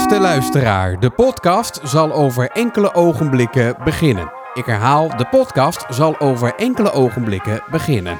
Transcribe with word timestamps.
Beste 0.00 0.20
luisteraar, 0.20 1.00
de 1.00 1.10
podcast 1.10 1.80
zal 1.84 2.12
over 2.12 2.50
enkele 2.50 2.94
ogenblikken 2.94 3.76
beginnen. 3.84 4.32
Ik 4.54 4.64
herhaal, 4.64 5.16
de 5.16 5.24
podcast 5.24 5.84
zal 5.88 6.20
over 6.20 6.54
enkele 6.54 6.92
ogenblikken 6.92 7.62
beginnen. 7.70 8.18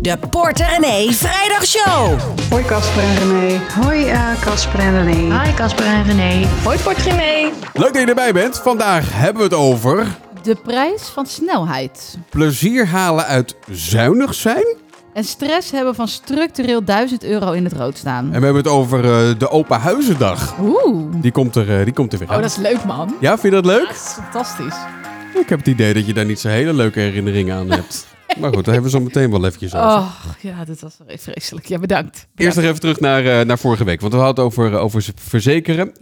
De 0.00 0.18
Porter 0.30 0.66
René 0.66 1.12
Vrijdagshow. 1.12 2.18
Hoi 2.50 2.64
Casper 2.64 3.02
en 3.02 3.16
René. 3.16 3.60
Hoi 3.80 4.08
eh, 4.08 4.40
Casper 4.40 4.80
en 4.80 5.04
René. 5.04 5.42
Hi 5.42 5.54
Casper 5.54 5.86
en 5.86 6.04
René. 6.04 6.46
Hoi 6.64 6.78
Port 6.78 6.98
René. 6.98 7.50
Leuk 7.72 7.92
dat 7.92 8.02
je 8.02 8.06
erbij 8.06 8.32
bent. 8.32 8.58
Vandaag 8.58 9.12
hebben 9.12 9.36
we 9.36 9.42
het 9.42 9.54
over 9.64 10.06
De 10.42 10.54
prijs 10.54 11.02
van 11.02 11.26
snelheid. 11.26 12.18
plezier 12.30 12.86
halen 12.86 13.24
uit 13.24 13.56
zuinig 13.68 14.34
zijn. 14.34 14.64
En 15.20 15.26
stress 15.26 15.70
hebben 15.70 15.94
van 15.94 16.08
structureel 16.08 16.84
1000 16.84 17.24
euro 17.24 17.52
in 17.52 17.64
het 17.64 17.72
rood 17.72 17.96
staan. 17.96 18.24
En 18.24 18.38
we 18.38 18.44
hebben 18.44 18.62
het 18.62 18.72
over 18.72 19.04
eh, 19.04 19.38
de 19.38 19.50
Open 19.50 19.80
Huizendag. 19.80 20.54
Oeh. 20.60 21.04
Die 21.16 21.32
komt 21.32 21.56
er, 21.56 21.78
eh, 21.78 21.84
die 21.84 21.92
komt 21.92 22.12
er 22.12 22.18
weer 22.18 22.28
Oh, 22.28 22.34
dat 22.34 22.44
is 22.44 22.56
leuk, 22.56 22.84
man. 22.84 23.14
Ja, 23.20 23.30
vind 23.38 23.42
je 23.54 23.62
dat 23.62 23.64
leuk? 23.66 23.86
Dat 23.86 23.94
is 23.96 24.16
fantastisch. 24.22 24.74
Ik 25.40 25.48
heb 25.48 25.58
het 25.58 25.68
idee 25.68 25.94
dat 25.94 26.06
je 26.06 26.12
daar 26.14 26.24
niet 26.24 26.40
zo 26.40 26.48
hele 26.48 26.72
leuke 26.72 27.00
herinneringen 27.00 27.56
aan 27.56 27.70
hebt. 27.70 28.06
Maar 28.40 28.52
goed, 28.54 28.64
daar 28.64 28.74
hebben 28.74 28.92
we 28.92 28.98
zo 28.98 29.04
meteen 29.04 29.30
wel 29.30 29.44
eventjes 29.44 29.74
over. 29.74 29.88
Oh, 29.88 30.06
ja, 30.40 30.64
dit 30.64 30.80
was 30.80 30.96
vreselijk. 31.06 31.66
Ja, 31.66 31.78
bedankt. 31.78 32.26
Eerst 32.36 32.56
nog 32.56 32.64
even 32.64 32.80
terug 32.80 33.00
naar, 33.00 33.26
eh, 33.26 33.46
naar 33.46 33.58
vorige 33.58 33.84
week. 33.84 34.00
Want 34.00 34.12
we 34.12 34.18
hadden 34.18 34.44
het 34.44 34.52
over, 34.52 34.78
over 34.78 35.04
verzekeren. 35.14 35.92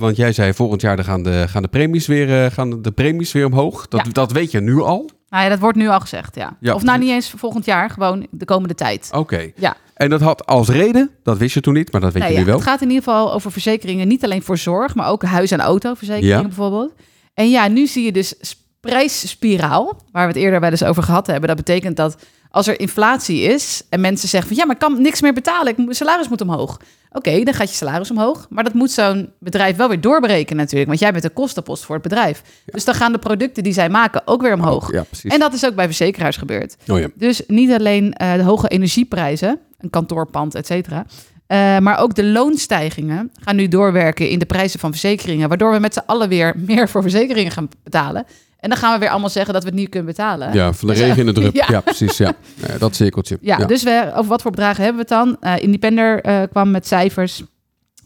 Want 0.00 0.16
jij 0.16 0.32
zei 0.32 0.54
volgend 0.54 0.80
jaar 0.80 1.04
gaan 1.04 1.22
de, 1.22 1.44
gaan 1.48 1.62
de, 1.62 1.68
premies, 1.68 2.06
weer, 2.06 2.50
gaan 2.52 2.82
de 2.82 2.90
premies 2.90 3.32
weer 3.32 3.46
omhoog. 3.46 3.88
Dat, 3.88 4.06
Ja. 4.06 4.12
dat 4.12 4.32
weet 4.32 4.50
je 4.50 4.60
nu 4.60 4.80
al. 4.80 5.10
Nou 5.30 5.42
ja, 5.42 5.48
dat 5.48 5.58
wordt 5.58 5.76
nu 5.76 5.88
al 5.88 6.00
gezegd, 6.00 6.34
ja. 6.34 6.56
Ja. 6.60 6.74
Of 6.74 6.82
nou 6.82 6.98
niet 6.98 7.10
eens 7.10 7.30
volgend 7.36 7.64
jaar, 7.64 7.90
gewoon 7.90 8.26
de 8.30 8.44
komende 8.44 8.74
tijd. 8.74 9.08
Oké. 9.12 9.50
Ja. 9.56 9.76
En 9.94 10.10
dat 10.10 10.20
had 10.20 10.46
als 10.46 10.68
reden, 10.68 11.10
dat 11.22 11.38
wist 11.38 11.54
je 11.54 11.60
toen 11.60 11.74
niet, 11.74 11.92
maar 11.92 12.00
dat 12.00 12.12
weet 12.12 12.22
Nee, 12.22 12.30
je 12.32 12.36
nu 12.38 12.44
ja, 12.44 12.48
wel. 12.50 12.58
Het 12.58 12.68
gaat 12.68 12.80
in 12.80 12.88
ieder 12.90 13.04
geval 13.04 13.32
over 13.32 13.52
verzekeringen, 13.52 14.08
niet 14.08 14.24
alleen 14.24 14.42
voor 14.42 14.58
zorg, 14.58 14.94
maar 14.94 15.08
ook 15.08 15.22
huis- 15.22 15.50
en 15.50 15.60
autoverzekeringen 15.60 16.36
Ja. 16.36 16.42
bijvoorbeeld. 16.42 16.92
En 17.34 17.50
ja, 17.50 17.68
nu 17.68 17.86
zie 17.86 18.04
je 18.04 18.12
dus 18.12 18.34
prijsspiraal, 18.80 20.00
waar 20.12 20.26
we 20.26 20.32
het 20.32 20.42
eerder 20.42 20.60
wel 20.60 20.70
eens 20.70 20.84
over 20.84 21.02
gehad 21.02 21.26
hebben. 21.26 21.48
Dat 21.48 21.56
betekent 21.56 21.96
dat 21.96 22.16
als 22.50 22.66
er 22.66 22.80
inflatie 22.80 23.40
is 23.42 23.82
en 23.90 24.00
mensen 24.00 24.28
zeggen 24.28 24.48
van 24.48 24.58
ja, 24.58 24.64
maar 24.66 24.74
ik 24.74 24.80
kan 24.80 25.02
niks 25.02 25.20
meer 25.20 25.32
betalen, 25.32 25.66
ik, 25.70 25.76
moet- 25.76 25.84
mijn 25.86 25.96
salaris 25.96 26.28
moet 26.28 26.40
omhoog. 26.40 26.80
Oké, 27.12 27.42
dan 27.44 27.54
gaat 27.54 27.70
je 27.70 27.76
salaris 27.76 28.10
omhoog, 28.10 28.46
maar 28.50 28.64
dat 28.64 28.74
moet 28.74 28.90
zo'n 28.90 29.32
bedrijf 29.38 29.76
wel 29.76 29.88
weer 29.88 30.00
doorberekenen 30.00 30.56
natuurlijk, 30.62 30.88
want 30.88 31.00
jij 31.00 31.10
bent 31.10 31.22
de 31.22 31.30
kostenpost 31.30 31.84
voor 31.84 31.94
het 31.94 32.04
bedrijf. 32.04 32.42
Dus 32.64 32.84
dan 32.84 32.94
gaan 32.94 33.12
de 33.12 33.18
producten 33.18 33.62
die 33.62 33.72
zij 33.72 33.88
maken 33.88 34.22
ook 34.24 34.42
weer 34.42 34.54
omhoog. 34.54 34.92
Ja, 34.92 35.02
precies. 35.02 35.32
En 35.32 35.38
dat 35.38 35.52
is 35.52 35.66
ook 35.66 35.74
bij 35.74 35.84
verzekeraars 35.86 36.36
gebeurd. 36.36 36.76
Oh 36.88 36.98
ja. 36.98 37.08
Dus 37.14 37.42
niet 37.46 37.72
alleen 37.72 38.12
eh, 38.12 38.34
de 38.34 38.42
hoge 38.42 38.68
energieprijzen, 38.68 39.58
een 39.78 39.90
kantoorpand, 39.90 40.54
et 40.54 40.66
cetera. 40.66 41.06
eh, 41.46 41.78
maar 41.78 41.98
ook 41.98 42.14
de 42.14 42.24
loonstijgingen 42.24 43.30
gaan 43.40 43.56
nu 43.56 43.68
doorwerken 43.68 44.28
in 44.28 44.38
de 44.38 44.46
prijzen 44.46 44.80
van 44.80 44.90
verzekeringen. 44.90 45.48
Waardoor 45.48 45.72
we 45.72 45.78
met 45.78 45.94
z'n 45.94 46.02
allen 46.06 46.28
weer 46.28 46.54
meer 46.56 46.88
voor 46.88 47.02
verzekeringen 47.02 47.52
gaan 47.52 47.68
betalen. 47.84 48.26
En 48.58 48.68
dan 48.68 48.78
gaan 48.78 48.92
we 48.92 48.98
weer 48.98 49.08
allemaal 49.08 49.28
zeggen 49.28 49.52
dat 49.52 49.62
we 49.62 49.68
het 49.68 49.78
niet 49.78 49.88
kunnen 49.88 50.08
betalen. 50.08 50.52
Ja, 50.52 50.72
van 50.72 50.88
de 50.88 50.94
Dus, 50.94 51.02
eh, 51.02 51.08
regen 51.08 51.26
in 51.26 51.34
de 51.34 51.40
drup. 51.40 51.54
Ja, 51.62 51.66
ja. 51.70 51.80
precies. 51.80 52.16
Ja. 52.16 52.32
Ja, 52.54 52.78
dat 52.78 52.94
cirkeltje. 52.94 53.38
Ja, 53.40 53.56
dus 53.56 53.82
we, 53.82 54.10
over 54.14 54.28
wat 54.28 54.42
voor 54.42 54.50
bedragen 54.50 54.84
hebben 54.84 55.06
we 55.06 55.14
het 55.14 55.24
dan? 55.24 55.36
Eh 55.40 55.62
Independer 55.62 56.20
eh, 56.20 56.42
kwam 56.50 56.70
met 56.70 56.86
cijfers. 56.86 57.42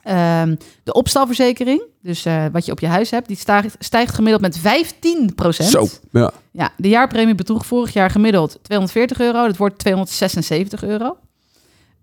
Ehm, 0.03 0.55
de 0.83 0.93
opstalverzekering, 0.93 1.83
dus 2.03 2.25
eh, 2.25 2.45
wat 2.53 2.67
je 2.67 2.73
op 2.73 2.81
je 2.81 2.87
huis 2.87 3.11
hebt, 3.11 3.29
die 3.29 3.37
stijgt, 3.37 3.77
stijgt 3.79 4.15
gemiddeld 4.15 4.43
met 4.43 4.59
15% 4.59 5.65
Zo. 5.65 5.87
Ja. 6.11 6.31
Ja, 6.53 6.71
de 6.77 6.89
jaarpremie 6.89 7.35
bedroeg 7.35 7.67
vorig 7.67 7.93
jaar 7.93 8.11
gemiddeld 8.11 8.59
240 8.63 9.21
euro. 9.21 9.47
Dat 9.47 9.57
wordt 9.57 9.79
276 9.79 10.85
euro. 10.85 11.17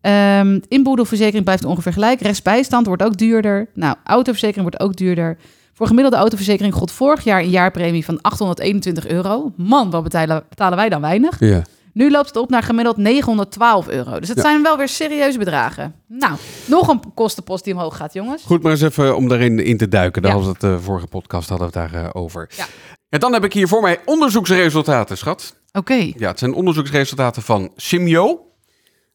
Ehm 0.01 0.59
inboedelverzekering 0.67 1.43
blijft 1.43 1.65
ongeveer 1.65 1.93
gelijk. 1.93 2.21
Rechtsbijstand 2.21 2.85
wordt 2.85 3.03
ook 3.03 3.17
duurder. 3.17 3.69
Nou, 3.73 3.95
autoverzekering 4.03 4.69
wordt 4.69 4.79
ook 4.79 4.95
duurder. 4.95 5.37
Voor 5.79 5.87
gemiddelde 5.87 6.17
autoverzekering 6.17 6.73
gold 6.73 6.91
vorig 6.91 7.23
jaar 7.23 7.39
een 7.39 7.49
jaarpremie 7.49 8.05
van 8.05 8.21
821 8.21 9.07
euro. 9.07 9.51
Man, 9.57 9.89
wat 9.89 10.03
betalen, 10.03 10.43
betalen 10.49 10.77
wij 10.77 10.89
dan 10.89 11.01
weinig? 11.01 11.39
ja. 11.39 11.61
Nu 11.93 12.11
loopt 12.11 12.27
het 12.27 12.37
op 12.37 12.49
naar 12.49 12.63
gemiddeld 12.63 12.97
912 12.97 13.87
euro. 13.87 14.19
Dus 14.19 14.27
het 14.27 14.37
Ja. 14.37 14.43
zijn 14.43 14.63
wel 14.63 14.77
weer 14.77 14.87
serieuze 14.87 15.37
bedragen. 15.37 15.95
Nou, 16.07 16.33
nog 16.65 16.87
een 16.87 17.13
kostenpost 17.13 17.63
die 17.63 17.73
omhoog 17.73 17.95
gaat, 17.97 18.13
jongens. 18.13 18.43
Goed, 18.43 18.61
maar 18.63 18.71
eens 18.71 18.81
even 18.81 19.15
om 19.15 19.27
daarin 19.27 19.59
in 19.59 19.77
te 19.77 19.87
duiken. 19.87 20.21
Daar 20.21 20.31
Ja. 20.31 20.37
was 20.37 20.47
het 20.47 20.59
de 20.61 20.79
vorige 20.79 21.07
podcast 21.07 21.49
hadden 21.49 21.71
we 21.71 21.79
het 21.79 21.91
daarover. 21.91 22.15
over. 22.21 22.49
Ja. 22.57 22.65
Ja, 23.09 23.17
dan 23.17 23.33
heb 23.33 23.43
ik 23.43 23.53
hier 23.53 23.67
voor 23.67 23.81
mij 23.81 23.99
onderzoeksresultaten, 24.05 25.17
schat. 25.17 25.55
Oké. 25.71 26.11
Ja, 26.15 26.27
het 26.27 26.39
zijn 26.39 26.53
onderzoeksresultaten 26.53 27.41
van 27.41 27.71
Simyo. 27.75 28.39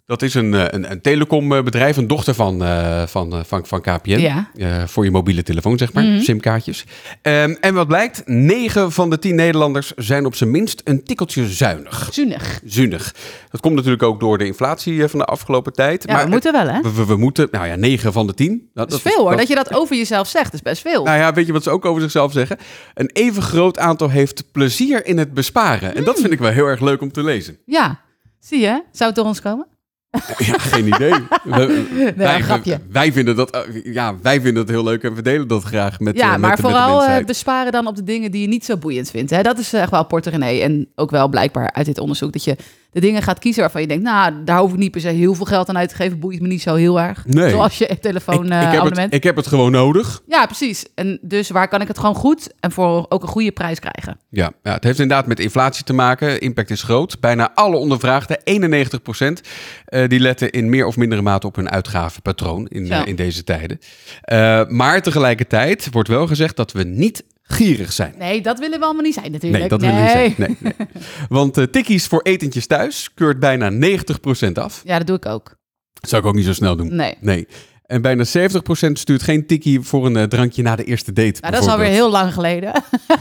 Dat 0.07 0.23
is 0.23 0.35
een, 0.35 0.55
eh, 0.55 0.65
een, 0.67 0.91
een 0.91 1.01
telecombedrijf, 1.01 1.97
een 1.97 2.07
dochter 2.07 2.35
van, 2.35 2.65
eh, 2.65 3.03
van, 3.07 3.33
eh, 3.33 3.41
van, 3.45 3.67
van 3.67 3.81
KPN. 3.81 4.11
Ja. 4.19 4.51
Eh, 4.57 4.87
voor 4.87 5.05
je 5.05 5.11
mobiele 5.11 5.43
telefoon, 5.43 5.79
zeg 5.79 5.93
maar, 5.93 6.05
Mhm. 6.05 6.21
simkaartjes. 6.21 6.85
Ehm, 7.23 7.55
en 7.61 7.75
wat 7.75 7.87
blijkt, 7.87 8.23
9 8.27 8.93
van 8.93 9.11
de 9.11 9.19
10 9.19 9.35
Nederlanders 9.35 9.93
zijn 9.97 10.27
op 10.27 10.35
zijn 10.35 10.51
minst 10.51 10.81
een 10.85 11.05
tikkeltje 11.05 11.49
zuinig. 11.49 12.09
Zuinig. 12.13 12.61
Zuinig. 12.65 13.15
Dat 13.51 13.61
komt 13.61 13.75
natuurlijk 13.75 14.03
ook 14.03 14.21
door 14.21 14.39
de 14.39 14.47
inflatie 14.47 15.03
eh, 15.03 15.09
van 15.09 15.19
de 15.19 15.25
afgelopen 15.25 15.73
tijd. 15.73 16.05
Ja, 16.09 16.25
we 16.25 16.31
moeten 16.31 16.53
wel, 16.53 16.67
hè? 16.69 16.81
we, 16.81 16.93
we- 16.95 17.07
we 17.07 17.17
moeten, 17.17 17.49
nou 17.51 17.67
ja, 17.67 17.75
9 17.77 18.13
van 18.13 18.27
de 18.27 18.35
10. 18.35 18.51
Nou, 18.51 18.89
Dat 18.89 18.93
is 18.93 19.01
veel, 19.13 19.23
hoor. 19.23 19.37
Dat 19.37 19.49
je 19.49 19.55
dat 19.55 19.75
over 19.75 19.97
jezelf 19.97 20.29
zegt, 20.29 20.53
is 20.55 20.63
best 20.63 20.83
veel. 20.83 21.05
nou 21.05 21.19
ja, 21.19 21.33
weet 21.33 21.47
je 21.47 21.53
wat 21.53 21.63
ze 21.63 21.71
ook 21.71 21.85
over 21.85 22.03
zichzelf 22.03 22.33
zeggen? 22.33 22.57
Een 22.95 23.11
even 23.13 23.43
groot 23.43 23.79
aantal 23.79 24.09
heeft 24.11 24.45
plezier 24.53 25.07
in 25.07 25.19
het 25.19 25.35
besparen. 25.35 25.95
En 25.97 26.05
dat 26.05 26.21
vind 26.21 26.33
ik 26.33 26.39
wel 26.39 26.51
heel 26.51 26.67
erg 26.67 26.81
leuk 26.81 27.01
om 27.01 27.13
te 27.13 27.23
lezen. 27.23 27.59
Ja, 27.67 28.01
zie 28.41 28.61
je? 28.61 28.83
Zou 28.93 29.07
het 29.11 29.15
door 29.19 29.27
ons 29.27 29.41
komen? 29.41 29.67
Ja, 30.39 30.59
geen 30.59 30.87
idee. 30.87 31.15
We- 31.45 32.13
wij, 32.17 32.41
grapje. 32.43 32.81
wij 32.91 33.13
vinden 33.13 33.37
dat, 33.37 33.51
eh, 33.51 33.61
ja, 33.95 34.15
wij 34.23 34.35
vinden 34.41 34.67
dat 34.67 34.75
heel 34.75 34.85
leuk 34.85 35.03
en 35.03 35.15
we 35.15 35.23
delen 35.23 35.49
dat 35.49 35.63
graag 35.63 36.01
met, 36.01 36.17
ja, 36.17 36.25
eh, 36.25 36.31
met, 36.31 36.41
maar 36.41 36.51
met 36.51 36.61
vooral 36.61 37.05
eh, 37.05 37.25
besparen 37.25 37.73
dan 37.73 37.87
op 37.87 37.97
de 37.97 38.05
dingen 38.05 38.31
die 38.31 38.41
je 38.41 38.49
niet 38.49 38.65
zo 38.65 38.77
boeiend 38.77 39.11
vindt. 39.11 39.31
Hè? 39.31 39.43
Dat 39.43 39.59
is 39.59 39.73
echt 39.73 39.91
wel 39.91 40.05
Porterenee. 40.07 40.63
En 40.63 40.89
ook 40.95 41.11
wel 41.11 41.29
blijkbaar 41.29 41.73
uit 41.73 41.87
dit 41.87 41.99
onderzoek 41.99 42.33
dat 42.33 42.45
je 42.45 42.57
de 42.95 43.01
dingen 43.01 43.23
gaat 43.23 43.39
kiezen 43.39 43.63
waarvan 43.63 43.81
je 43.81 43.87
denkt, 43.87 44.03
nou, 44.03 44.45
daar 44.45 44.59
hoef 44.59 44.73
ik 44.73 44.79
niet 44.79 44.91
per 44.91 45.01
se 45.01 45.09
heel 45.09 45.35
veel 45.35 45.45
geld 45.45 45.69
aan 45.69 45.79
uit 45.79 45.89
te 45.89 45.95
geven. 45.95 46.19
Boeit 46.19 46.41
me 46.41 46.49
niet 46.49 46.63
zo 46.63 46.75
heel 46.75 47.01
erg. 47.01 47.25
Nee. 47.27 47.51
Zoals 47.51 47.79
je 47.79 47.85
ik, 47.85 47.91
ik, 47.91 48.03
heb 48.03 48.13
telefoonabonnement. 48.13 48.97
het, 48.97 49.15
ik 49.15 49.23
heb 49.23 49.37
het 49.37 49.47
gewoon 49.47 49.71
nodig. 49.71 50.23
Ja, 50.27 50.47
precies. 50.47 50.85
En 50.95 51.19
dus 51.23 51.51
waar 51.51 51.69
kan 51.69 51.81
ik 51.81 51.89
het 51.89 51.99
gewoon 51.99 52.15
goed 52.15 52.53
en 52.61 52.73
voor 52.73 53.07
ook 53.09 53.23
een 53.23 53.29
goede 53.29 53.53
prijs 53.53 53.79
krijgen? 53.79 54.19
Ja, 54.29 54.53
ja, 54.63 54.73
het 54.73 54.85
heeft 54.85 54.99
inderdaad 54.99 55.27
met 55.27 55.41
inflatie 55.41 55.85
te 55.85 55.93
maken. 55.93 56.41
Impact 56.41 56.71
is 56.71 56.83
groot. 56.83 57.21
Bijna 57.21 57.55
alle 57.55 57.77
ondervraagden, 57.77 58.39
91% 58.39 59.41
eh, 59.85 60.09
die 60.09 60.21
letten 60.21 60.51
in 60.51 60.69
meer 60.69 60.87
of 60.87 60.97
mindere 60.97 61.23
mate 61.23 61.47
op 61.47 61.57
hun 61.57 61.71
uitgavenpatroon 61.71 62.67
in, 62.67 62.91
eh, 62.91 63.07
in 63.07 63.17
deze 63.17 63.45
tijden. 63.45 63.79
Eh, 64.21 64.67
maar 64.67 65.03
tegelijkertijd 65.03 65.89
wordt 65.91 66.09
wel 66.09 66.27
gezegd 66.27 66.57
dat 66.57 66.73
we 66.73 66.85
niet 66.85 67.25
gierig 67.45 67.93
zijn. 67.93 68.15
Nee, 68.19 68.41
dat 68.41 68.59
willen 68.59 68.79
we 68.79 68.85
allemaal 68.85 69.03
niet 69.03 69.15
zijn 69.15 69.33
natuurlijk. 69.33 69.61
Nee, 69.61 69.69
dat 69.69 69.81
wil 69.81 70.01
niet 70.01 70.11
zijn. 70.11 70.35
Nee, 70.37 70.57
nee. 70.61 70.75
Want 71.29 71.59
eh, 71.59 71.65
tikkies 71.65 72.07
voor 72.07 72.23
etentjes 72.23 72.67
thuis 72.67 73.15
keurt 73.15 73.39
bijna 73.39 73.71
90% 73.73 74.53
af. 74.53 74.83
Ja, 74.85 74.99
dat 74.99 75.07
doe 75.07 75.17
ik 75.17 75.27
ook. 75.27 75.57
Dat 75.93 76.11
zou 76.11 76.23
ik 76.23 76.29
ook 76.29 76.35
niet 76.35 76.45
zo 76.45 76.53
snel 76.53 76.77
doen. 76.77 76.97
Nee. 76.97 77.15
Nee. 77.21 77.47
En 77.87 78.03
bijna 78.03 78.25
70% 78.25 78.29
stuurt 78.93 79.23
geen 79.23 79.47
tikkie 79.47 79.81
voor 79.81 80.07
een 80.07 80.17
eh, 80.17 80.23
drankje 80.23 80.63
na 80.63 80.77
de 80.77 80.85
eerste 80.85 81.13
date. 81.13 81.41
Nou, 81.41 81.53
dat 81.53 81.63
is 81.63 81.69
alweer 81.69 81.89
heel 81.89 82.11
lang 82.11 82.33
geleden. 82.33 82.73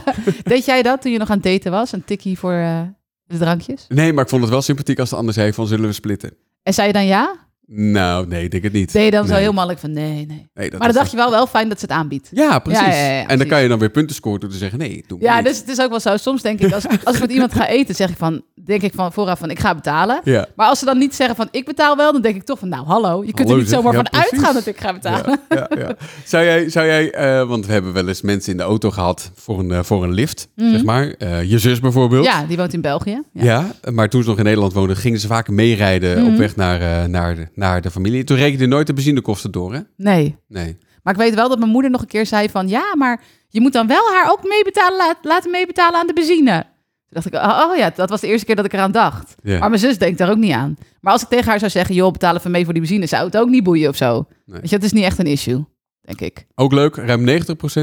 Deed 0.43 0.65
jij 0.65 0.81
dat 0.81 1.01
toen 1.01 1.11
je 1.11 1.17
nog 1.17 1.29
aan 1.29 1.39
het 1.41 1.45
daten 1.45 1.71
was? 1.71 1.91
Een 1.91 2.05
tikkie 2.05 2.39
voor 2.39 2.53
eh, 2.53 2.81
de 3.23 3.37
drankjes? 3.37 3.85
Nee, 3.87 4.13
maar 4.13 4.23
ik 4.23 4.29
vond 4.29 4.41
het 4.41 4.51
wel 4.51 4.61
sympathiek 4.61 4.99
als 4.99 5.09
de 5.09 5.15
ander 5.15 5.33
zei 5.33 5.53
van 5.53 5.67
zullen 5.67 5.87
we 5.87 5.93
splitten. 5.93 6.33
En 6.63 6.73
zei 6.73 6.87
je 6.87 6.93
dan 6.93 7.05
ja? 7.05 7.35
Nou, 7.65 8.27
nee, 8.27 8.43
ik 8.43 8.51
denk 8.51 8.63
het 8.63 8.73
niet. 8.73 8.91
Je 8.93 9.11
dan 9.11 9.25
zo 9.27 9.33
Nee. 9.33 9.41
heel 9.41 9.53
makkelijk 9.53 9.79
van 9.81 9.91
nee, 9.91 10.25
nee. 10.25 10.49
Nee, 10.53 10.69
dat 10.69 10.79
Maar 10.79 10.87
dan 10.87 10.97
dacht 10.97 11.11
je 11.11 11.17
wel 11.17 11.29
wel 11.31 11.47
fijn 11.47 11.69
dat 11.69 11.79
ze 11.79 11.85
het 11.85 11.93
aanbiedt. 11.95 12.29
Ja, 12.31 12.59
precies. 12.59 12.85
Ja, 12.85 12.93
ja, 12.93 13.11
ja, 13.17 13.27
en 13.27 13.37
dan 13.37 13.47
kan 13.47 13.61
je 13.61 13.67
dan 13.67 13.79
weer 13.79 13.89
punten 13.89 14.15
scoren 14.15 14.39
door 14.39 14.49
te 14.49 14.57
zeggen 14.57 14.79
nee, 14.79 15.03
doe 15.07 15.21
Ja, 15.21 15.35
niet. 15.35 15.45
dus 15.45 15.57
het 15.57 15.67
is 15.69 15.79
ook 15.81 15.89
wel 15.89 15.99
zo. 15.99 16.17
Soms 16.17 16.41
denk 16.41 16.59
ik, 16.59 16.73
als, 16.73 16.85
als 17.03 17.15
ik 17.15 17.21
met 17.21 17.31
iemand 17.31 17.53
ga 17.53 17.67
eten, 17.67 17.95
zeg 17.95 18.09
ik 18.09 18.17
van, 18.17 18.41
denk 18.65 18.81
ik 18.81 18.91
van 18.95 19.13
vooraf 19.13 19.39
van 19.39 19.49
ik 19.49 19.59
ga 19.59 19.75
betalen. 19.75 20.21
Ja. 20.23 20.45
Maar 20.55 20.67
als 20.67 20.79
ze 20.79 20.85
dan 20.85 20.97
niet 20.97 21.15
zeggen 21.15 21.35
van 21.35 21.47
ik 21.51 21.65
betaal 21.65 21.95
wel, 21.97 22.11
dan 22.11 22.21
denk 22.21 22.35
ik 22.35 22.43
toch 22.43 22.59
van 22.59 22.69
nou 22.69 22.85
hallo, 22.85 23.23
je 23.23 23.33
kunt 23.33 23.37
Hallo, 23.47 23.53
er 23.53 23.59
niet 23.59 23.69
zomaar 23.69 23.93
van 23.93 24.03
precies. 24.03 24.31
uitgaan 24.31 24.53
dat 24.53 24.65
ik 24.65 24.79
ga 24.79 24.93
betalen. 24.93 25.39
Ja, 25.49 25.69
ja. 25.77 25.95
Zou 26.25 26.43
jij, 26.43 26.69
zou 26.69 26.85
jij 26.85 27.11
eh, 27.11 27.47
want 27.47 27.65
we 27.65 27.71
hebben 27.71 27.93
wel 27.93 28.07
eens 28.07 28.21
mensen 28.21 28.51
in 28.51 28.57
de 28.57 28.63
auto 28.63 28.91
gehad 28.91 29.31
voor 29.35 29.59
een, 29.59 29.71
eh, 29.71 29.83
voor 29.83 30.03
een 30.03 30.13
lift, 30.13 30.47
zeg 30.55 30.83
maar. 30.83 31.07
Eh, 31.17 31.43
je 31.51 31.59
zus 31.59 31.79
bijvoorbeeld. 31.79 32.25
Mhm. 32.25 32.33
Ja, 32.39 32.45
die 32.45 32.57
woont 32.57 32.73
in 32.73 32.81
België. 32.81 33.21
Ja. 33.33 33.71
Maar 33.91 34.09
toen 34.09 34.23
ze 34.23 34.29
nog 34.29 34.37
in 34.37 34.43
Nederland 34.43 34.73
woonden, 34.73 34.95
gingen 34.97 35.19
ze 35.19 35.27
vaak 35.27 35.47
meerijden 35.49 36.21
Mhm. 36.23 36.31
op 36.31 36.37
weg 36.37 36.55
naar, 36.55 37.09
naar, 37.09 37.35
de, 37.35 37.47
naar 37.53 37.81
de 37.81 37.91
familie. 37.91 38.23
Toen 38.23 38.37
rekende 38.37 38.63
je 38.63 38.69
nooit 38.69 38.87
de 38.87 38.93
benzinekosten 38.93 39.51
door, 39.51 39.73
hè? 39.73 39.79
Nee. 39.97 40.35
Nee. 40.47 40.77
Maar 41.03 41.13
ik 41.13 41.19
weet 41.19 41.35
wel 41.35 41.49
dat 41.49 41.59
mijn 41.59 41.71
moeder 41.71 41.91
nog 41.91 42.01
een 42.01 42.07
keer 42.07 42.25
zei 42.25 42.49
van 42.49 42.67
ja, 42.67 42.83
maar 42.97 43.21
je 43.49 43.61
moet 43.61 43.73
dan 43.73 43.87
wel 43.87 44.11
haar 44.11 44.31
ook 44.31 44.43
meebetalen, 44.47 44.97
laat, 44.97 45.17
laten 45.21 45.51
meebetalen 45.51 45.99
aan 45.99 46.07
de 46.07 46.13
benzine. 46.13 46.63
Dacht 47.13 47.25
ik, 47.25 47.33
oh, 47.33 47.67
oh 47.69 47.77
ja, 47.77 47.91
dat 47.95 48.09
was 48.09 48.21
de 48.21 48.27
eerste 48.27 48.45
keer 48.45 48.55
dat 48.55 48.65
ik 48.65 48.73
eraan 48.73 48.91
dacht. 48.91 49.35
Maar 49.43 49.69
mijn 49.69 49.79
zus 49.79 49.97
denkt 49.97 50.17
daar 50.17 50.29
ook 50.29 50.37
niet 50.37 50.53
aan. 50.53 50.77
Maar 51.01 51.13
als 51.13 51.21
ik 51.21 51.27
tegen 51.27 51.49
haar 51.49 51.59
zou 51.59 51.71
zeggen, 51.71 51.95
joh, 51.95 52.11
betaal 52.11 52.35
even 52.35 52.51
mee 52.51 52.63
voor 52.63 52.73
die 52.73 52.81
benzine, 52.81 53.05
zou 53.05 53.25
het 53.25 53.37
ook 53.37 53.49
niet 53.49 53.63
boeien 53.63 53.89
of 53.89 53.95
zo. 53.95 54.25
Nee. 54.45 54.59
Weet 54.59 54.69
je, 54.69 54.75
dat 54.75 54.85
is 54.85 54.91
niet 54.91 55.03
echt 55.03 55.19
een 55.19 55.25
issue, 55.25 55.65
denk 56.01 56.21
ik. 56.21 56.45
Ook 56.55 56.73
leuk, 56.73 56.95
ruim 56.95 57.27
90%, 57.29 57.29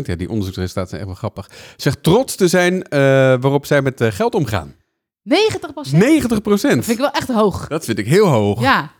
ja, 0.02 0.14
die 0.14 0.28
onderzoeksresultaten 0.28 0.88
zijn 0.88 1.00
echt 1.00 1.04
wel 1.04 1.14
grappig, 1.14 1.50
zegt 1.76 2.02
trots 2.02 2.36
te 2.36 2.48
zijn 2.48 2.82
eh, 2.82 3.00
waarop 3.40 3.66
zij 3.66 3.82
met 3.82 4.00
eh, 4.00 4.12
geld 4.12 4.34
omgaan. 4.34 4.74
90% 5.22 5.32
90%. 5.32 5.32
Dat 6.42 6.60
vind 6.60 6.88
ik 6.88 6.98
wel 6.98 7.10
echt 7.10 7.28
hoog. 7.28 7.68
Dat 7.68 7.84
vind 7.84 7.98
ik 7.98 8.06
heel 8.06 8.26
hoog. 8.26 8.60
Ja, 8.60 8.90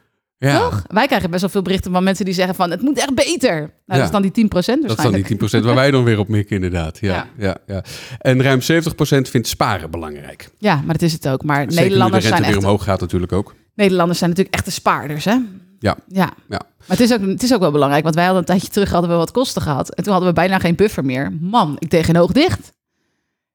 Ja, 0.43 0.59
Toch? 0.59 0.83
Wij 0.87 1.07
krijgen 1.07 1.31
best 1.31 1.41
wel 1.41 1.51
veel 1.51 1.63
berichten 1.63 1.93
van 1.93 2.05
mensen 2.05 2.25
die 2.25 2.35
zeggen 2.35 2.55
van 2.55 2.71
het 2.71 2.81
moet 2.83 2.99
echt 2.99 3.15
beter. 3.15 3.53
Nou, 3.59 3.71
dat 3.87 3.97
Ja. 3.97 4.05
is 4.05 4.11
dan 4.11 4.23
die 4.23 4.31
10% 4.31 4.53
waarschijnlijk. 4.53 4.89
dat 4.89 4.99
is 4.99 5.13
dan 5.13 5.13
die 5.13 5.25
10% 5.25 5.65
waar 5.65 5.75
wij 5.75 5.91
dan 5.91 6.05
weer 6.05 6.19
op 6.19 6.29
mikken, 6.29 6.55
inderdaad. 6.57 6.99
Ja, 7.01 7.15
ja. 7.15 7.27
Ja. 7.39 7.57
Ja, 7.67 7.83
En 8.19 8.43
ruim 8.43 8.61
70% 8.61 9.29
vindt 9.29 9.49
sparen 9.49 9.91
belangrijk. 9.91 10.51
Ja, 10.59 10.75
maar 10.75 10.93
dat 10.95 11.03
is 11.03 11.13
het 11.13 11.29
ook. 11.29 11.43
Maar 11.45 11.57
Zeker 11.57 11.71
nu 11.71 11.77
de 11.77 11.83
Nederlanders 11.83 12.23
rente 12.25 12.37
zijn, 12.39 12.49
weer 12.49 12.57
echt, 12.57 12.65
omhoog 12.67 12.85
gaat 12.85 13.01
natuurlijk 13.01 13.33
ook. 13.33 13.55
Nederlanders 13.75 14.19
zijn 14.19 14.31
natuurlijk 14.31 14.57
echte 14.57 14.71
spaarders, 14.71 15.25
hè? 15.25 15.37
Ja. 15.79 15.97
Ja. 16.09 16.31
Ja. 16.49 16.61
Maar 16.87 16.97
het 16.97 17.01
is, 17.01 17.13
ook, 17.13 17.21
het 17.21 17.43
is 17.43 17.55
ook 17.55 17.61
wel 17.61 17.71
belangrijk, 17.71 18.03
want 18.03 18.15
wij 18.15 18.25
hadden 18.25 18.43
een 18.43 18.49
tijdje 18.49 18.69
terug 18.69 18.91
hadden 18.91 19.11
we 19.11 19.17
wat 19.17 19.31
kosten 19.31 19.63
gehad. 19.63 19.95
En 19.95 20.03
toen 20.03 20.13
hadden 20.13 20.29
we 20.31 20.35
bijna 20.35 20.59
geen 20.59 20.75
buffer 20.75 21.05
meer. 21.05 21.33
Man, 21.41 21.77
ik 21.79 21.91
deed 21.91 22.05
geen 22.05 22.19
oog 22.19 22.33
dicht. 22.33 22.73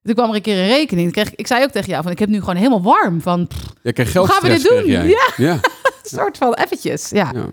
Toen 0.01 0.13
kwam 0.15 0.29
er 0.29 0.35
een 0.35 0.41
keer 0.41 0.57
een 0.59 0.67
rekening. 0.67 1.03
Toen 1.13 1.23
kreeg, 1.23 1.33
ik- 1.33 1.39
ik 1.39 1.47
zei 1.47 1.63
ook 1.63 1.71
tegen 1.71 1.89
jou, 1.89 2.03
van 2.03 2.11
ik 2.11 2.19
heb 2.19 2.29
nu 2.29 2.39
gewoon 2.39 2.55
helemaal 2.55 2.81
warm. 2.83 3.21
Van 3.21 3.47
pff, 3.47 3.73
krijgt 3.93 4.13
Hoe 4.13 4.27
gaan 4.27 4.41
we 4.41 4.47
dit 4.47 4.63
doen? 4.69 4.85
jij. 4.85 5.15
Ja. 5.37 5.59
Soort 6.09 6.37
van 6.37 6.53
eventjes. 6.53 7.09
Ja. 7.09 7.31
Ja. 7.33 7.45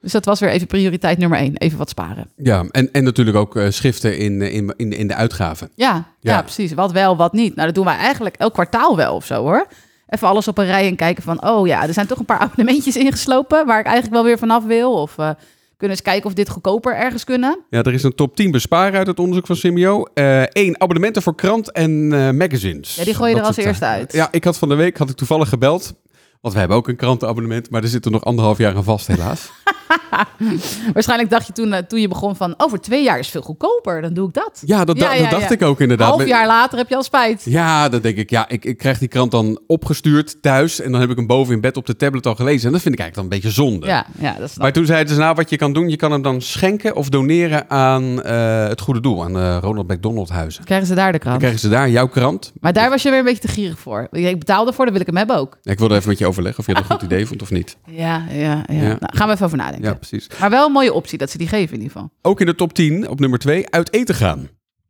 Dus 0.00 0.12
dat 0.12 0.24
was 0.24 0.40
weer 0.40 0.50
even 0.50 0.66
prioriteit 0.66 1.18
nummer 1.18 1.38
één. 1.38 1.56
Even 1.56 1.78
wat 1.78 1.88
sparen. 1.88 2.30
Ja, 2.36 2.64
en, 2.70 2.92
en 2.92 3.04
natuurlijk 3.04 3.36
ook 3.36 3.56
eh, 3.56 3.70
schriften 3.70 4.18
in, 4.18 4.42
eh, 4.42 4.54
in, 4.54 4.74
in, 4.76 4.92
in 4.92 5.08
de 5.08 5.14
uitgaven. 5.14 5.70
Ja, 5.74 5.92
ja. 6.20 6.32
Ja. 6.32 6.42
precies. 6.42 6.72
Wat 6.72 6.92
wel, 6.92 7.16
wat 7.16 7.32
niet. 7.32 7.54
Nou, 7.54 7.66
dat 7.66 7.74
doen 7.74 7.84
wij 7.84 7.96
eigenlijk 7.96 8.36
elk 8.36 8.52
kwartaal 8.52 8.96
wel 8.96 9.14
of 9.14 9.26
zo 9.26 9.42
hoor. 9.42 9.66
Even 10.08 10.28
alles 10.28 10.48
op 10.48 10.58
een 10.58 10.64
rij 10.64 10.86
en 10.86 10.96
kijken 10.96 11.22
van, 11.22 11.44
oh 11.48 11.66
ja, 11.66 11.86
er 11.86 11.92
zijn 11.92 12.06
toch 12.06 12.18
een 12.18 12.24
paar 12.24 12.38
abonnementjes 12.48 12.96
ingeslopen 12.96 13.66
waar 13.66 13.78
ik 13.78 13.86
eigenlijk 13.86 14.14
wel 14.14 14.24
weer 14.24 14.38
vanaf 14.38 14.64
wil. 14.64 14.92
Of 14.92 15.18
eh, 15.18 15.30
kunnen 15.76 15.96
eens 15.96 16.06
kijken 16.06 16.26
of 16.26 16.34
dit 16.34 16.48
goedkoper 16.48 16.96
ergens 16.96 17.24
kunnen. 17.24 17.58
Ja, 17.70 17.82
er 17.82 17.94
is 17.94 18.02
een 18.02 18.14
top 18.14 18.36
10 18.36 18.50
besparen 18.50 18.98
uit 18.98 19.06
het 19.06 19.18
onderzoek 19.18 19.46
van 19.46 19.56
Simio. 19.56 20.04
Eén, 20.14 20.80
abonnementen 20.80 21.22
voor 21.22 21.34
krant 21.34 21.72
en 21.72 22.08
magazines. 22.36 22.94
Ja, 22.94 23.04
die 23.04 23.14
gooi 23.14 23.30
je 23.30 23.38
er 23.40 23.46
als 23.46 23.56
eerste 23.56 23.84
uit. 23.84 24.12
Ja, 24.12 24.28
ik 24.30 24.44
had 24.44 24.58
van 24.58 24.68
de 24.68 24.74
week 24.74 24.98
had 24.98 25.10
ik 25.10 25.16
toevallig 25.16 25.48
gebeld. 25.48 25.94
Want 26.40 26.54
we 26.54 26.60
hebben 26.60 26.76
ook 26.76 26.88
een 26.88 26.96
krantenabonnement, 26.96 27.70
maar 27.70 27.82
er 27.82 27.88
zit 27.88 28.04
er 28.04 28.10
nog 28.10 28.24
anderhalf 28.24 28.58
jaar 28.58 28.76
aan 28.76 28.84
vast, 28.84 29.06
helaas. 29.06 29.50
Waarschijnlijk 30.94 31.30
dacht 31.30 31.46
je 31.46 31.52
toen, 31.52 31.72
eh, 31.72 31.82
toen 31.82 32.00
je 32.00 32.08
begon 32.08 32.36
van, 32.36 32.54
over 32.56 32.80
twee 32.80 33.02
jaar 33.04 33.18
is 33.18 33.28
veel 33.28 33.42
goedkoper. 33.42 34.02
Dan 34.02 34.14
doe 34.14 34.28
ik 34.28 34.34
dat. 34.34 34.62
Ja, 34.64 34.84
dat, 34.84 34.96
Ja, 34.98 35.04
da- 35.08 35.12
ja, 35.14 35.30
dat 35.30 35.40
dacht 35.40 35.50
ik 35.52 35.62
ook 35.62 35.80
inderdaad. 35.80 36.08
Half 36.08 36.26
jaar 36.26 36.46
later 36.46 36.78
heb 36.78 36.88
je 36.88 36.96
al 36.96 37.02
spijt. 37.02 37.42
Ja, 37.44 37.88
dan 37.88 38.00
denk 38.00 38.16
ik, 38.16 38.30
ja, 38.30 38.48
ik, 38.48 38.64
ik 38.64 38.76
krijg 38.78 38.98
die 38.98 39.08
krant 39.08 39.30
dan 39.30 39.60
opgestuurd 39.66 40.42
thuis. 40.42 40.80
En 40.80 40.92
dan 40.92 41.00
heb 41.00 41.10
ik 41.10 41.16
hem 41.16 41.26
boven 41.26 41.54
in 41.54 41.60
bed 41.60 41.76
op 41.76 41.86
de 41.86 41.96
tablet 41.96 42.26
al 42.26 42.34
gelezen. 42.34 42.66
En 42.66 42.72
dat 42.72 42.82
vind 42.82 42.94
ik 42.94 43.00
eigenlijk 43.00 43.14
dan 43.14 43.24
een 43.24 43.42
beetje 43.48 43.62
zonde. 43.62 43.86
Ja, 43.86 44.06
ja 44.18 44.36
dat 44.38 44.48
snap 44.50 44.62
Maar 44.62 44.72
toen 44.72 44.86
zeiden 44.86 45.14
ze, 45.14 45.20
nou, 45.20 45.34
wat 45.34 45.50
je 45.50 45.56
kan 45.56 45.72
doen, 45.72 45.88
je 45.88 45.96
kan 45.96 46.12
hem 46.12 46.22
dan 46.22 46.40
schenken 46.42 46.96
of 46.96 47.08
doneren 47.08 47.70
aan 47.70 48.22
eh, 48.22 48.68
het 48.68 48.80
goede 48.80 49.00
doel. 49.00 49.24
Aan 49.24 49.32
de 49.32 49.58
Ronald 49.58 49.88
McDonald 49.88 50.28
huizen. 50.28 50.64
Krijgen 50.64 50.86
ze 50.86 50.94
daar 50.94 51.06
de 51.06 51.10
Dan 51.12 51.20
krant. 51.20 51.38
krijgen 51.38 51.60
ze 51.60 51.68
daar 51.68 51.88
jouw 51.90 52.06
krant. 52.06 52.52
Maar 52.60 52.72
daar 52.72 52.90
was 52.90 53.02
je 53.02 53.10
weer 53.10 53.18
een 53.18 53.24
beetje 53.24 53.40
te 53.40 53.48
gierig 53.48 53.78
voor. 53.78 54.08
Ik 54.10 54.38
betaalde 54.38 54.72
voor, 54.72 54.84
dan 54.84 54.92
wil 54.92 55.00
ik 55.02 55.06
hem 55.08 55.16
hebben 55.16 55.36
ook. 55.36 55.58
Ik 55.62 55.78
wilde 55.78 55.94
even 55.94 56.08
met 56.08 56.18
je 56.18 56.26
overleggen 56.26 56.60
of 56.60 56.66
je 56.66 56.74
dat 56.74 56.82
een 56.82 56.90
goed 56.90 57.02
idee 57.02 57.26
vond 57.26 57.42
of 57.42 57.50
niet. 57.50 57.76
Ja, 57.86 58.22
ja, 58.30 58.36
ja. 58.36 58.62
Ja. 58.68 58.80
Nou, 58.80 58.98
gaan 59.16 59.26
we 59.28 59.32
even 59.34 59.46
over 59.46 59.58
nadenken. 59.58 59.77
Ja, 59.82 59.94
precies. 59.94 60.28
Maar 60.40 60.50
wel 60.50 60.66
een 60.66 60.72
mooie 60.72 60.92
optie 60.92 61.18
dat 61.18 61.30
ze 61.30 61.38
die 61.38 61.48
geven 61.48 61.74
in 61.74 61.82
ieder 61.82 61.92
geval. 61.92 62.10
Ook 62.22 62.40
in 62.40 62.46
de 62.46 62.54
top 62.54 62.72
10, 62.72 63.08
op 63.08 63.20
nummer 63.20 63.38
2, 63.38 63.70
uit 63.70 63.92
eten 63.92 64.14
gaan. 64.14 64.48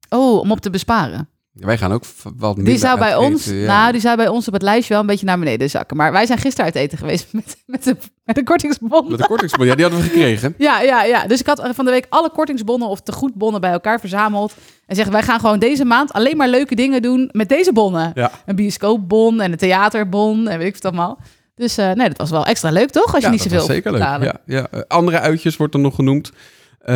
Oh, 0.08 0.38
om 0.40 0.50
op 0.50 0.60
te 0.60 0.70
besparen. 0.70 1.28
Wij 1.52 1.78
gaan 1.78 1.92
ook 1.92 2.04
wat 2.36 2.56
minder 2.56 2.72
Die 2.72 2.82
zou 2.82 2.98
bij 2.98 3.16
ons, 3.16 3.46
eten, 3.46 3.56
ja. 3.56 3.66
nou, 3.66 3.92
die 3.92 4.00
zou 4.00 4.16
bij 4.16 4.28
ons 4.28 4.46
op 4.46 4.52
het 4.52 4.62
lijstje 4.62 4.92
wel 4.92 5.02
een 5.02 5.08
beetje 5.08 5.26
naar 5.26 5.38
beneden 5.38 5.70
zakken. 5.70 5.96
Maar 5.96 6.12
wij 6.12 6.26
zijn 6.26 6.38
gisteren 6.38 6.64
uit 6.64 6.74
eten 6.74 6.98
geweest 6.98 7.32
met, 7.32 7.56
met, 7.66 7.84
de, 7.84 7.96
met 8.24 8.34
de 8.34 8.42
kortingsbon. 8.42 9.08
Met 9.10 9.18
de 9.18 9.26
kortingsbon, 9.26 9.66
ja, 9.66 9.74
die 9.74 9.84
hadden 9.84 10.02
we 10.02 10.08
gekregen. 10.08 10.54
Ja, 10.68 10.80
ja, 10.80 11.02
ja. 11.02 11.26
Dus 11.26 11.40
ik 11.40 11.46
had 11.46 11.70
van 11.72 11.84
de 11.84 11.90
week 11.90 12.06
alle 12.08 12.30
kortingsbonnen 12.30 12.88
of 12.88 13.00
tegoedbonnen 13.00 13.60
bij 13.60 13.70
elkaar 13.70 14.00
verzameld. 14.00 14.54
En 14.86 14.94
zeggen, 14.94 15.14
wij 15.14 15.22
gaan 15.22 15.40
gewoon 15.40 15.58
deze 15.58 15.84
maand 15.84 16.12
alleen 16.12 16.36
maar 16.36 16.48
leuke 16.48 16.74
dingen 16.74 17.02
doen 17.02 17.28
met 17.32 17.48
deze 17.48 17.72
bonnen. 17.72 18.10
Ja. 18.14 18.30
Een 18.46 18.56
bioscoopbon 18.56 19.40
en 19.40 19.52
een 19.52 19.58
theaterbon 19.58 20.48
en 20.48 20.58
weet 20.58 20.66
ik 20.66 20.82
wat 20.82 20.84
allemaal. 20.84 21.18
Dus 21.58 21.78
eh, 21.78 21.92
nee, 21.92 22.08
dat 22.08 22.16
was 22.16 22.30
wel 22.30 22.44
extra 22.44 22.70
leuk, 22.70 22.90
toch? 22.90 23.14
Als 23.14 23.16
je 23.16 23.26
ja, 23.26 23.30
niet 23.30 23.42
zoveel 23.42 23.60
zeker 23.60 23.92
leuk. 23.92 24.00
Ja, 24.00 24.40
ja. 24.44 24.66
Eh, 24.70 24.80
andere 24.88 25.18
uitjes 25.18 25.56
wordt 25.56 25.74
er 25.74 25.80
nog 25.80 25.94
genoemd. 25.94 26.32
Eh, 26.78 26.94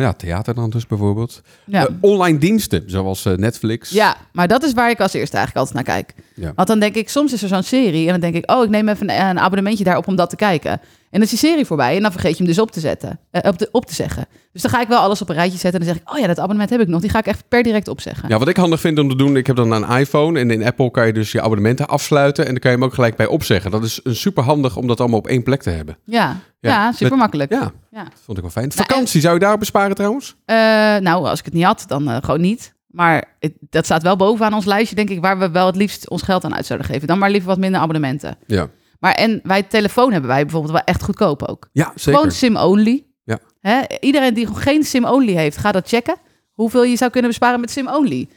ja, 0.00 0.12
theater 0.12 0.54
dan 0.54 0.70
dus 0.70 0.86
bijvoorbeeld. 0.86 1.42
Ja. 1.64 1.88
Online 2.00 2.38
diensten, 2.38 2.82
zoals 2.86 3.24
Netflix. 3.36 3.90
Ja, 3.90 4.16
maar 4.32 4.48
dat 4.48 4.62
is 4.62 4.72
waar 4.72 4.90
ik 4.90 5.00
als 5.00 5.12
eerste 5.12 5.36
eigenlijk 5.36 5.66
altijd 5.66 5.86
naar 5.86 5.96
kijk. 5.96 6.14
Want 6.54 6.68
dan 6.68 6.78
denk 6.78 6.94
ik, 6.94 7.08
soms 7.08 7.32
is 7.32 7.42
er 7.42 7.48
zo'n 7.48 7.62
serie 7.62 8.06
en 8.06 8.10
dan 8.10 8.20
denk 8.20 8.34
ik, 8.34 8.50
oh, 8.50 8.64
ik 8.64 8.70
neem 8.70 8.88
even 8.88 9.10
een, 9.10 9.20
een 9.20 9.38
abonnementje 9.38 9.84
daarop 9.84 10.06
om 10.06 10.16
dat 10.16 10.30
te 10.30 10.36
kijken. 10.36 10.80
En 11.12 11.18
dan 11.20 11.22
is 11.22 11.40
die 11.40 11.50
serie 11.50 11.64
voorbij 11.64 11.96
en 11.96 12.02
dan 12.02 12.10
vergeet 12.12 12.30
je 12.30 12.36
hem 12.36 12.46
dus 12.46 12.58
op 12.58 12.70
te 12.70 12.80
zetten, 12.80 13.20
eh, 13.30 13.48
op, 13.50 13.56
te, 13.58 13.68
op 13.72 13.86
te 13.86 13.94
zeggen. 13.94 14.26
Dus 14.52 14.62
dan 14.62 14.70
ga 14.70 14.80
ik 14.80 14.88
wel 14.88 14.98
alles 14.98 15.22
op 15.22 15.28
een 15.28 15.34
rijtje 15.34 15.58
zetten 15.58 15.80
en 15.80 15.86
dan 15.86 15.94
zeg 15.94 16.04
ik, 16.04 16.12
oh 16.12 16.18
ja, 16.18 16.26
dat 16.26 16.38
abonnement 16.38 16.70
heb 16.70 16.80
ik 16.80 16.88
nog. 16.88 17.00
Die 17.00 17.10
ga 17.10 17.18
ik 17.18 17.26
echt 17.26 17.44
per 17.48 17.62
direct 17.62 17.88
opzeggen. 17.88 18.28
Ja, 18.28 18.38
wat 18.38 18.48
ik 18.48 18.56
handig 18.56 18.80
vind 18.80 18.98
om 18.98 19.08
te 19.08 19.16
doen, 19.16 19.36
ik 19.36 19.46
heb 19.46 19.56
dan 19.56 19.72
een 19.72 19.98
iPhone 19.98 20.38
en 20.38 20.50
in 20.50 20.64
Apple 20.64 20.90
kan 20.90 21.06
je 21.06 21.12
dus 21.12 21.32
je 21.32 21.40
abonnementen 21.40 21.86
afsluiten 21.88 22.44
en 22.44 22.50
dan 22.50 22.60
kan 22.60 22.70
je 22.70 22.76
hem 22.76 22.86
ook 22.86 22.94
gelijk 22.94 23.16
bij 23.16 23.26
opzeggen. 23.26 23.70
Dat 23.70 23.84
is 23.84 24.00
een 24.02 24.16
super 24.16 24.42
handig 24.42 24.76
om 24.76 24.86
dat 24.86 25.00
allemaal 25.00 25.18
op 25.18 25.26
één 25.26 25.42
plek 25.42 25.62
te 25.62 25.70
hebben. 25.70 25.98
Ja, 26.04 26.36
Ja, 26.60 26.70
ja, 26.70 26.92
super 26.92 27.16
makkelijk. 27.16 27.50
Ja, 27.52 27.72
Ja. 27.90 28.04
dat 28.04 28.12
vond 28.24 28.36
ik 28.36 28.42
wel 28.42 28.52
fijn. 28.52 28.68
Nou, 28.68 28.86
Vakantie, 28.86 29.20
zou 29.20 29.34
je 29.34 29.40
daarop 29.40 29.58
besparen 29.60 29.94
trouwens? 29.96 30.36
Eh, 30.44 30.56
nou, 30.96 31.26
als 31.26 31.38
ik 31.38 31.44
het 31.44 31.54
niet 31.54 31.64
had, 31.64 31.84
dan 31.86 32.10
eh, 32.10 32.16
gewoon 32.20 32.40
niet. 32.40 32.74
Maar 32.86 33.24
het, 33.38 33.52
dat 33.60 33.84
staat 33.84 34.02
wel 34.02 34.16
bovenaan 34.16 34.54
ons 34.54 34.64
lijstje, 34.64 34.96
denk 34.96 35.10
ik, 35.10 35.20
waar 35.20 35.38
we 35.38 35.50
wel 35.50 35.66
het 35.66 35.76
liefst 35.76 36.08
ons 36.08 36.22
geld 36.22 36.44
aan 36.44 36.54
uit 36.54 36.66
zouden 36.66 36.88
geven. 36.88 37.06
Dan 37.08 37.18
maar 37.18 37.30
liever 37.30 37.48
wat 37.48 37.58
minder 37.58 37.80
abonnementen. 37.80 38.36
Ja, 38.46 38.68
Maar 39.02 39.14
en 39.14 39.40
wij 39.42 39.62
telefoon 39.62 40.12
hebben 40.12 40.30
wij 40.30 40.42
bijvoorbeeld 40.42 40.72
wel 40.72 40.84
echt 40.84 41.02
goedkoop 41.02 41.42
ook. 41.42 41.68
ja 41.72 41.92
zeker. 41.94 42.20
Gewoon 42.20 42.34
SIM-only. 42.34 43.06
Ja. 43.24 43.38
Hè? 43.60 43.80
Iedereen 44.00 44.34
die 44.34 44.54
geen 44.54 44.84
SIM-only 44.84 45.32
heeft, 45.32 45.56
ga 45.56 45.72
dat 45.72 45.88
checken. 45.88 46.16
Hoeveel 46.52 46.84
je 46.84 46.96
zou 46.96 47.10
kunnen 47.10 47.30
besparen 47.30 47.60
met 47.60 47.70
SIM-only. 47.70 48.28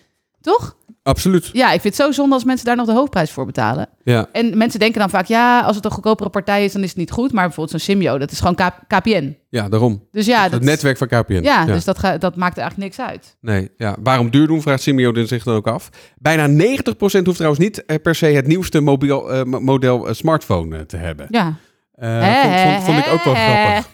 Toch? 0.41 0.77
Absoluut. 1.05 1.49
Ja, 1.53 1.65
ik 1.71 1.81
vind 1.81 1.97
het 1.97 2.05
zo 2.05 2.11
zonde 2.11 2.33
als 2.33 2.43
mensen 2.43 2.65
daar 2.65 2.75
nog 2.75 2.85
de 2.85 2.91
hoofdprijs 2.93 3.31
voor 3.31 3.45
betalen. 3.45 3.87
Ja. 4.03 4.27
En 4.31 4.57
mensen 4.57 4.79
denken 4.79 4.99
dan 4.99 5.09
vaak, 5.09 5.25
ja, 5.25 5.61
als 5.61 5.75
het 5.75 5.85
een 5.85 5.91
goedkopere 5.91 6.29
partij 6.29 6.65
is, 6.65 6.73
dan 6.73 6.81
is 6.83 6.89
het 6.89 6.97
niet 6.97 7.11
goed. 7.11 7.31
Maar 7.31 7.43
bijvoorbeeld 7.45 7.81
zo'n 7.81 7.95
Simyo, 7.95 8.17
dat 8.17 8.31
is 8.31 8.39
gewoon 8.39 8.55
K- 8.55 8.79
KPN. 8.87 9.37
ja, 9.49 9.69
daarom. 9.69 10.07
Dus 10.11 10.25
ja, 10.25 10.41
het 10.43 10.51
dat, 10.51 10.61
netwerk 10.61 10.97
van 10.97 11.07
KPN. 11.07 11.39
ja, 11.43 11.65
dus 11.65 11.83
dat, 11.85 11.99
ga, 11.99 12.17
dat 12.17 12.35
maakt 12.35 12.57
er 12.57 12.61
eigenlijk 12.63 12.95
niks 12.97 13.09
uit. 13.09 13.35
Nee, 13.41 13.69
ja. 13.77 13.95
Waarom 14.03 14.29
duur 14.29 14.47
doen, 14.47 14.61
vraagt 14.61 14.81
Simeo 14.81 15.11
din 15.11 15.27
zich 15.27 15.43
dan 15.43 15.55
ook 15.55 15.67
af. 15.67 15.89
Bijna 16.17 16.47
90% 16.47 16.87
hoeft 17.23 17.35
trouwens 17.35 17.59
niet 17.63 17.85
eh, 17.85 17.95
per 18.01 18.15
se 18.15 18.25
het 18.25 18.47
nieuwste 18.47 18.79
mobiel, 18.79 19.31
eh, 19.33 19.43
mo- 19.43 19.59
model 19.59 20.07
eh, 20.07 20.13
smartphone 20.13 20.85
te 20.85 20.97
hebben. 20.97 21.27
Ja. 21.29 21.53
Eh, 21.95 22.41
vond, 22.41 22.55
vond, 22.61 22.83
vond 22.83 22.97
ik 22.97 23.13
ook 23.13 23.23
wel 23.23 23.33
grappig. 23.35 23.87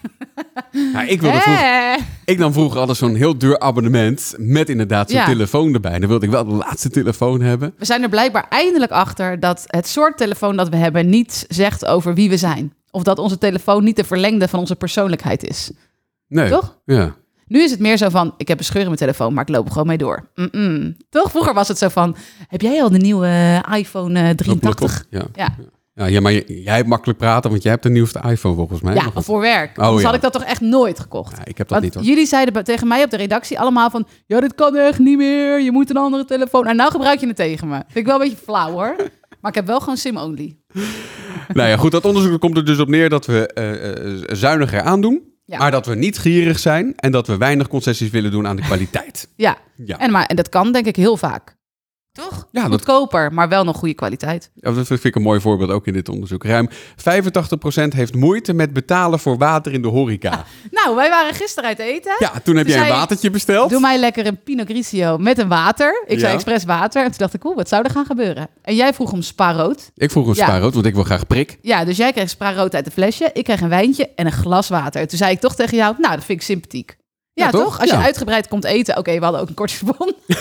Ja, 0.93 1.01
ik, 1.01 1.21
wilde 1.21 1.39
vroeger, 1.39 1.97
ik 2.25 2.37
dan 2.37 2.53
vroeger 2.53 2.79
altijd 2.79 2.97
zo'n 2.97 3.15
heel 3.15 3.37
duur 3.37 3.59
abonnement 3.59 4.33
met 4.37 4.69
inderdaad 4.69 5.09
zo'n 5.09 5.19
Ja. 5.19 5.25
telefoon 5.25 5.73
erbij. 5.73 5.99
Dan 5.99 6.09
wilde 6.09 6.25
ik 6.25 6.31
wel 6.31 6.45
de 6.45 6.53
laatste 6.53 6.89
telefoon 6.89 7.41
hebben. 7.41 7.73
We 7.77 7.85
zijn 7.85 8.03
er 8.03 8.09
blijkbaar 8.09 8.45
eindelijk 8.49 8.91
achter 8.91 9.39
dat 9.39 9.63
het 9.67 9.87
soort 9.87 10.17
telefoon 10.17 10.55
dat 10.57 10.69
we 10.69 10.75
hebben 10.75 11.09
niets 11.09 11.45
zegt 11.47 11.85
over 11.85 12.13
wie 12.13 12.29
we 12.29 12.37
zijn. 12.37 12.73
Of 12.91 13.03
dat 13.03 13.19
onze 13.19 13.37
telefoon 13.37 13.83
niet 13.83 13.95
de 13.95 14.03
verlengde 14.03 14.47
van 14.47 14.59
onze 14.59 14.75
persoonlijkheid 14.75 15.43
is. 15.49 15.71
Nee. 16.27 16.49
Toch? 16.49 16.77
Ja. 16.85 17.15
Nu 17.47 17.61
is 17.63 17.71
het 17.71 17.79
meer 17.79 17.97
zo 17.97 18.09
van, 18.09 18.33
ik 18.37 18.47
heb 18.47 18.57
een 18.59 18.65
scheur 18.65 18.79
in 18.81 18.85
mijn 18.87 18.97
telefoon, 18.99 19.33
maar 19.33 19.43
ik 19.43 19.49
loop 19.55 19.65
er 19.65 19.71
gewoon 19.71 19.87
mee 19.87 19.97
door. 19.97 20.29
Mm-mm. 20.35 20.97
Toch? 21.09 21.29
Vroeger 21.29 21.53
was 21.53 21.67
het 21.67 21.77
zo 21.77 21.89
van, 21.89 22.15
heb 22.47 22.61
jij 22.61 22.81
al 22.81 22.89
de 22.89 22.97
nieuwe 22.97 23.27
eh, 23.27 23.77
iPhone 23.77 24.19
eh, 24.29 24.35
83? 24.35 25.05
Ja. 25.09 25.25
Ja. 25.33 25.55
Ja, 25.93 26.05
ja, 26.05 26.21
maar 26.21 26.33
jij 26.33 26.75
hebt 26.75 26.87
makkelijk 26.87 27.19
praten, 27.19 27.49
want 27.49 27.63
jij 27.63 27.71
hebt 27.71 27.83
de 27.83 27.89
nieuwste 27.89 28.21
iPhone 28.27 28.55
volgens 28.55 28.81
mij. 28.81 28.93
Ja, 28.93 29.11
voor 29.15 29.39
werk. 29.39 29.77
Oh, 29.77 29.83
Anders 29.83 30.01
ja. 30.01 30.07
had 30.07 30.15
ik 30.15 30.21
dat 30.21 30.33
toch 30.33 30.43
echt 30.43 30.61
nooit 30.61 30.99
gekocht. 30.99 31.37
Ja, 31.37 31.45
ik 31.45 31.57
heb 31.57 31.67
dat 31.67 31.69
Want 31.69 31.83
niet 31.83 31.93
hoor. 31.93 32.03
jullie 32.03 32.25
zeiden 32.25 32.63
tegen 32.63 32.87
mij 32.87 33.03
op 33.03 33.09
de 33.09 33.17
redactie 33.17 33.59
allemaal 33.59 33.89
van... 33.89 34.07
ja, 34.27 34.39
dit 34.39 34.55
kan 34.55 34.75
echt 34.75 34.99
niet 34.99 35.17
meer, 35.17 35.61
je 35.61 35.71
moet 35.71 35.89
een 35.89 35.97
andere 35.97 36.25
telefoon. 36.25 36.67
En 36.67 36.75
nou 36.75 36.91
gebruik 36.91 37.19
je 37.19 37.27
het 37.27 37.35
tegen 37.35 37.67
me. 37.67 37.75
Vind 37.75 37.95
ik 37.95 38.05
wel 38.05 38.15
een 38.15 38.21
beetje 38.21 38.43
flauw 38.43 38.71
hoor. 38.71 38.95
Maar 39.41 39.51
ik 39.51 39.57
heb 39.57 39.67
wel 39.67 39.79
gewoon 39.79 39.97
SIM-only. 39.97 40.57
Nou 41.53 41.69
ja, 41.69 41.77
goed, 41.77 41.91
dat 41.91 42.05
onderzoek 42.05 42.39
komt 42.39 42.57
er 42.57 42.65
dus 42.65 42.79
op 42.79 42.87
neer 42.87 43.09
dat 43.09 43.25
we 43.25 43.47
eh, 43.47 43.89
eh, 43.89 44.23
zuiniger 44.27 44.81
aandoen. 44.81 45.21
Ja. 45.45 45.57
Maar 45.57 45.71
dat 45.71 45.85
we 45.85 45.95
niet 45.95 46.17
gierig 46.17 46.59
zijn 46.59 46.93
en 46.95 47.11
dat 47.11 47.27
we 47.27 47.37
weinig 47.37 47.67
concessies 47.67 48.09
willen 48.09 48.31
doen 48.31 48.47
aan 48.47 48.55
de 48.55 48.61
kwaliteit. 48.61 49.27
Ja, 49.35 49.57
Ja, 49.85 49.97
en, 49.97 50.11
maar, 50.11 50.25
en 50.25 50.35
dat 50.35 50.49
kan 50.49 50.71
denk 50.71 50.85
ik 50.85 50.95
heel 50.95 51.17
vaak. 51.17 51.55
Toch? 52.13 52.47
Ja, 52.51 52.61
dat- 52.61 52.71
Goedkoper, 52.71 53.33
maar 53.33 53.49
wel 53.49 53.63
nog 53.63 53.77
goede 53.77 53.93
kwaliteit. 53.93 54.51
Ja, 54.55 54.71
dat 54.71 54.87
vind 54.87 55.03
ik 55.03 55.15
een 55.15 55.21
mooi 55.21 55.39
voorbeeld 55.39 55.69
ook 55.69 55.87
in 55.87 55.93
dit 55.93 56.09
onderzoek. 56.09 56.43
Ruim 56.43 56.69
85% 56.95 57.93
heeft 57.93 58.15
moeite 58.15 58.53
met 58.53 58.73
betalen 58.73 59.19
voor 59.19 59.37
water 59.37 59.73
in 59.73 59.81
de 59.81 59.87
horeca. 59.87 60.45
Nou, 60.71 60.95
wij 60.95 61.09
waren 61.09 61.33
gisteren 61.33 61.69
uit 61.69 61.79
eten. 61.79 62.15
Ja, 62.19 62.31
toen 62.43 62.55
heb 62.55 62.65
Toen 62.67 62.75
jij 62.75 62.83
een 62.89 62.93
watertje 62.95 63.29
besteld. 63.29 63.69
Doe 63.69 63.79
mij 63.79 63.97
lekker 63.99 64.25
een 64.27 64.43
Pinot 64.43 64.67
Grigio 64.67 65.17
met 65.17 65.37
een 65.37 65.47
water. 65.47 66.03
Ik 66.07 66.19
zei 66.19 66.33
expres 66.33 66.63
water. 66.63 67.01
En 67.03 67.09
toen 67.09 67.17
dacht 67.17 67.33
ik, 67.33 67.45
oeh, 67.45 67.55
wat 67.55 67.69
zou 67.69 67.83
er 67.83 67.89
gaan 67.91 68.05
gebeuren? 68.05 68.47
En 68.61 68.75
jij 68.75 68.93
vroeg 68.93 69.11
om 69.11 69.21
spa 69.21 69.53
rood. 69.53 69.91
Ik 69.95 70.11
vroeg 70.11 70.27
een 70.27 70.33
Ja. 70.35 70.43
spaarrood, 70.45 70.73
want 70.73 70.85
ik 70.85 70.93
wil 70.93 71.03
graag 71.03 71.27
prik. 71.27 71.57
Ja, 71.61 71.85
dus 71.85 71.97
jij 71.97 72.11
kreeg 72.11 72.29
spa 72.29 72.53
rood 72.53 72.75
uit 72.75 72.85
de 72.85 72.91
flesje. 72.91 73.29
Ik 73.33 73.43
kreeg 73.43 73.61
een 73.61 73.69
wijntje 73.69 74.09
en 74.15 74.25
een 74.25 74.31
glas 74.31 74.69
water. 74.69 75.07
Toen 75.07 75.17
zei 75.17 75.31
ik 75.31 75.39
toch 75.39 75.55
tegen 75.55 75.77
jou, 75.77 75.95
nou, 75.97 76.15
dat 76.15 76.23
vind 76.25 76.39
ik 76.39 76.45
sympathiek. 76.45 76.97
Ja, 77.33 77.45
Ja, 77.45 77.51
toch? 77.51 77.79
Als 77.79 77.89
je 77.89 77.95
uitgebreid 77.97 78.47
komt 78.47 78.63
eten. 78.63 78.97
Oké, 78.97 79.13
we 79.17 79.23
hadden 79.23 79.41
ook 79.41 79.47
een 79.49 79.53
kortingsbon. 79.53 80.13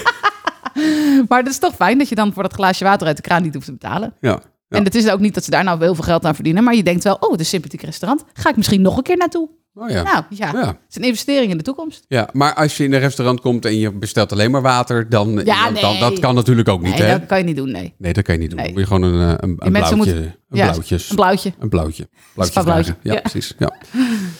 maar 1.28 1.38
het 1.38 1.48
is 1.48 1.58
toch 1.58 1.74
fijn 1.74 1.98
dat 1.98 2.08
je 2.08 2.14
dan 2.14 2.32
voor 2.32 2.42
dat 2.42 2.52
glaasje 2.52 2.84
water 2.84 3.06
uit 3.06 3.16
de 3.16 3.22
kraan 3.22 3.42
niet 3.42 3.54
hoeft 3.54 3.66
te 3.66 3.72
betalen. 3.72 4.14
Ja. 4.20 4.40
Ja. 4.70 4.78
En 4.78 4.84
het 4.84 4.94
is 4.94 5.10
ook 5.10 5.20
niet 5.20 5.34
dat 5.34 5.44
ze 5.44 5.50
daar 5.50 5.64
nou 5.64 5.80
heel 5.80 5.94
veel 5.94 6.04
geld 6.04 6.24
aan 6.24 6.34
verdienen. 6.34 6.64
Maar 6.64 6.74
je 6.74 6.82
denkt 6.82 7.04
wel, 7.04 7.14
oh, 7.14 7.30
het 7.30 7.40
is 7.40 7.46
een 7.46 7.52
sympathiek 7.52 7.82
restaurant. 7.82 8.24
Ga 8.32 8.48
ik 8.48 8.56
misschien 8.56 8.82
nog 8.82 8.96
een 8.96 9.02
keer 9.02 9.16
naartoe. 9.16 9.48
Oh 9.74 9.90
ja. 9.90 10.02
Nou 10.02 10.24
ja, 10.30 10.50
Ja. 10.52 10.66
het 10.66 10.76
is 10.88 10.96
een 10.96 11.02
investering 11.02 11.50
in 11.50 11.56
de 11.56 11.62
toekomst. 11.62 12.04
Ja, 12.08 12.28
maar 12.32 12.54
als 12.54 12.76
je 12.76 12.84
in 12.84 12.92
een 12.92 13.00
restaurant 13.00 13.40
komt 13.40 13.64
en 13.64 13.78
je 13.78 13.92
bestelt 13.92 14.32
alleen 14.32 14.50
maar 14.50 14.62
water, 14.62 15.08
dan, 15.08 15.30
Ja, 15.44 15.64
dan, 15.64 15.74
dan- 15.74 15.90
nee. 15.92 16.00
dat 16.00 16.18
kan 16.18 16.34
natuurlijk 16.34 16.68
ook 16.68 16.82
niet, 16.82 16.98
Nee, 16.98 17.02
hè? 17.08 17.18
dat 17.18 17.26
kan 17.28 17.38
je 17.38 17.44
niet 17.44 17.56
doen, 17.56 17.70
nee. 17.70 17.94
Nee, 17.98 18.12
dat 18.12 18.24
kan 18.24 18.34
je 18.34 18.40
niet 18.40 18.50
doen. 18.50 18.58
Nee. 18.58 18.66
Dan 18.72 18.74
moet 18.80 18.88
je 18.88 18.94
gewoon 18.94 19.12
een, 19.12 19.28
eh, 19.28 19.34
een, 19.36 19.36
een 19.38 19.48
mensen 19.48 19.70
blauwtje, 19.70 19.96
moeten- 19.96 20.22
een 20.50 20.58
ja, 20.58 20.64
blauwtjes. 20.70 21.10
Een 21.10 21.16
blauwtje. 21.16 21.52
Een 21.58 21.68
blauwtje. 21.68 22.08
Blauwtje 22.34 22.52
Spa-blauwtje. 22.60 22.92
vragen. 22.92 23.10
Ja, 23.10 23.12
Ja. 23.14 23.20
precies. 23.20 23.54
Ja. 23.58 23.76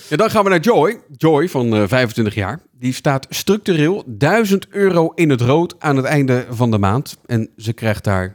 ja, 0.09 0.17
dan 0.17 0.31
gaan 0.31 0.45
we 0.45 0.51
naar 0.51 0.61
Joy. 0.61 1.01
Joy 1.17 1.49
van 1.49 1.75
eh, 1.75 1.83
25 1.87 2.35
jaar. 2.35 2.61
Die 2.73 2.93
staat 2.93 3.27
structureel 3.29 4.03
1000 4.07 4.67
euro 4.69 5.13
in 5.15 5.31
het 5.31 5.41
rood 5.41 5.75
aan 5.79 5.97
het 5.97 6.05
einde 6.05 6.47
van 6.51 6.71
de 6.71 6.79
maand. 6.79 7.17
En 7.27 7.51
ze 7.57 7.73
krijgt 7.73 8.05
daar 8.05 8.33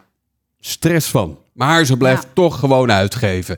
stress 0.59 1.09
van. 1.09 1.39
Maar 1.53 1.85
ze 1.85 1.97
blijft 1.97 2.27
toch 2.33 2.59
gewoon 2.59 2.91
uitgeven. 2.91 3.57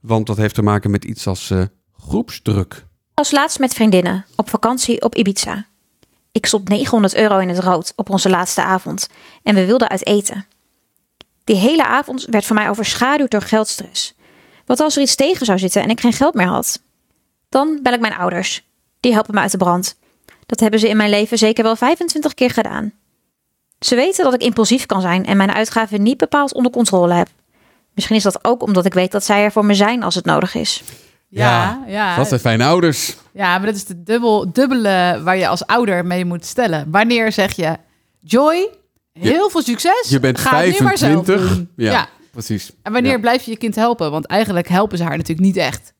Want 0.00 0.26
dat 0.26 0.36
heeft 0.36 0.54
te 0.54 0.62
maken 0.62 0.90
met 0.90 1.04
iets 1.04 1.26
als 1.26 1.50
eh, 1.50 1.62
groepsdruk. 2.08 2.86
Als 3.14 3.30
laatst 3.30 3.58
met 3.58 3.74
vriendinnen 3.74 4.26
op 4.36 4.50
vakantie 4.50 5.02
op 5.02 5.14
Ibiza. 5.14 5.66
Ik 6.32 6.46
stond 6.46 6.68
900 6.68 7.14
euro 7.14 7.38
in 7.38 7.48
het 7.48 7.58
rood 7.58 7.92
op 7.96 8.10
onze 8.10 8.28
laatste 8.28 8.62
avond 8.62 9.08
en 9.42 9.54
we 9.54 9.66
wilden 9.66 9.88
uit 9.88 10.06
eten. 10.06 10.46
Die 11.44 11.56
hele 11.56 11.84
avond 11.84 12.26
werd 12.30 12.44
voor 12.44 12.56
mij 12.56 12.68
overschaduwd 12.68 13.30
door 13.30 13.42
geldstress. 13.42 14.14
Wat 14.66 14.80
als 14.80 14.96
er 14.96 15.02
iets 15.02 15.14
tegen 15.14 15.46
zou 15.46 15.58
zitten 15.58 15.82
en 15.82 15.90
ik 15.90 16.00
geen 16.00 16.12
geld 16.12 16.34
meer 16.34 16.46
had? 16.46 16.82
Dan 17.48 17.78
bel 17.82 17.92
ik 17.92 18.00
mijn 18.00 18.14
ouders. 18.14 18.64
Die 19.00 19.12
helpen 19.12 19.34
me 19.34 19.40
uit 19.40 19.50
de 19.50 19.56
brand. 19.56 19.96
Dat 20.46 20.60
hebben 20.60 20.80
ze 20.80 20.88
in 20.88 20.96
mijn 20.96 21.10
leven 21.10 21.38
zeker 21.38 21.64
wel 21.64 21.76
25 21.76 22.34
keer 22.34 22.50
gedaan. 22.50 22.92
Ze 23.78 23.94
weten 23.94 24.24
dat 24.24 24.34
ik 24.34 24.42
impulsief 24.42 24.86
kan 24.86 25.00
zijn 25.00 25.26
en 25.26 25.36
mijn 25.36 25.52
uitgaven 25.52 26.02
niet 26.02 26.18
bepaald 26.18 26.54
onder 26.54 26.72
controle 26.72 27.14
heb. 27.14 27.28
Misschien 27.94 28.16
is 28.16 28.22
dat 28.22 28.44
ook 28.44 28.62
omdat 28.62 28.84
ik 28.84 28.94
weet 28.94 29.12
dat 29.12 29.24
zij 29.24 29.44
er 29.44 29.52
voor 29.52 29.64
me 29.64 29.74
zijn 29.74 30.02
als 30.02 30.14
het 30.14 30.24
nodig 30.24 30.54
is. 30.54 30.82
Ja, 31.40 31.84
ja. 31.86 32.16
Dat 32.16 32.28
zijn 32.28 32.40
fijne 32.40 32.64
ouders. 32.64 33.16
Ja, 33.32 33.58
maar 33.58 33.66
dat 33.66 33.74
is 33.74 33.84
de 33.84 34.02
dubbel, 34.02 34.52
dubbele 34.52 35.20
waar 35.24 35.36
je 35.36 35.48
als 35.48 35.66
ouder 35.66 36.06
mee 36.06 36.24
moet 36.24 36.44
stellen. 36.46 36.86
Wanneer 36.90 37.32
zeg 37.32 37.52
je, 37.56 37.76
Joy, 38.20 38.68
heel 39.12 39.50
veel 39.50 39.62
succes. 39.62 40.06
Je 40.08 40.20
bent 40.20 40.38
ga 40.38 40.56
het 40.60 40.78
nu 40.78 40.84
maar 40.84 40.98
zelf 40.98 41.24
25. 41.24 41.56
doen. 41.56 41.70
Ja, 41.76 41.90
Ja. 41.92 42.08
precies. 42.30 42.72
En 42.82 42.92
wanneer 42.92 43.12
Ja. 43.12 43.18
blijf 43.18 43.42
je 43.42 43.50
je 43.50 43.56
kind 43.56 43.74
helpen? 43.74 44.10
Want 44.10 44.26
eigenlijk 44.26 44.68
helpen 44.68 44.98
ze 44.98 45.04
haar 45.04 45.16
natuurlijk 45.16 45.46
niet 45.46 45.56
echt. 45.56 45.91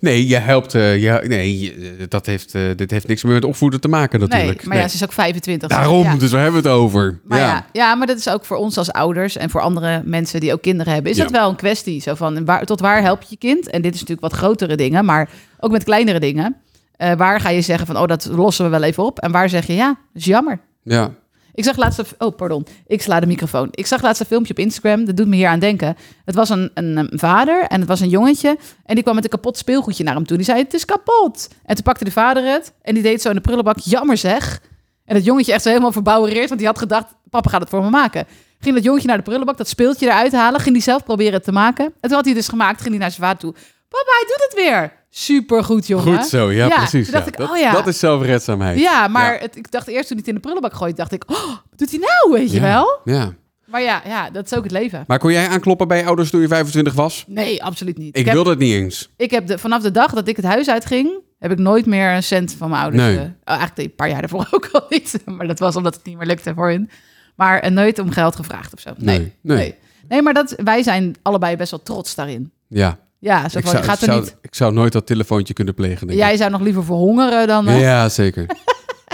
Nee, 0.00 0.26
je 0.26 0.36
helpt. 0.36 0.74
eh, 0.74 1.02
ja, 1.02 1.20
nee, 1.26 1.58
je- 1.60 2.06
dat 2.08 2.26
heeft, 2.26 2.54
eh, 2.54 2.62
dit 2.76 2.90
heeft 2.90 3.06
niks 3.08 3.22
meer 3.22 3.32
met 3.34 3.44
opvoeden 3.44 3.80
te 3.80 3.88
maken 3.88 4.20
natuurlijk. 4.20 4.58
Nee, 4.58 4.68
maar 4.68 4.76
ja, 4.76 4.88
ze 4.88 4.94
is 4.94 5.04
ook 5.04 5.12
25. 5.12 5.68
Daarom, 5.68 6.02
Ja. 6.02 6.16
dus 6.16 6.30
waar 6.30 6.42
hebben 6.42 6.62
we 6.62 6.68
het 6.68 6.76
over? 6.78 7.20
Maar 7.24 7.38
ja. 7.38 7.66
Ja, 7.72 7.94
maar 7.94 8.06
dat 8.06 8.18
is 8.18 8.28
ook 8.28 8.44
voor 8.44 8.56
ons 8.56 8.78
als 8.78 8.92
ouders 8.92 9.36
en 9.36 9.50
voor 9.50 9.60
andere 9.60 10.02
mensen 10.04 10.40
die 10.40 10.52
ook 10.52 10.62
kinderen 10.62 10.92
hebben, 10.92 11.10
is 11.10 11.16
Ja. 11.16 11.22
dat 11.22 11.32
wel 11.32 11.48
een 11.48 11.56
kwestie. 11.56 12.00
Zo 12.00 12.14
van 12.14 12.44
waar, 12.44 12.64
tot 12.64 12.80
waar 12.80 13.02
help 13.02 13.20
je 13.22 13.26
je 13.30 13.36
kind? 13.36 13.70
En 13.70 13.82
dit 13.82 13.94
is 13.94 14.00
natuurlijk 14.00 14.28
wat 14.32 14.38
grotere 14.40 14.76
dingen, 14.76 15.04
maar 15.04 15.28
ook 15.60 15.70
met 15.70 15.84
kleinere 15.84 16.20
dingen. 16.20 16.56
Eh, 16.96 17.12
waar 17.12 17.40
ga 17.40 17.48
je 17.48 17.60
zeggen 17.60 17.86
van, 17.86 17.96
oh, 17.96 18.06
dat 18.06 18.28
lossen 18.32 18.64
we 18.64 18.70
wel 18.70 18.82
even 18.82 19.04
op? 19.04 19.18
En 19.18 19.32
waar 19.32 19.48
zeg 19.48 19.66
je, 19.66 19.74
ja, 19.74 19.86
dat 19.86 19.96
is 20.22 20.24
jammer. 20.24 20.60
ja. 20.82 21.10
Ik 21.54 21.64
zag 21.64 21.76
laatst, 21.76 22.14
oh 22.18 22.36
pardon, 22.36 22.66
ik 22.86 23.02
sla 23.02 23.20
de 23.20 23.26
microfoon. 23.26 23.68
Ik 23.70 23.86
zag 23.86 24.02
laatst 24.02 24.20
een 24.20 24.26
filmpje 24.26 24.52
op 24.52 24.58
Instagram, 24.58 25.04
dat 25.04 25.16
doet 25.16 25.26
me 25.26 25.36
hier 25.36 25.48
aan 25.48 25.58
denken. 25.58 25.96
Het 26.24 26.34
was 26.34 26.48
een, 26.48 26.70
een, 26.74 27.10
vader 27.14 27.64
en 27.64 27.78
het 27.78 27.88
was 27.88 28.00
een 28.00 28.08
jongetje 28.08 28.56
en 28.84 28.94
die 28.94 29.02
kwam 29.02 29.14
met 29.14 29.24
een 29.24 29.30
kapot 29.30 29.58
speelgoedje 29.58 30.04
naar 30.04 30.14
hem 30.14 30.26
toe. 30.26 30.36
Die 30.36 30.46
zei, 30.46 30.58
het 30.58 30.74
is 30.74 30.84
kapot. 30.84 31.48
En 31.64 31.74
toen 31.74 31.84
pakte 31.84 32.04
de 32.04 32.10
vader 32.10 32.44
het 32.44 32.72
en 32.82 32.94
die 32.94 33.02
deed 33.02 33.22
zo 33.22 33.28
in 33.28 33.34
de 33.34 33.40
prullenbak, 33.40 33.78
jammer 33.78 34.16
zeg. 34.16 34.60
En 35.04 35.14
dat 35.14 35.24
jongetje 35.24 35.52
echt 35.52 35.62
zo 35.62 35.68
helemaal 35.68 35.92
verbouwereerd, 35.92 36.48
want 36.48 36.60
die 36.60 36.68
had 36.68 36.78
gedacht, 36.78 37.14
papa 37.30 37.50
gaat 37.50 37.60
het 37.60 37.70
voor 37.70 37.82
me 37.82 37.90
maken. 37.90 38.26
Ging 38.58 38.74
dat 38.74 38.84
jongetje 38.84 39.08
naar 39.08 39.16
de 39.16 39.22
prullenbak, 39.22 39.56
dat 39.56 39.68
speeltje 39.68 40.06
eruit 40.06 40.32
halen, 40.32 40.60
ging 40.60 40.74
die 40.74 40.84
zelf 40.84 41.04
proberen 41.04 41.32
het 41.32 41.44
te 41.44 41.52
maken. 41.52 41.84
En 41.84 41.92
toen 42.00 42.12
had 42.12 42.24
hij 42.24 42.34
dus 42.34 42.48
gemaakt, 42.48 42.80
ging 42.80 42.90
hij 42.90 42.98
naar 42.98 43.10
zijn 43.10 43.22
vader 43.22 43.40
toe. 43.40 43.54
Papa, 43.92 44.10
hij 44.10 44.24
doet 44.26 44.46
het 44.48 44.54
weer. 44.54 44.92
Supergoed, 45.10 45.86
jongen. 45.86 46.16
Goed 46.16 46.26
zo, 46.26 46.50
ja, 46.50 46.68
precies. 46.68 47.04
Toen 47.04 47.14
dacht 47.14 47.24
ja. 47.24 47.30
ik, 47.32 47.36
dat, 47.36 47.50
oh 47.50 47.56
ja. 47.56 47.72
dat 47.72 47.86
is 47.86 47.98
zelfredzaamheid. 47.98 48.78
Ja, 48.78 49.08
maar 49.08 49.40
Het, 49.40 49.56
ik 49.56 49.70
dacht 49.70 49.86
eerst 49.88 50.08
toen 50.08 50.16
hij 50.16 50.18
het 50.18 50.28
in 50.28 50.34
de 50.34 50.40
prullenbak 50.40 50.74
gooide, 50.74 50.96
dacht 50.96 51.12
ik, 51.12 51.24
oh, 51.30 51.56
doet 51.76 51.90
hij 51.90 51.98
nou, 51.98 52.40
weet 52.40 52.52
je 52.52 52.60
wel? 52.60 53.00
Ja. 53.04 53.34
Maar 53.64 53.82
ja, 53.82 54.02
ja, 54.04 54.30
dat 54.30 54.44
is 54.44 54.54
ook 54.54 54.62
het 54.62 54.72
leven. 54.72 55.04
Maar 55.06 55.18
kon 55.18 55.32
jij 55.32 55.48
aankloppen 55.48 55.88
bij 55.88 55.98
je 55.98 56.04
ouders 56.04 56.30
toen 56.30 56.40
je 56.40 56.48
25 56.48 56.94
was? 56.94 57.24
Nee, 57.26 57.64
absoluut 57.64 57.98
niet. 57.98 58.16
Ik, 58.16 58.24
heb, 58.24 58.34
wilde 58.34 58.50
het 58.50 58.58
niet 58.58 58.72
eens. 58.72 59.10
ik 59.16 59.30
heb 59.30 59.46
de, 59.46 59.58
vanaf 59.58 59.82
de 59.82 59.90
dag 59.90 60.12
dat 60.12 60.28
ik 60.28 60.36
het 60.36 60.44
huis 60.44 60.68
uitging, 60.70 61.10
heb 61.38 61.50
ik 61.50 61.58
nooit 61.58 61.86
meer 61.86 62.10
een 62.10 62.22
cent 62.22 62.54
van 62.58 62.70
mijn 62.70 62.82
ouders. 62.82 63.02
Nee. 63.02 63.16
eh, 63.16 63.22
oh, 63.22 63.30
eigenlijk 63.44 63.78
een 63.78 63.94
paar 63.94 64.08
jaar 64.08 64.20
daarvoor 64.20 64.48
ook 64.56 64.68
al 64.72 64.86
niet. 64.88 65.18
Maar 65.24 65.46
dat 65.46 65.58
was 65.58 65.76
omdat 65.76 65.94
het 65.94 66.04
niet 66.04 66.16
meer 66.16 66.26
lukte 66.26 66.54
voor 66.54 66.68
hun. 66.68 66.90
Maar 67.36 67.58
eh, 67.60 67.70
nooit 67.70 67.98
om 67.98 68.10
geld 68.10 68.36
gevraagd 68.36 68.72
of 68.72 68.80
zo. 68.80 68.90
Nee, 68.96 69.18
Nee, 69.18 69.32
nee. 69.40 69.56
nee. 69.56 69.74
nee. 70.08 70.22
maar 70.22 70.34
dat, 70.34 70.54
wij 70.56 70.82
zijn 70.82 71.14
allebei 71.22 71.56
best 71.56 71.70
wel 71.70 71.82
trots 71.82 72.14
daarin. 72.14 72.52
Ja. 72.68 72.98
Ja, 73.22 73.48
zo 73.48 73.58
Ik 73.58 73.64
van, 73.64 73.72
zou, 73.72 73.84
gaat 73.84 73.94
ik, 73.94 74.00
er 74.00 74.06
zou, 74.12 74.20
niet... 74.20 74.36
ik 74.40 74.54
zou 74.54 74.72
nooit 74.72 74.92
dat 74.92 75.06
telefoontje 75.06 75.54
kunnen 75.54 75.74
plegen. 75.74 76.06
Denk 76.06 76.18
Jij 76.18 76.36
zou 76.36 76.50
nog 76.50 76.60
liever 76.60 76.84
verhongeren 76.84 77.46
dan... 77.46 77.68
eh, 77.68 77.80
Ja, 77.80 78.08
zeker. 78.08 78.46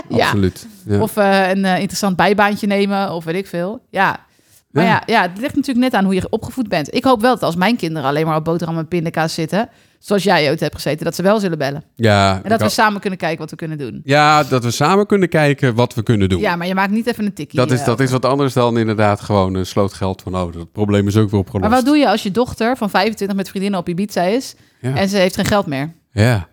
Ja. 0.09 0.25
Absoluut. 0.25 0.67
Ja. 0.85 0.99
Of 1.01 1.17
eh, 1.17 1.49
een 1.49 1.65
eh, 1.65 1.77
interessant 1.79 2.15
bijbaantje 2.15 2.67
nemen, 2.67 3.11
of 3.11 3.23
weet 3.23 3.35
ik 3.35 3.47
veel. 3.47 3.81
Ja. 3.89 4.25
Maar 4.71 4.83
Ja. 4.83 4.89
ja. 4.89 5.03
Ja, 5.05 5.21
het 5.21 5.37
ligt 5.39 5.55
natuurlijk 5.55 5.85
net 5.85 5.93
aan 5.93 6.03
hoe 6.05 6.13
je 6.13 6.27
opgevoed 6.29 6.69
bent. 6.69 6.93
Ik 6.95 7.03
hoop 7.03 7.21
wel 7.21 7.33
dat 7.33 7.43
als 7.43 7.55
mijn 7.55 7.75
kinderen 7.75 8.09
alleen 8.09 8.25
maar 8.25 8.35
op 8.35 8.43
boterham 8.43 8.77
en 8.77 8.87
pindakaas 8.87 9.33
zitten, 9.33 9.69
zoals 9.99 10.23
jij 10.23 10.49
ooit 10.49 10.59
hebt 10.59 10.75
gezeten, 10.75 11.05
dat 11.05 11.15
ze 11.15 11.21
wel 11.21 11.39
zullen 11.39 11.57
bellen. 11.57 11.83
ja, 11.95 12.39
En 12.43 12.49
dat 12.49 12.61
we 12.61 12.69
samen 12.69 12.99
kunnen 13.01 13.19
kijken 13.19 13.39
wat 13.39 13.49
we 13.49 13.55
kunnen 13.55 13.77
doen. 13.77 14.01
ja, 14.03 14.43
dat 14.43 14.63
we 14.63 14.71
samen 14.71 15.05
kunnen 15.05 15.29
kijken 15.29 15.75
wat 15.75 15.93
we 15.93 16.03
kunnen 16.03 16.29
doen. 16.29 16.39
Ja, 16.39 16.55
maar 16.55 16.67
je 16.67 16.75
maakt 16.75 16.91
niet 16.91 17.07
even 17.07 17.25
een 17.25 17.33
tikkie. 17.33 17.59
dat, 17.59 17.71
is, 17.71 17.79
eh, 17.79 17.85
dat 17.85 17.99
is 17.99 18.11
wat 18.11 18.25
anders 18.25 18.53
dan 18.53 18.77
inderdaad 18.77 19.19
gewoon 19.21 19.53
een 19.53 19.65
slootgeld 19.65 20.21
van... 20.21 20.35
oh, 20.35 20.53
dat 20.53 20.71
probleem 20.71 21.07
is 21.07 21.17
ook 21.17 21.29
weer 21.29 21.39
opgelost. 21.39 21.67
Maar 21.69 21.77
wat 21.77 21.85
doe 21.85 21.97
je 21.97 22.09
als 22.09 22.23
je 22.23 22.31
dochter 22.31 22.77
van 22.77 22.89
25 22.89 23.37
met 23.37 23.49
vriendinnen 23.49 23.79
op 23.79 23.89
Ibiza 23.89 24.21
is 24.23 24.55
Ja. 24.81 24.95
en 24.95 25.09
ze 25.09 25.17
heeft 25.17 25.35
geen 25.35 25.45
geld 25.45 25.65
meer? 25.65 25.93
Ja. 26.11 26.47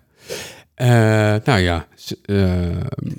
Eh, 0.75 0.87
nou 1.43 1.59
ja, 1.59 1.85
eh, 2.25 2.67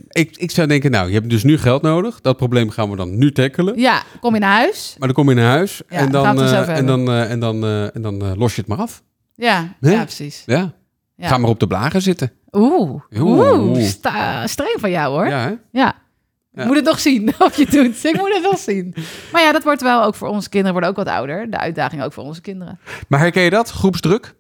ik, 0.09 0.37
ik 0.37 0.51
zou 0.51 0.69
denken, 0.69 0.91
nou, 0.91 1.09
je 1.09 1.15
hebt 1.15 1.31
dus 1.31 1.43
nu 1.43 1.59
geld 1.59 1.83
nodig. 1.83 2.21
Dat 2.21 2.37
probleem 2.37 2.71
gaan 2.71 2.91
we 2.91 2.97
dan 2.97 3.19
nu 3.19 3.33
tackelen. 3.33 3.79
Ja, 3.81 4.03
kom 4.21 4.35
je 4.35 4.41
naar 4.41 4.57
huis? 4.57 4.95
Maar 4.99 5.09
dan 5.09 5.17
kom 5.17 5.29
je 5.29 5.35
naar 5.35 5.51
huis 5.51 5.83
Ja, 5.89 5.97
en 5.99 6.11
dan, 6.11 6.25
eh, 6.43 6.69
en 6.79 6.87
dan, 6.87 7.09
eh, 7.09 7.31
en 7.31 7.41
dan, 7.41 7.65
eh, 7.65 7.95
en 7.97 8.03
dan 8.03 8.23
eh, 8.23 8.31
los 8.37 8.55
je 8.55 8.61
het 8.61 8.71
maar 8.71 8.79
af. 8.79 9.03
Ja, 9.47 9.75
Hè? 9.81 9.91
ja 9.93 10.03
precies. 10.03 10.43
Ja. 10.47 10.73
Ja. 11.17 11.29
Ga 11.29 11.39
maar 11.39 11.51
op 11.51 11.61
de 11.61 11.67
blagen 11.67 12.03
zitten. 12.03 12.33
Oeh, 12.53 13.03
Oeh. 13.17 13.61
oeh, 13.61 13.83
sta- 13.83 14.47
streng 14.47 14.77
van 14.81 14.91
jou 14.91 15.13
hoor. 15.15 15.29
Ja, 15.29 15.39
hè? 15.39 15.49
Ja. 15.49 15.95
Ja. 16.53 16.61
Ik 16.63 16.67
moet 16.67 16.77
het 16.77 16.85
nog 16.85 17.01
zien 17.01 17.35
of 17.39 17.57
je 17.57 17.67
doet. 17.67 18.05
Ik 18.05 18.17
moet 18.17 18.35
het 18.35 18.43
nog 18.43 18.59
zien. 18.59 18.95
Maar 19.33 19.43
ja, 19.43 19.53
dat 19.53 19.63
wordt 19.63 19.83
wel 19.83 20.03
ook 20.05 20.15
voor 20.15 20.29
onze 20.29 20.49
kinderen 20.49 20.73
worden 20.73 20.91
ook 20.91 20.97
wat 20.97 21.09
ouder. 21.09 21.51
De 21.51 21.59
uitdaging 21.59 22.03
ook 22.03 22.13
voor 22.13 22.25
onze 22.25 22.41
kinderen. 22.41 22.79
Maar 23.09 23.21
herken 23.21 23.43
je 23.43 23.51
dat? 23.51 23.71
Groepsdruk? 23.71 24.35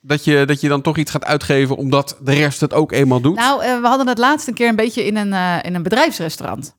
Dat 0.00 0.24
je, 0.24 0.44
dat 0.46 0.60
je 0.60 0.68
dan 0.68 0.82
toch 0.82 0.96
iets 0.96 1.10
gaat 1.10 1.24
uitgeven 1.24 1.76
omdat 1.76 2.16
de 2.22 2.32
rest 2.34 2.60
het 2.60 2.72
ook 2.74 2.92
eenmaal 2.92 3.20
doet? 3.20 3.36
Nou, 3.36 3.62
eh, 3.62 3.80
we 3.80 3.86
hadden 3.86 4.06
het 4.08 4.18
laatst 4.18 4.48
een 4.48 4.54
keer 4.54 4.68
een 4.68 4.76
beetje 4.76 5.04
in 5.06 5.16
een, 5.16 5.32
eh, 5.32 5.56
in 5.62 5.74
een 5.74 5.82
bedrijfsrestaurant. 5.82 6.76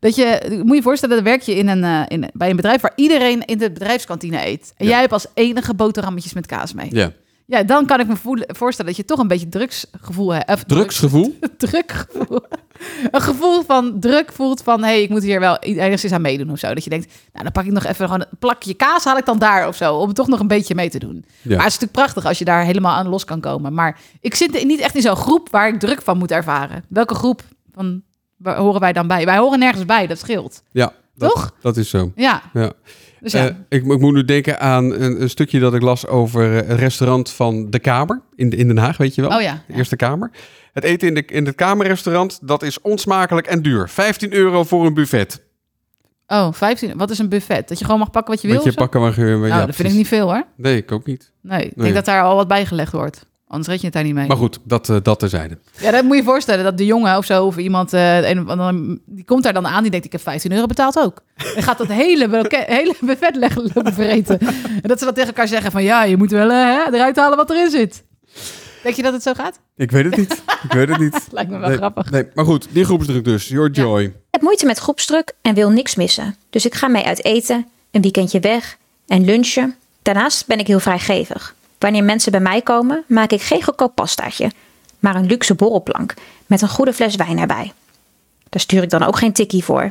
Dat 0.00 0.14
je, 0.14 0.60
moet 0.64 0.76
je 0.76 0.82
voorstellen, 0.82 1.14
dan 1.16 1.24
werk 1.24 1.42
je 1.42 1.54
in 1.54 1.68
een, 1.68 1.84
eh, 1.84 2.02
in, 2.08 2.30
bij 2.32 2.50
een 2.50 2.56
bedrijf 2.56 2.80
waar 2.80 2.92
iedereen 2.96 3.44
in 3.44 3.58
de 3.58 3.72
bedrijfskantine 3.72 4.46
eet. 4.46 4.72
En 4.76 4.84
Ja. 4.84 4.90
jij 4.90 5.00
hebt 5.00 5.12
als 5.12 5.26
enige 5.34 5.74
boterhammetjes 5.74 6.32
met 6.32 6.46
kaas 6.46 6.72
mee. 6.72 6.88
ja. 6.90 7.12
Ja, 7.48 7.62
dan 7.62 7.86
kan 7.86 8.00
ik 8.00 8.06
me 8.06 8.16
voelen, 8.16 8.46
voorstellen 8.56 8.90
dat 8.90 9.00
je 9.00 9.06
toch 9.06 9.18
een 9.18 9.28
beetje 9.28 9.48
drugsgevoel 9.48 10.34
hebt. 10.34 10.68
Drugsgevoel? 10.68 11.38
drukgevoel. 11.56 12.40
Een 13.10 13.20
gevoel 13.20 13.62
van 13.62 14.00
druk 14.00 14.32
voelt 14.32 14.62
van... 14.62 14.80
hé, 14.80 14.86
hey, 14.86 15.02
ik 15.02 15.08
moet 15.08 15.22
hier 15.22 15.40
wel 15.40 15.56
enigszins 15.58 16.12
aan 16.12 16.20
meedoen 16.20 16.50
of 16.50 16.58
zo. 16.58 16.74
Dat 16.74 16.84
je 16.84 16.90
denkt, 16.90 17.06
nou, 17.32 17.42
dan 17.44 17.52
pak 17.52 17.64
ik 17.64 17.70
nog 17.72 17.84
even 17.84 18.04
gewoon 18.04 18.20
een 18.20 18.38
plakje 18.38 18.74
kaas... 18.74 19.04
haal 19.04 19.16
ik 19.16 19.24
dan 19.24 19.38
daar 19.38 19.68
of 19.68 19.76
zo, 19.76 19.94
om 19.94 20.12
toch 20.12 20.26
nog 20.28 20.40
een 20.40 20.46
beetje 20.46 20.74
mee 20.74 20.90
te 20.90 20.98
doen. 20.98 21.14
Ja. 21.14 21.22
Maar 21.42 21.64
het 21.64 21.72
is 21.72 21.78
natuurlijk 21.80 21.92
prachtig 21.92 22.24
als 22.26 22.38
je 22.38 22.44
daar 22.44 22.64
helemaal 22.64 22.94
aan 22.96 23.08
los 23.08 23.24
kan 23.24 23.40
komen. 23.40 23.74
Maar 23.74 23.98
ik 24.20 24.34
zit 24.34 24.64
niet 24.64 24.80
echt 24.80 24.94
in 24.94 25.02
zo'n 25.02 25.16
groep 25.16 25.50
waar 25.50 25.68
ik 25.68 25.78
druk 25.80 26.02
van 26.02 26.18
moet 26.18 26.30
ervaren. 26.30 26.84
Welke 26.88 27.14
groep 27.14 27.42
van, 27.74 28.02
waar 28.36 28.56
horen 28.56 28.80
wij 28.80 28.92
dan 28.92 29.06
bij? 29.06 29.24
Wij 29.24 29.36
horen 29.38 29.58
nergens 29.58 29.84
bij, 29.84 30.06
dat 30.06 30.18
scheelt. 30.18 30.62
Ja. 30.70 30.92
Dat, 31.14 31.30
Toch? 31.34 31.52
Dat 31.60 31.76
is 31.76 31.88
zo. 31.90 32.12
Ja, 32.14 32.42
Ja. 32.52 32.72
dus 33.20 33.32
ja. 33.32 33.46
Eh, 33.48 33.54
ik, 33.68 33.84
ik 33.86 33.98
moet 34.00 34.12
nu 34.14 34.24
denken 34.24 34.60
aan 34.60 34.84
een, 34.92 35.22
een 35.22 35.30
stukje 35.30 35.58
dat 35.60 35.74
ik 35.74 35.82
las 35.82 36.06
over 36.06 36.58
eh, 36.58 36.68
het 36.68 36.78
restaurant 36.78 37.30
van 37.30 37.70
De 37.70 37.78
Kamer 37.78 38.20
in, 38.34 38.50
in 38.50 38.66
Den 38.66 38.78
Haag, 38.78 38.96
weet 38.96 39.14
je 39.14 39.20
wel? 39.22 39.30
oh 39.36 39.40
ja. 39.42 39.62
De 39.66 39.74
Eerste 39.74 39.96
Kamer. 39.96 40.30
Het 40.72 40.84
eten 40.84 41.08
in, 41.08 41.14
de, 41.14 41.24
in 41.24 41.46
het 41.46 41.54
Kamerrestaurant, 41.54 42.38
dat 42.42 42.62
is 42.62 42.80
onsmakelijk 42.80 43.46
en 43.46 43.62
duur. 43.62 43.88
15 43.88 44.32
euro 44.32 44.64
voor 44.64 44.86
een 44.86 44.94
buffet. 44.94 45.44
Oh, 46.26 46.52
15. 46.52 46.96
Wat 46.96 47.10
is 47.10 47.18
een 47.18 47.28
buffet? 47.28 47.68
Dat 47.68 47.78
je 47.78 47.84
gewoon 47.84 48.00
mag 48.00 48.10
pakken 48.10 48.32
wat 48.32 48.42
je 48.42 48.48
wil 48.48 48.56
Moet 48.56 48.64
je 48.64 48.72
pakken 48.72 49.00
je... 49.00 49.10
Nou, 49.36 49.46
ja, 49.46 49.66
dat 49.66 49.74
vind 49.74 49.88
ik 49.88 49.94
niet 49.94 50.08
veel 50.08 50.26
hoor. 50.32 50.44
Nee, 50.56 50.76
ik 50.76 50.92
ook 50.92 51.06
niet. 51.06 51.32
Nee, 51.42 51.58
ik 51.64 51.76
Nee. 51.76 51.84
denk 51.84 51.94
dat 51.94 52.04
daar 52.04 52.22
al 52.22 52.36
wat 52.36 52.48
bijgelegd 52.48 52.92
wordt. 52.92 53.26
Anders 53.48 53.68
red 53.68 53.78
je 53.78 53.84
het 53.84 53.94
daar 53.94 54.04
niet 54.04 54.14
mee. 54.14 54.26
Maar 54.26 54.36
goed, 54.36 54.58
dat, 54.64 54.88
eh, 54.88 54.96
dat 55.02 55.18
terzijde. 55.18 55.58
Ja, 55.78 55.90
dat 55.90 56.02
moet 56.04 56.12
je 56.12 56.18
je 56.22 56.28
voorstellen. 56.28 56.64
Dat 56.64 56.78
de 56.78 56.84
jongen 56.86 57.16
of 57.16 57.24
zo, 57.24 57.44
of 57.46 57.56
iemand, 57.56 57.92
eh, 57.92 58.28
een, 58.30 58.48
andere- 58.48 58.98
die 59.04 59.24
komt 59.24 59.42
daar 59.42 59.52
dan 59.52 59.66
aan. 59.66 59.82
Die 59.82 59.90
denkt, 59.90 60.06
ik 60.06 60.12
heb 60.12 60.20
15 60.20 60.52
euro 60.52 60.66
betaald 60.66 60.98
ook. 60.98 61.18
En 61.56 61.62
gaat 61.62 61.78
dat 61.78 61.86
hele, 61.88 62.46
hele 62.66 62.94
buffet 63.00 63.36
leggen, 63.36 63.70
vereten. 63.94 64.38
En 64.40 64.80
dat 64.82 64.98
ze 64.98 65.04
dan 65.04 65.14
tegen 65.14 65.28
elkaar 65.28 65.48
zeggen 65.48 65.70
van, 65.70 65.82
ja, 65.82 66.04
je 66.04 66.16
moet 66.16 66.30
wel 66.30 66.50
eh, 66.50 66.56
hè, 66.56 66.94
eruit 66.94 67.16
halen 67.16 67.36
wat 67.36 67.50
erin 67.50 67.70
zit. 67.70 68.04
Denk 68.82 68.96
je 68.96 69.02
dat 69.02 69.12
het 69.12 69.22
zo 69.22 69.32
gaat? 69.34 69.58
Ik 69.76 69.90
weet 69.90 70.04
het 70.04 70.16
niet. 70.16 70.42
ik 70.62 70.72
weet 70.72 70.88
het 70.88 70.98
niet. 70.98 71.26
Lijkt 71.32 71.50
me 71.50 71.58
wel 71.58 71.68
nee, 71.68 71.76
grappig. 71.76 72.10
Nee, 72.10 72.26
maar 72.34 72.44
goed, 72.44 72.66
die 72.70 72.84
groepsdruk 72.84 73.24
dus. 73.24 73.48
Your 73.48 73.70
Ja. 73.72 73.82
joy. 73.82 74.02
Ik 74.02 74.12
heb 74.30 74.42
moeite 74.42 74.66
met 74.66 74.78
groepsdruk 74.78 75.32
en 75.42 75.54
wil 75.54 75.70
niks 75.70 75.94
missen. 75.94 76.36
Dus 76.50 76.66
ik 76.66 76.74
ga 76.74 76.88
mee 76.88 77.04
uit 77.04 77.24
eten, 77.24 77.66
een 77.90 78.02
weekendje 78.02 78.40
weg 78.40 78.76
en 79.06 79.24
lunchen. 79.24 79.74
Daarnaast 80.02 80.46
ben 80.46 80.58
ik 80.58 80.66
heel 80.66 80.80
vrijgevig. 80.80 81.54
Wanneer 81.78 82.04
mensen 82.04 82.32
bij 82.32 82.40
mij 82.40 82.62
komen, 82.62 83.04
maak 83.06 83.30
ik 83.30 83.42
geen 83.42 83.62
goedkoop 83.62 83.94
pastaatje. 83.94 84.50
maar 84.98 85.14
een 85.16 85.26
luxe 85.26 85.54
borrelplank 85.54 86.14
met 86.46 86.62
een 86.62 86.68
goede 86.68 86.92
fles 86.92 87.16
wijn 87.16 87.38
erbij. 87.38 87.72
Daar 88.48 88.60
stuur 88.60 88.82
ik 88.82 88.90
dan 88.90 89.02
ook 89.02 89.18
geen 89.18 89.32
tikkie 89.32 89.64
voor. 89.64 89.90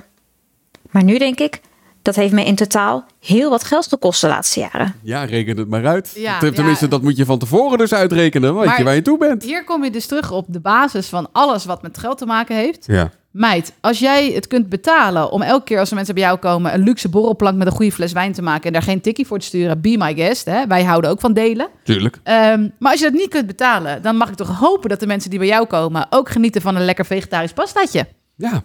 Maar 0.91 1.03
nu 1.03 1.17
denk 1.17 1.39
ik, 1.39 1.61
dat 2.01 2.15
heeft 2.15 2.33
me 2.33 2.45
in 2.45 2.55
totaal 2.55 3.05
heel 3.19 3.49
wat 3.49 3.63
geld 3.63 3.87
gekost 3.87 4.21
de 4.21 4.27
laatste 4.27 4.59
jaren. 4.59 4.95
Ja, 5.01 5.23
reken 5.23 5.57
het 5.57 5.67
maar 5.67 5.85
uit. 5.85 6.11
Ja, 6.15 6.39
Tenminste, 6.39 6.85
ja. 6.85 6.91
dat 6.91 7.01
moet 7.01 7.17
je 7.17 7.25
van 7.25 7.39
tevoren 7.39 7.77
dus 7.77 7.93
uitrekenen, 7.93 8.55
weet 8.55 8.77
je 8.77 8.83
waar 8.83 8.95
je 8.95 9.01
toe 9.01 9.17
bent. 9.17 9.43
Hier 9.43 9.63
kom 9.63 9.83
je 9.83 9.91
dus 9.91 10.05
terug 10.05 10.31
op 10.31 10.45
de 10.47 10.59
basis 10.59 11.07
van 11.07 11.27
alles 11.31 11.65
wat 11.65 11.81
met 11.81 11.97
geld 11.97 12.17
te 12.17 12.25
maken 12.25 12.55
heeft. 12.55 12.85
Ja. 12.85 13.11
Meid, 13.35 13.73
als 13.81 13.99
jij 13.99 14.31
het 14.31 14.47
kunt 14.47 14.69
betalen 14.69 15.31
om 15.31 15.41
elke 15.41 15.63
keer 15.63 15.79
als 15.79 15.89
er 15.89 15.95
mensen 15.95 16.13
bij 16.13 16.23
jou 16.23 16.37
komen... 16.37 16.73
een 16.73 16.83
luxe 16.83 17.09
borrelplank 17.09 17.57
met 17.57 17.67
een 17.67 17.73
goede 17.73 17.91
fles 17.91 18.11
wijn 18.11 18.33
te 18.33 18.41
maken... 18.41 18.63
en 18.63 18.73
daar 18.73 18.81
geen 18.81 19.01
tikkie 19.01 19.27
voor 19.27 19.39
te 19.39 19.45
sturen, 19.45 19.81
be 19.81 19.95
my 19.97 20.13
guest. 20.13 20.45
Hè? 20.45 20.67
Wij 20.67 20.83
houden 20.83 21.09
ook 21.09 21.19
van 21.19 21.33
delen. 21.33 21.67
Tuurlijk. 21.83 22.19
Ehm, 22.23 22.69
maar 22.79 22.91
als 22.91 22.99
je 22.99 23.05
dat 23.05 23.19
niet 23.19 23.29
kunt 23.29 23.47
betalen... 23.47 24.01
dan 24.01 24.15
mag 24.15 24.29
ik 24.29 24.35
toch 24.35 24.59
hopen 24.59 24.89
dat 24.89 24.99
de 24.99 25.07
mensen 25.07 25.29
die 25.29 25.39
bij 25.39 25.47
jou 25.47 25.65
komen... 25.65 26.07
ook 26.09 26.29
genieten 26.29 26.61
van 26.61 26.75
een 26.75 26.85
lekker 26.85 27.05
vegetarisch 27.05 27.53
pastaatje. 27.53 28.07
Ja. 28.35 28.63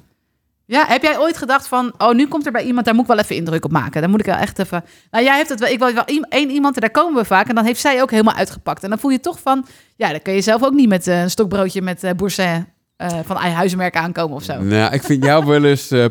Ja, 0.67 0.85
heb 0.87 1.03
jij 1.03 1.19
ooit 1.19 1.37
gedacht 1.37 1.69
van... 1.69 1.93
oh, 1.99 2.15
nu 2.15 2.27
komt 2.27 2.47
er 2.47 2.53
bij 2.53 2.65
iemand, 2.65 2.85
daar 2.85 2.95
moet 2.95 3.05
ik 3.05 3.11
wel 3.11 3.19
even 3.19 3.37
indruk 3.37 3.65
op 3.65 3.73
maken. 3.73 4.01
Dan 4.01 4.11
moet 4.11 4.21
ik 4.21 4.27
wel 4.27 4.37
echt 4.37 4.59
even... 4.59 4.85
Nou, 5.11 5.25
jij 5.25 5.37
hebt 5.37 5.49
het 5.49 5.61
wel... 5.61 5.69
Ik 5.69 5.79
wil 5.79 5.95
wel 5.95 6.25
één 6.29 6.51
iemand, 6.51 6.75
en 6.75 6.81
daar 6.81 6.91
komen 6.91 7.21
we 7.21 7.25
vaak... 7.25 7.49
en 7.49 7.55
dan 7.55 7.65
heeft 7.65 7.81
zij 7.81 8.03
ook 8.03 8.11
helemaal 8.11 8.35
uitgepakt. 8.35 8.83
En 8.83 8.89
dan 8.89 8.99
voel 8.99 9.11
je 9.11 9.21
toch 9.21 9.41
van... 9.41 9.67
ja, 9.97 10.11
dan 10.11 10.23
kun 10.23 10.33
je 10.33 10.41
zelf 10.41 10.65
ook 10.65 10.75
niet 10.75 10.89
met 10.89 11.07
eh, 11.07 11.23
een 11.23 11.31
stokbroodje... 11.31 11.83
met 11.83 12.05
eh 12.05 12.13
boursin 12.17 12.67
eh, 13.01 13.19
van 13.25 13.37
eigen 13.37 13.57
huizenmerk 13.57 13.97
aankomen 13.97 14.37
of 14.37 14.43
zo. 14.43 14.61
Nou, 14.63 14.93
ik 14.95 15.03
vind 15.03 15.25
jou 15.25 15.47
wel 15.47 15.65
eens 15.65 15.91
eh 15.91 16.05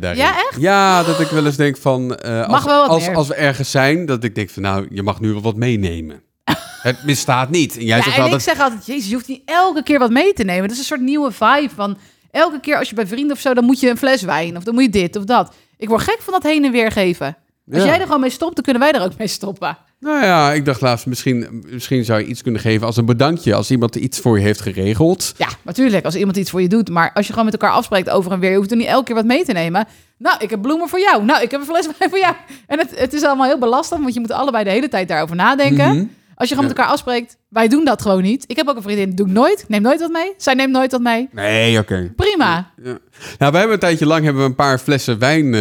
daarin. 0.00 0.16
Ja, 0.16 0.36
echt? 0.36 0.56
Ja, 0.60 1.02
dat 1.02 1.20
ik 1.20 1.26
wel 1.28 1.46
eens 1.46 1.56
denk 1.56 1.76
van... 1.76 2.20
als, 2.22 2.46
Mag 2.48 2.64
wel 2.64 2.84
als, 2.86 3.06
meer. 3.06 3.16
als 3.16 3.28
we 3.28 3.34
ergens 3.34 3.70
zijn, 3.70 4.06
dat 4.06 4.24
ik 4.24 4.34
denk 4.34 4.50
van... 4.50 4.62
nou, 4.62 4.86
je 4.90 5.02
mag 5.02 5.20
nu 5.20 5.32
wel 5.32 5.42
wat 5.42 5.56
meenemen. 5.56 6.22
het 6.82 7.04
misstaat 7.04 7.50
niet. 7.50 7.76
En 7.78 7.84
jij 7.84 7.96
Ja, 7.96 8.02
zegt 8.02 8.16
en 8.16 8.22
altijd... 8.22 8.40
ik 8.40 8.48
zeg 8.48 8.60
altijd, 8.60 8.86
jezus, 8.86 9.08
je 9.08 9.14
hoeft 9.14 9.28
niet 9.28 9.42
elke 9.44 9.82
keer 9.82 9.98
wat 9.98 10.10
mee 10.10 10.32
te 10.32 10.44
nemen. 10.44 10.62
Dat 10.62 10.70
is 10.70 10.78
een 10.78 10.84
soort 10.84 11.00
nieuwe 11.00 11.30
vibe 11.32 11.70
van... 11.74 11.98
elke 12.30 12.60
keer 12.60 12.78
als 12.78 12.88
je 12.88 12.94
bij 12.94 13.06
vrienden 13.06 13.36
of 13.36 13.42
zo, 13.42 13.54
dan 13.54 13.64
moet 13.64 13.80
je 13.80 13.90
een 13.90 13.96
fles 13.98 14.22
wijn... 14.22 14.56
of 14.56 14.62
dan 14.62 14.74
moet 14.74 14.82
je 14.82 14.88
dit 14.90 15.16
of 15.16 15.24
dat. 15.24 15.54
Ik 15.76 15.88
word 15.88 16.02
gek 16.02 16.18
van 16.20 16.32
dat 16.32 16.42
heen 16.42 16.64
en 16.64 16.72
weer 16.72 16.90
geven. 16.92 17.36
Als 17.72 17.82
Ja. 17.82 17.88
jij 17.88 17.98
er 17.98 18.04
gewoon 18.06 18.20
mee 18.20 18.30
stopt, 18.30 18.54
dan 18.54 18.64
kunnen 18.64 18.82
wij 18.82 18.92
er 18.92 19.02
ook 19.02 19.18
mee 19.18 19.26
stoppen. 19.28 19.78
Nou 20.02 20.24
ja, 20.24 20.52
ik 20.52 20.64
dacht 20.64 20.80
laatst, 20.80 21.06
misschien, 21.06 21.64
misschien 21.70 22.04
zou 22.04 22.20
je 22.20 22.26
iets 22.26 22.42
kunnen 22.42 22.60
geven 22.60 22.86
als 22.86 22.96
een 22.96 23.06
bedankje. 23.06 23.54
Als 23.54 23.70
iemand 23.70 23.96
iets 23.96 24.18
voor 24.18 24.38
je 24.38 24.44
heeft 24.44 24.60
geregeld. 24.60 25.34
Ja, 25.36 25.48
natuurlijk, 25.62 26.04
als 26.04 26.14
iemand 26.14 26.36
iets 26.36 26.50
voor 26.50 26.62
je 26.62 26.68
doet. 26.68 26.88
Maar 26.88 27.10
als 27.14 27.26
je 27.26 27.32
gewoon 27.32 27.48
met 27.50 27.60
elkaar 27.60 27.76
afspreekt 27.76 28.10
over 28.10 28.32
en 28.32 28.40
weer... 28.40 28.50
je 28.50 28.56
hoeft 28.56 28.70
er 28.70 28.76
niet 28.76 28.86
elke 28.86 29.04
keer 29.04 29.14
wat 29.14 29.24
mee 29.24 29.44
te 29.44 29.52
nemen. 29.52 29.86
Nou, 30.16 30.36
ik 30.38 30.50
heb 30.50 30.62
bloemen 30.62 30.88
voor 30.88 31.00
jou. 31.00 31.24
Nou, 31.24 31.42
ik 31.42 31.50
heb 31.50 31.60
een 31.60 31.66
fles 31.66 31.88
wijn 31.98 32.10
voor 32.10 32.18
jou. 32.18 32.34
En 32.66 32.78
het, 32.78 32.98
het 32.98 33.12
is 33.12 33.22
allemaal 33.22 33.46
heel 33.46 33.58
belastend... 33.58 34.00
want 34.02 34.14
je 34.14 34.20
moet 34.20 34.30
allebei 34.30 34.64
de 34.64 34.70
hele 34.70 34.88
tijd 34.88 35.08
daarover 35.08 35.36
nadenken. 35.36 35.96
Mhm. 35.96 36.04
Als 36.42 36.50
je 36.50 36.56
gewoon 36.56 36.70
met 36.70 36.78
elkaar 36.78 36.92
afspreekt... 36.92 37.36
wij 37.48 37.68
doen 37.68 37.84
dat 37.84 38.02
gewoon 38.02 38.22
niet. 38.22 38.44
Ik 38.46 38.56
heb 38.56 38.68
ook 38.68 38.76
een 38.76 38.82
vriendin, 38.82 39.10
doe 39.14 39.26
ik 39.26 39.32
nooit. 39.32 39.64
Neem 39.68 39.82
nooit 39.82 40.00
wat 40.00 40.10
mee. 40.10 40.32
Zij 40.36 40.54
neemt 40.54 40.72
nooit 40.72 40.92
wat 40.92 41.00
mee. 41.00 41.28
Nee, 41.32 41.78
oké. 41.78 42.12
Prima. 42.16 42.70
Ja. 42.82 42.98
Nou, 43.38 43.52
we 43.52 43.58
hebben 43.58 43.72
een 43.72 43.78
tijdje 43.78 44.06
lang 44.06 44.24
hebben 44.24 44.42
we 44.42 44.48
een 44.48 44.54
paar 44.54 44.78
flessen 44.78 45.18
wijn. 45.18 45.44
eh, 45.54 45.60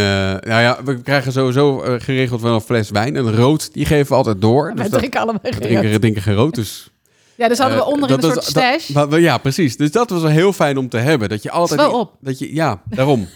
nou 0.50 0.62
ja, 0.62 0.78
we 0.84 1.02
krijgen 1.02 1.32
sowieso 1.32 1.82
eh, 1.82 1.94
geregeld 2.00 2.42
wel 2.42 2.54
een 2.54 2.62
fles 2.62 2.90
wijn. 2.90 3.16
En 3.16 3.36
rood, 3.36 3.74
die 3.74 3.86
geven 3.86 4.08
we 4.08 4.16
altijd 4.16 4.42
door. 4.42 4.64
Wij 4.66 4.74
Dus 4.74 4.90
dat, 4.90 5.00
drinken 5.00 5.28
we 5.28 5.40
geen 5.42 5.60
drinken, 5.62 6.00
drinken 6.00 6.22
geen 6.22 6.36
rood, 6.36 6.56
dus... 6.56 6.90
Ja, 7.36 7.48
dus 7.48 7.58
hadden 7.58 7.78
we 7.78 7.84
eh, 7.84 7.90
onder 7.90 8.10
in 8.10 8.16
dat 8.16 8.24
een 8.24 8.42
soort 8.42 8.54
dat- 8.54 8.82
stash. 8.82 9.20
ja, 9.20 9.38
precies. 9.38 9.78
Dus 9.78 9.92
dat 9.92 10.10
was 10.10 10.22
wel 10.22 10.32
heel 10.32 10.54
fijn 10.54 10.78
om 10.78 10.90
te 10.90 10.98
hebben. 10.98 11.30
Dat 11.30 11.44
je 11.44 11.52
altijd... 11.52 11.80
wel 11.80 12.00
op. 12.00 12.16
Dat 12.22 12.40
je, 12.40 12.54
ja, 12.54 12.82
daarom. 12.90 13.20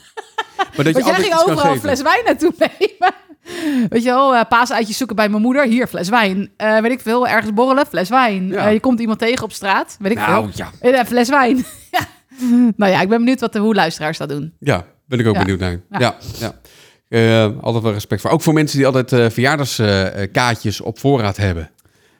maar 0.75 0.85
dat 0.85 0.85
je 0.85 0.93
Want 0.93 1.05
jij 1.05 1.13
ging 1.15 1.35
overal 1.35 1.71
een 1.73 1.79
fles 1.79 2.01
wijn 2.01 2.21
naartoe 2.25 2.53
nemen. 2.79 3.13
Weet 3.89 4.03
je 4.03 4.09
wel, 4.09 4.35
eh, 4.35 4.41
paaseitjes 4.49 4.97
zoeken 4.97 5.15
bij 5.15 5.29
mijn 5.29 5.41
moeder. 5.41 5.65
Hier, 5.65 5.87
fles 5.87 6.09
wijn. 6.09 6.51
Eh, 6.57 6.79
weet 6.79 6.91
ik 6.91 6.99
veel, 6.99 7.27
ergens 7.27 7.53
borrelen, 7.53 7.85
fles 7.85 8.09
wijn. 8.09 8.47
Ja. 8.47 8.67
Eh, 8.67 8.73
je 8.73 8.79
komt 8.79 8.99
iemand 8.99 9.19
tegen 9.19 9.43
op 9.43 9.51
straat, 9.51 9.95
weet 9.99 10.11
ik 10.11 10.17
Nou, 10.17 10.51
veel. 10.51 10.91
ja. 10.91 11.05
Fles 11.05 11.29
wijn. 11.29 11.55
ja. 11.91 11.99
Nou 12.75 12.91
ja, 12.91 13.01
ik 13.01 13.09
ben 13.09 13.17
benieuwd 13.17 13.39
wat 13.39 13.53
de, 13.53 13.59
hoe 13.59 13.75
luisteraars 13.75 14.17
dat 14.17 14.29
doen. 14.29 14.53
Ja, 14.59 14.85
ben 15.05 15.19
ik 15.19 15.27
ook 15.27 15.37
benieuwd 15.37 15.59
naar. 15.59 15.79
Ja. 15.89 16.15
Ja, 17.09 17.45
altijd 17.61 17.83
wel 17.83 17.93
respect 17.93 18.21
voor. 18.21 18.31
Ook 18.31 18.41
voor 18.41 18.53
mensen 18.53 18.77
die 18.77 18.85
altijd 18.85 19.33
verjaardagskaartjes 19.33 20.81
op 20.81 20.99
voorraad 20.99 21.37
hebben. 21.37 21.69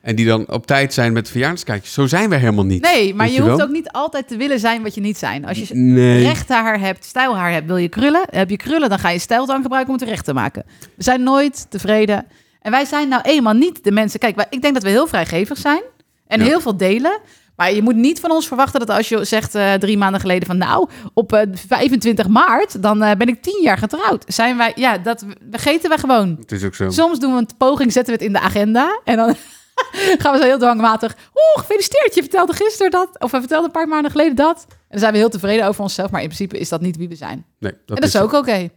En 0.05 0.15
die 0.15 0.25
dan 0.25 0.47
op 0.51 0.65
tijd 0.67 0.93
zijn 0.93 1.13
met 1.13 1.29
verjaardagskaartjes. 1.29 1.93
Zo 1.93 2.07
zijn 2.07 2.29
we 2.29 2.35
helemaal 2.35 2.65
niet. 2.65 2.81
Nee, 2.81 3.13
maar 3.13 3.29
je 3.29 3.41
hoeft 3.41 3.55
wel? 3.57 3.65
ook 3.65 3.71
niet 3.74 3.91
altijd 3.91 4.27
te 4.27 4.38
willen 4.38 4.59
zijn 4.59 4.83
wat 4.83 4.95
je 4.95 5.01
niet 5.01 5.17
zijn. 5.17 5.45
Als 5.45 5.57
je 5.57 5.75
Nee. 5.75 6.24
recht 6.24 6.50
haar 6.50 6.79
hebt, 6.79 7.05
stijlhaar 7.05 7.51
hebt, 7.51 7.65
wil 7.67 7.77
je 7.77 7.88
krullen. 7.89 8.22
Heb 8.29 8.50
je 8.50 8.57
krullen, 8.57 8.89
dan 8.89 9.00
ga 9.00 9.09
je 9.09 9.20
stijltang 9.20 9.61
gebruiken 9.61 9.94
om 9.94 10.00
het 10.00 10.09
recht 10.09 10.25
te 10.25 10.33
maken. 10.33 10.63
We 10.96 11.03
zijn 11.03 11.24
nooit 11.24 11.65
tevreden. 11.70 12.25
En 12.61 12.72
wij 12.72 12.85
zijn 12.85 13.07
nou 13.07 13.22
eenmaal 13.25 13.53
niet 13.53 13.83
de 13.83 13.91
mensen... 13.91 14.20
Kijk, 14.20 14.46
ik 14.50 14.61
denk 14.61 14.74
dat 14.74 14.83
we 14.83 14.89
heel 14.89 15.07
vrijgevig 15.07 15.57
zijn. 15.57 15.81
En 16.27 16.39
Ja. 16.39 16.46
heel 16.46 16.59
veel 16.61 16.77
delen. 16.77 17.20
Maar 17.55 17.74
je 17.74 17.81
moet 17.81 17.96
niet 17.96 18.20
van 18.20 18.31
ons 18.31 18.48
verwachten 18.48 18.79
dat 18.79 18.89
als 18.89 19.09
je 19.09 19.24
zegt 19.25 19.55
eh, 19.55 19.74
drie 19.74 19.98
maanden 19.98 20.22
geleden 20.22 20.48
van... 20.48 20.57
nou, 20.57 20.89
op 21.13 21.33
eh, 21.33 21.41
25 21.68 22.27
maart, 22.27 22.81
dan 22.81 23.01
eh, 23.03 23.15
ben 23.18 23.27
ik 23.27 23.41
tien 23.41 23.61
jaar 23.63 23.77
getrouwd. 23.77 24.24
Zijn 24.27 24.57
wij... 24.57 24.72
Ja, 24.75 24.98
dat 24.98 25.25
vergeten 25.51 25.89
wij 25.89 25.98
gewoon. 25.98 26.35
Het 26.39 26.51
is 26.51 26.63
ook 26.63 26.75
zo. 26.75 26.89
Soms 26.89 27.20
doen 27.20 27.31
we 27.33 27.37
een 27.39 27.50
poging, 27.57 27.91
zetten 27.91 28.13
we 28.18 28.20
het 28.24 28.27
in 28.33 28.33
de 28.39 28.46
agenda. 28.46 29.00
En 29.03 29.15
dan 29.15 29.35
gaan 30.22 30.31
we 30.33 30.38
zo 30.40 30.44
heel 30.46 30.57
dwangmatig. 30.57 31.16
Oeh, 31.33 31.66
gefeliciteerd, 31.66 32.16
je 32.16 32.22
vertelde 32.22 32.53
gisteren 32.53 32.92
dat. 32.92 33.09
Of 33.20 33.31
we 33.31 33.38
vertelden 33.40 33.66
een 33.66 33.72
paar 33.72 33.88
maanden 33.88 34.11
geleden 34.11 34.35
dat. 34.35 34.66
En 34.70 34.75
dan 34.90 35.00
zijn 35.00 35.11
we 35.11 35.18
heel 35.18 35.29
tevreden 35.29 35.68
over 35.68 35.81
onszelf. 35.81 36.11
Maar 36.11 36.22
in 36.22 36.27
principe 36.27 36.57
is 36.59 36.70
dat 36.70 36.81
niet 36.81 36.98
wie 36.98 37.09
we 37.09 37.16
zijn. 37.16 37.46
Nee, 37.59 37.72
dat 37.72 37.96
en 37.98 38.01
dat 38.03 38.14
is 38.14 38.18
ook 38.22 38.33
oké. 38.33 38.70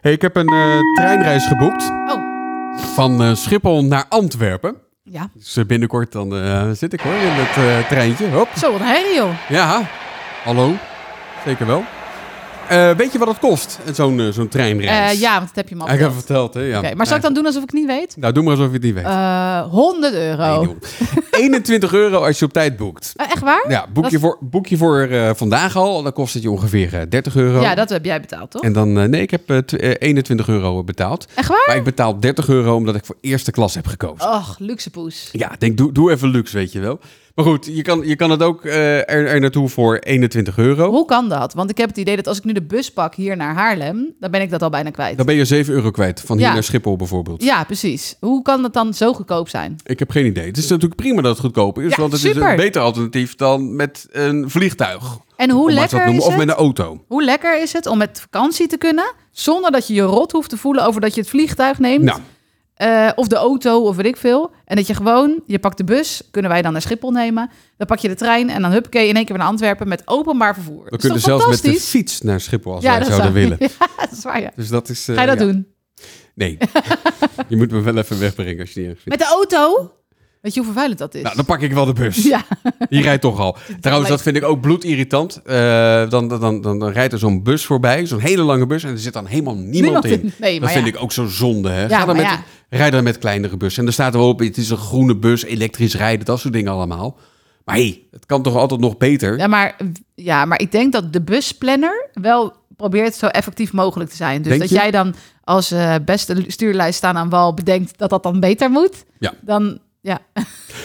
Hey, 0.00 0.12
ik 0.12 0.22
heb 0.22 0.36
een 0.36 0.48
eh, 0.48 0.78
treinreis 0.96 1.46
geboekt 1.46 1.82
Oh, 2.08 2.18
van 2.94 3.22
eh, 3.22 3.34
Schiphol 3.34 3.84
naar 3.84 4.04
Antwerpen. 4.08 4.76
ja. 5.02 5.28
Dus 5.34 5.56
eh, 5.56 5.64
binnenkort 5.64 6.12
dan 6.12 6.30
zit 6.76 6.92
ik 6.92 7.00
hoor 7.00 7.12
in 7.14 7.28
het 7.32 7.88
treintje. 7.88 8.28
Hop. 8.30 8.48
Zo, 8.58 8.72
wat 8.72 8.80
herrie, 8.80 9.14
joh. 9.14 9.30
Ja, 9.48 9.88
hallo. 10.44 10.72
Zeker 11.44 11.66
wel. 11.66 11.84
Eh, 12.68 12.90
weet 12.90 13.12
je 13.12 13.18
wat 13.18 13.28
het 13.28 13.38
kost, 13.38 13.78
zo'n 13.92 14.20
eh, 14.20 14.28
zo'n 14.28 14.48
treinreis? 14.48 15.12
Eh, 15.14 15.20
ja, 15.20 15.34
want 15.34 15.46
dat 15.46 15.56
heb 15.56 15.68
je 15.68 15.74
me 15.76 15.80
al 15.82 15.88
verteld. 15.88 16.14
verteld, 16.14 16.54
hè? 16.54 16.60
Ja. 16.60 16.78
Oké, 16.78 16.94
maar 16.94 17.06
zal 17.06 17.16
ik 17.16 17.22
dan 17.22 17.34
doen 17.34 17.46
alsof 17.46 17.62
ik 17.62 17.70
het 17.70 17.78
niet 17.78 17.86
weet? 17.88 18.16
Nou, 18.16 18.32
doe 18.32 18.42
maar 18.42 18.52
alsof 18.52 18.66
je 18.66 18.72
het 18.72 18.82
niet 18.82 18.94
weet. 18.94 19.04
Eh 19.04 19.60
100 19.70 20.14
euro. 20.14 20.58
Nee, 20.60 20.66
joh. 20.68 20.76
21 21.42 21.92
euro 21.92 22.24
als 22.24 22.38
je 22.38 22.44
op 22.44 22.52
tijd 22.52 22.76
boekt. 22.76 23.12
Echt 23.16 23.40
waar? 23.40 23.64
Ja, 23.68 23.86
boek 23.92 24.02
Dat- 24.02 24.12
je 24.12 24.18
voor, 24.18 24.36
boek 24.40 24.66
je 24.66 24.76
voor 24.76 25.08
vandaag 25.36 25.76
al, 25.76 26.02
dan 26.02 26.12
kost 26.12 26.34
het 26.34 26.42
je 26.42 26.50
ongeveer 26.50 26.94
eh, 26.94 27.00
30 27.08 27.36
euro. 27.36 27.60
Ja, 27.60 27.74
dat 27.74 27.88
heb 27.88 28.04
jij 28.04 28.20
betaald, 28.20 28.50
toch? 28.50 28.62
En 28.62 28.72
dan, 28.72 28.92
nee, 29.10 29.22
ik 29.22 29.30
heb 29.30 29.50
eh, 29.50 29.58
tw- 29.58 29.74
eh, 29.74 29.94
21 29.98 30.48
euro 30.48 30.84
betaald. 30.84 31.26
Echt 31.34 31.48
waar? 31.48 31.64
Maar 31.66 31.76
ik 31.76 31.84
betaal 31.84 32.20
30 32.20 32.48
euro 32.48 32.74
omdat 32.74 32.94
ik 32.94 33.04
voor 33.04 33.16
eerste 33.20 33.50
klas 33.50 33.74
heb 33.74 33.86
gekozen. 33.86 34.28
Och, 34.30 34.56
luxe 34.58 34.90
poes. 34.90 35.28
Ja, 35.32 35.52
denk, 35.58 35.76
doe, 35.76 35.92
doe 35.92 36.10
even 36.10 36.28
luxe, 36.28 36.56
weet 36.56 36.72
je 36.72 36.80
wel. 36.80 36.98
Maar 37.34 37.44
goed, 37.44 37.66
je 37.66 37.82
kan, 37.82 38.06
je 38.06 38.16
kan 38.16 38.30
het 38.30 38.42
ook 38.42 38.64
eh, 38.64 38.96
er, 38.96 39.26
er 39.26 39.40
naartoe 39.40 39.68
voor 39.68 39.96
21 39.96 40.58
euro. 40.58 40.90
Hoe 40.90 41.04
kan 41.04 41.28
dat? 41.28 41.54
Want 41.54 41.70
ik 41.70 41.78
heb 41.78 41.88
het 41.88 41.98
idee 41.98 42.16
dat 42.16 42.26
als 42.26 42.38
ik 42.38 42.44
nu 42.44 42.52
de 42.52 42.62
bus 42.62 42.92
pak 42.92 43.14
hier 43.14 43.36
naar 43.36 43.54
Haarlem, 43.54 44.14
dan 44.20 44.30
ben 44.30 44.40
ik 44.40 44.50
dat 44.50 44.62
al 44.62 44.70
bijna 44.70 44.90
kwijt. 44.90 45.16
Dan 45.16 45.26
ben 45.26 45.34
je 45.34 45.44
7 45.44 45.74
euro 45.74 45.90
kwijt, 45.90 46.20
van 46.20 46.38
hier 46.38 46.52
naar 46.52 46.62
Schiphol 46.62 46.96
bijvoorbeeld. 46.96 47.42
Ja, 47.42 47.64
precies. 47.64 48.16
Hoe 48.20 48.42
kan 48.42 48.62
dat 48.62 48.72
dan 48.72 48.94
zo 48.94 49.12
goedkoop 49.12 49.48
zijn? 49.48 49.76
Ik 49.84 49.98
heb 49.98 50.10
geen 50.10 50.26
idee. 50.26 50.46
Het 50.46 50.56
is 50.56 50.68
natuurlijk 50.68 51.00
prima 51.00 51.22
dat 51.22 51.30
het 51.30 51.40
goedkoop 51.40 51.78
is, 51.78 51.90
Ja, 51.90 51.96
want 52.00 52.12
het 52.12 52.24
is 52.24 52.36
een 52.36 52.56
beter 52.56 52.82
alternatief 52.82 53.34
dan 53.34 53.76
met 53.76 54.06
een 54.10 54.50
vliegtuig. 54.50 55.18
En 55.36 55.50
hoe 55.50 55.72
lekker 55.72 55.98
noemen, 55.98 56.14
is 56.14 56.22
of 56.24 56.28
het? 56.28 56.38
met 56.38 56.48
een 56.48 56.54
auto. 56.54 57.04
Hoe 57.08 57.24
lekker 57.24 57.62
is 57.62 57.72
het 57.72 57.86
om 57.86 57.98
met 57.98 58.20
vakantie 58.20 58.66
te 58.66 58.76
kunnen, 58.76 59.12
zonder 59.30 59.70
dat 59.70 59.86
je 59.86 59.94
je 59.94 60.02
rot 60.02 60.32
hoeft 60.32 60.50
te 60.50 60.56
voelen 60.56 60.86
over 60.86 61.00
dat 61.00 61.14
je 61.14 61.20
het 61.20 61.30
vliegtuig 61.30 61.78
neemt, 61.78 62.04
Nou, 62.04 62.20
eh, 62.84 63.10
of 63.14 63.26
de 63.28 63.36
auto, 63.36 63.80
of 63.82 63.96
weet 63.96 64.06
ik 64.06 64.16
veel. 64.16 64.50
En 64.64 64.76
dat 64.76 64.86
je 64.86 64.94
gewoon, 64.94 65.42
je 65.46 65.58
pakt 65.58 65.76
de 65.76 65.84
bus, 65.84 66.22
kunnen 66.30 66.50
wij 66.50 66.62
dan 66.62 66.72
naar 66.72 66.82
Schiphol 66.82 67.10
nemen, 67.10 67.50
dan 67.76 67.86
pak 67.86 67.98
je 67.98 68.08
de 68.08 68.14
trein 68.14 68.50
en 68.50 68.62
dan 68.62 68.70
huppakee 68.70 69.08
in 69.08 69.16
één 69.16 69.24
keer 69.24 69.38
naar 69.38 69.46
Antwerpen 69.46 69.88
met 69.88 70.02
openbaar 70.04 70.54
vervoer. 70.54 70.84
we 70.84 70.90
Dat 70.90 71.00
kunnen 71.00 71.20
zelfs 71.20 71.46
met 71.46 71.62
de 71.62 71.80
fiets 71.80 72.20
naar 72.20 72.40
Schiphol 72.40 72.74
als 72.74 72.84
wij 72.84 72.98
dat 72.98 73.06
zouden 73.08 73.32
zou- 73.32 73.48
willen. 73.48 73.58
Ja, 73.78 73.86
dat 74.00 74.12
is 74.12 74.22
waar, 74.22 74.40
ja. 74.40 74.50
Dus 74.56 74.68
dat 74.68 74.88
is... 74.88 75.08
eh, 75.08 75.14
Ga 75.14 75.20
je 75.20 75.26
dat 75.26 75.38
ja. 75.38 75.44
doen? 75.44 75.66
Nee. 76.34 76.58
je 77.48 77.56
moet 77.56 77.70
me 77.70 77.80
wel 77.80 77.96
even 77.96 78.18
wegbrengen 78.20 78.60
als 78.60 78.70
je 78.72 78.80
niet 78.80 78.88
erg 78.90 79.00
vindt. 79.00 79.18
Met 79.18 79.28
de 79.28 79.34
auto? 79.34 79.92
Weet 80.44 80.54
je 80.54 80.60
hoe 80.60 80.68
vervuilend 80.68 80.98
dat 80.98 81.14
is? 81.14 81.22
Nou, 81.22 81.36
dan 81.36 81.44
pak 81.44 81.60
ik 81.60 81.72
wel 81.72 81.84
de 81.84 81.92
bus. 81.92 82.22
ja. 82.22 82.44
Die 82.88 83.02
rijdt 83.02 83.22
toch 83.22 83.38
al. 83.38 83.56
Trouwens, 83.80 84.08
dat 84.10 84.22
vind 84.22 84.36
ik 84.36 84.44
ook 84.44 84.60
bloedirritant. 84.60 85.42
Eh 85.44 86.10
dan, 86.10 86.28
dan, 86.28 86.40
dan, 86.40 86.78
dan, 86.78 86.88
rijdt 86.88 87.12
er 87.12 87.18
zo'n 87.18 87.42
bus 87.42 87.64
voorbij, 87.64 88.06
zo'n 88.06 88.18
hele 88.18 88.42
lange 88.42 88.66
bus, 88.66 88.84
en 88.84 88.90
er 88.90 88.98
zit 88.98 89.12
dan 89.12 89.26
helemaal 89.26 89.54
niemand, 89.54 89.72
Niemand 89.72 90.04
in. 90.04 90.32
Nee, 90.40 90.60
dat 90.60 90.70
vind 90.70 90.86
ja. 90.86 90.92
ik 90.92 91.02
ook 91.02 91.12
zo 91.12 91.26
zonde. 91.26 91.68
Hè? 91.68 91.86
Ja, 91.86 91.98
Ga 91.98 92.04
dan 92.04 92.16
met, 92.16 92.24
ja. 92.24 92.42
Rijd 92.68 92.92
dan 92.92 93.04
met 93.04 93.18
kleinere 93.18 93.56
bussen. 93.56 93.82
En 93.82 93.88
er 93.88 93.94
staat 93.94 94.14
er 94.14 94.20
wel 94.20 94.28
op, 94.28 94.38
het 94.38 94.56
is 94.56 94.70
een 94.70 94.76
groene 94.76 95.16
bus, 95.16 95.44
elektrisch 95.44 95.96
rijden, 95.96 96.24
dat 96.24 96.40
soort 96.40 96.54
dingen 96.54 96.72
allemaal. 96.72 97.16
Maar 97.64 97.74
hé, 97.74 97.82
hey, 97.82 98.02
het 98.10 98.26
kan 98.26 98.42
toch 98.42 98.56
altijd 98.56 98.80
nog 98.80 98.96
beter? 98.96 99.38
Ja, 99.38 99.46
maar, 99.46 99.76
ja, 100.14 100.44
maar 100.44 100.60
ik 100.60 100.72
denk 100.72 100.92
dat 100.92 101.12
de 101.12 101.22
busplanner 101.22 102.08
wel 102.12 102.52
probeert 102.76 103.14
zo 103.14 103.26
effectief 103.26 103.72
mogelijk 103.72 104.10
te 104.10 104.16
zijn. 104.16 104.42
Dus 104.42 104.48
Denk 104.48 104.60
dat 104.60 104.70
je? 104.70 104.76
jij 104.76 104.90
dan 104.90 105.14
als 105.44 105.70
eh, 105.70 105.94
beste 106.04 106.44
stuurlijst 106.46 106.98
staan 106.98 107.16
aan 107.16 107.28
wal 107.28 107.54
bedenkt 107.54 107.98
dat 107.98 108.10
dat 108.10 108.22
dan 108.22 108.40
beter 108.40 108.70
moet. 108.70 109.04
Ja. 109.18 109.32
Dan 109.40 109.78
Ja. 110.04 110.18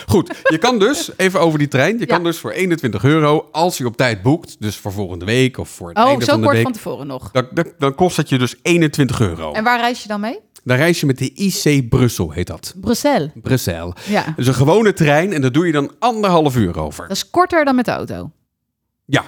Goed, 0.08 0.36
je 0.44 0.58
kan 0.58 0.80
dus, 0.80 1.12
even 1.18 1.40
over 1.40 1.60
die 1.60 1.68
trein, 1.68 1.94
je 1.94 2.00
Ja. 2.00 2.06
kan 2.06 2.24
dus 2.24 2.38
voor 2.38 2.52
21 2.52 3.04
euro, 3.04 3.50
als 3.52 3.78
je 3.78 3.86
op 3.86 3.98
tijd 3.98 4.22
boekt, 4.22 4.56
dus 4.62 4.76
voor 4.78 4.92
volgende 4.92 5.26
week 5.26 5.58
of 5.58 5.70
voor 5.70 5.90
het 5.90 5.98
Oh, 5.98 6.04
einde 6.08 6.26
zo 6.26 6.32
van 6.32 6.40
de 6.40 6.46
kort 6.46 6.56
week, 6.56 6.66
van 6.66 6.74
tevoren 6.74 7.08
nog. 7.08 7.32
dan, 7.32 7.48
dan, 7.54 7.66
dan 7.78 7.96
kost 7.96 8.16
dat 8.16 8.30
je 8.30 8.38
dus 8.38 8.56
21 8.62 9.22
euro. 9.22 9.54
En 9.54 9.64
waar 9.64 9.80
reis 9.80 10.02
je 10.02 10.08
dan 10.08 10.20
mee? 10.20 10.40
Dan 10.64 10.78
reis 10.78 11.00
je 11.00 11.06
met 11.06 11.18
de 11.18 11.34
IC 11.34 11.90
Brussel, 11.90 12.32
heet 12.32 12.48
dat. 12.48 12.74
Brussel. 12.78 13.32
Brussel. 13.36 13.94
Ja. 14.08 14.24
Dat 14.26 14.34
is 14.38 14.48
een 14.48 14.54
gewone 14.54 14.94
trein 14.94 15.34
en 15.34 15.42
daar 15.42 15.52
doe 15.52 15.66
je 15.66 15.72
dan 15.72 15.92
anderhalf 16.00 16.56
uur 16.56 16.80
over. 16.80 17.08
Dat 17.08 17.18
is 17.18 17.30
korter 17.30 17.66
dan 17.66 17.76
met 17.76 17.86
de 17.86 17.92
auto. 17.92 18.32
Ja. 19.06 19.22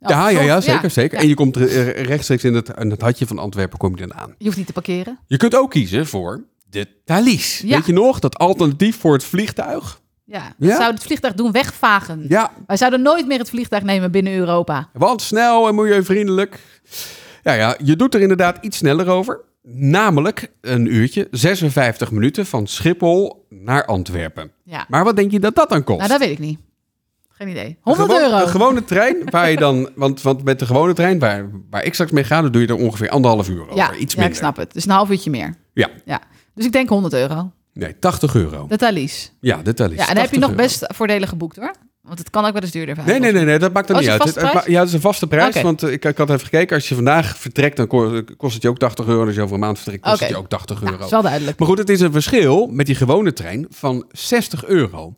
Oh, 0.00 0.08
Ja, 0.10 0.28
ja, 0.28 0.60
zeker, 0.60 0.90
zeker. 0.90 1.16
Ja. 1.16 1.22
En 1.22 1.28
je 1.28 1.34
komt 1.34 1.56
rechtstreeks 1.56 2.44
in 2.44 2.54
het, 2.54 2.68
in 2.78 2.90
het 2.90 3.00
hartje 3.00 3.26
van 3.26 3.38
Antwerpen 3.38 3.78
kom 3.78 3.96
je 3.96 4.06
dan 4.06 4.14
aan. 4.14 4.34
Je 4.38 4.44
hoeft 4.44 4.56
niet 4.56 4.66
te 4.66 4.72
parkeren. 4.72 5.18
Je 5.26 5.36
kunt 5.36 5.54
ook 5.56 5.70
kiezen 5.70 6.06
voor 6.06 6.44
de 6.70 6.88
Thalys. 7.04 7.58
Ja. 7.64 7.76
Weet 7.76 7.86
je 7.86 7.92
nog, 7.92 8.18
dat 8.18 8.38
alternatief 8.38 8.98
voor 9.00 9.12
het 9.12 9.24
vliegtuig? 9.24 10.00
Ja. 10.24 10.38
Ja? 10.38 10.54
We 10.58 10.66
zouden 10.66 10.94
het 10.94 11.02
vliegtuig 11.02 11.34
doen 11.34 11.52
wegvagen. 11.52 12.24
Ja, 12.28 12.50
Wij 12.66 12.76
zouden 12.76 13.02
nooit 13.02 13.26
meer 13.26 13.38
het 13.38 13.48
vliegtuig 13.50 13.82
nemen 13.82 14.10
binnen 14.10 14.32
Europa. 14.34 14.88
want 14.92 15.22
snel 15.22 15.68
en 15.68 15.74
milieuvriendelijk. 15.74 16.60
Ja, 17.42 17.52
ja, 17.52 17.76
je 17.84 17.96
doet 17.96 18.14
er 18.14 18.20
inderdaad 18.20 18.58
iets 18.60 18.76
sneller 18.76 19.08
over. 19.08 19.40
Namelijk 19.68 20.52
een 20.60 20.94
uurtje, 20.94 21.28
56 21.30 22.10
minuten 22.10 22.46
van 22.46 22.66
Schiphol 22.66 23.46
naar 23.48 23.84
Antwerpen. 23.84 24.50
Ja. 24.64 24.84
Maar 24.88 25.04
wat 25.04 25.16
denk 25.16 25.30
je 25.30 25.40
dat 25.40 25.54
dat 25.54 25.68
dan 25.68 25.84
kost? 25.84 25.98
Nou, 25.98 26.10
dat 26.10 26.18
weet 26.20 26.30
ik 26.30 26.38
niet. 26.38 26.58
Geen 27.30 27.48
idee. 27.48 27.66
Een 27.66 27.76
100 27.82 28.10
gewoon- 28.10 28.30
euro. 28.30 28.42
Een 28.42 28.48
gewone 28.50 28.84
trein 28.84 29.16
waar 29.30 29.50
je 29.50 29.56
dan... 29.56 29.88
Want, 29.94 30.22
want 30.22 30.44
met 30.44 30.58
de 30.58 30.66
gewone 30.66 30.92
trein 30.92 31.18
waar, 31.18 31.50
waar 31.70 31.84
ik 31.84 31.92
straks 31.94 32.10
mee 32.10 32.24
ga... 32.24 32.42
dan 32.42 32.52
doe 32.52 32.62
je 32.62 32.68
er 32.68 32.74
ongeveer 32.76 33.08
anderhalf 33.08 33.48
uur 33.48 33.62
over. 33.62 33.76
ja, 33.76 33.94
Iets 33.94 34.14
ja, 34.14 34.20
minder. 34.20 34.26
ik 34.26 34.34
snap 34.34 34.56
het. 34.56 34.72
Dus 34.72 34.84
een 34.84 34.90
half 34.90 35.10
uurtje 35.10 35.30
meer. 35.30 35.54
Ja, 35.74 35.88
Ja. 36.04 36.20
Dus 36.56 36.64
ik 36.64 36.72
denk 36.72 36.88
100 36.88 37.14
euro. 37.14 37.50
nee, 37.72 37.98
80 37.98 38.34
euro. 38.34 38.66
De 38.68 38.76
Thalys. 38.76 39.32
Ja, 39.40 39.62
de 39.62 39.74
Thalys. 39.74 39.96
Ja, 39.98 40.08
en 40.08 40.14
dan 40.14 40.22
heb 40.24 40.32
je 40.34 40.40
80 40.40 40.40
nog 40.40 40.50
euro. 40.50 40.62
best 40.62 40.84
voordelig 40.94 41.28
geboekt 41.28 41.56
hoor. 41.56 41.74
Want 42.02 42.18
het 42.18 42.30
kan 42.30 42.44
ook 42.44 42.52
wel 42.52 42.62
eens 42.62 42.70
duurder 42.70 42.94
zijn. 42.94 43.06
Nee, 43.06 43.18
nee, 43.20 43.32
nee, 43.32 43.44
nee, 43.44 43.58
dat 43.58 43.72
maakt 43.72 43.88
er 43.88 43.94
Oh, 43.94 44.00
niet 44.00 44.10
uit. 44.10 44.24
het 44.24 44.64
ja, 44.66 44.78
het 44.78 44.88
is 44.88 44.94
een 44.94 45.00
vaste 45.00 45.26
prijs. 45.26 45.62
Want 45.62 45.82
ik, 45.82 46.04
ik 46.04 46.16
had 46.18 46.28
even 46.30 46.40
gekeken. 46.40 46.76
Als 46.76 46.88
je 46.88 46.94
vandaag 46.94 47.38
vertrekt, 47.38 47.76
dan 47.76 47.86
ko- 47.86 48.22
kost 48.36 48.54
het 48.54 48.62
je 48.62 48.68
ook 48.68 48.78
80 48.78 49.06
euro. 49.06 49.20
En 49.20 49.26
als 49.26 49.36
je 49.36 49.42
over 49.42 49.54
een 49.54 49.60
maand 49.60 49.76
vertrekt, 49.78 50.02
kost 50.02 50.20
het 50.20 50.28
je 50.28 50.36
ook 50.36 50.48
80 50.48 50.80
Nou, 50.80 50.92
euro. 50.92 51.04
is 51.04 51.10
wel 51.10 51.22
duidelijk. 51.22 51.58
Maar 51.58 51.68
goed, 51.68 51.78
het 51.78 51.88
is 51.88 52.00
een 52.00 52.12
verschil 52.12 52.66
met 52.66 52.86
die 52.86 52.94
gewone 52.94 53.32
trein 53.32 53.66
van 53.70 54.04
60 54.10 54.64
euro. 54.64 55.14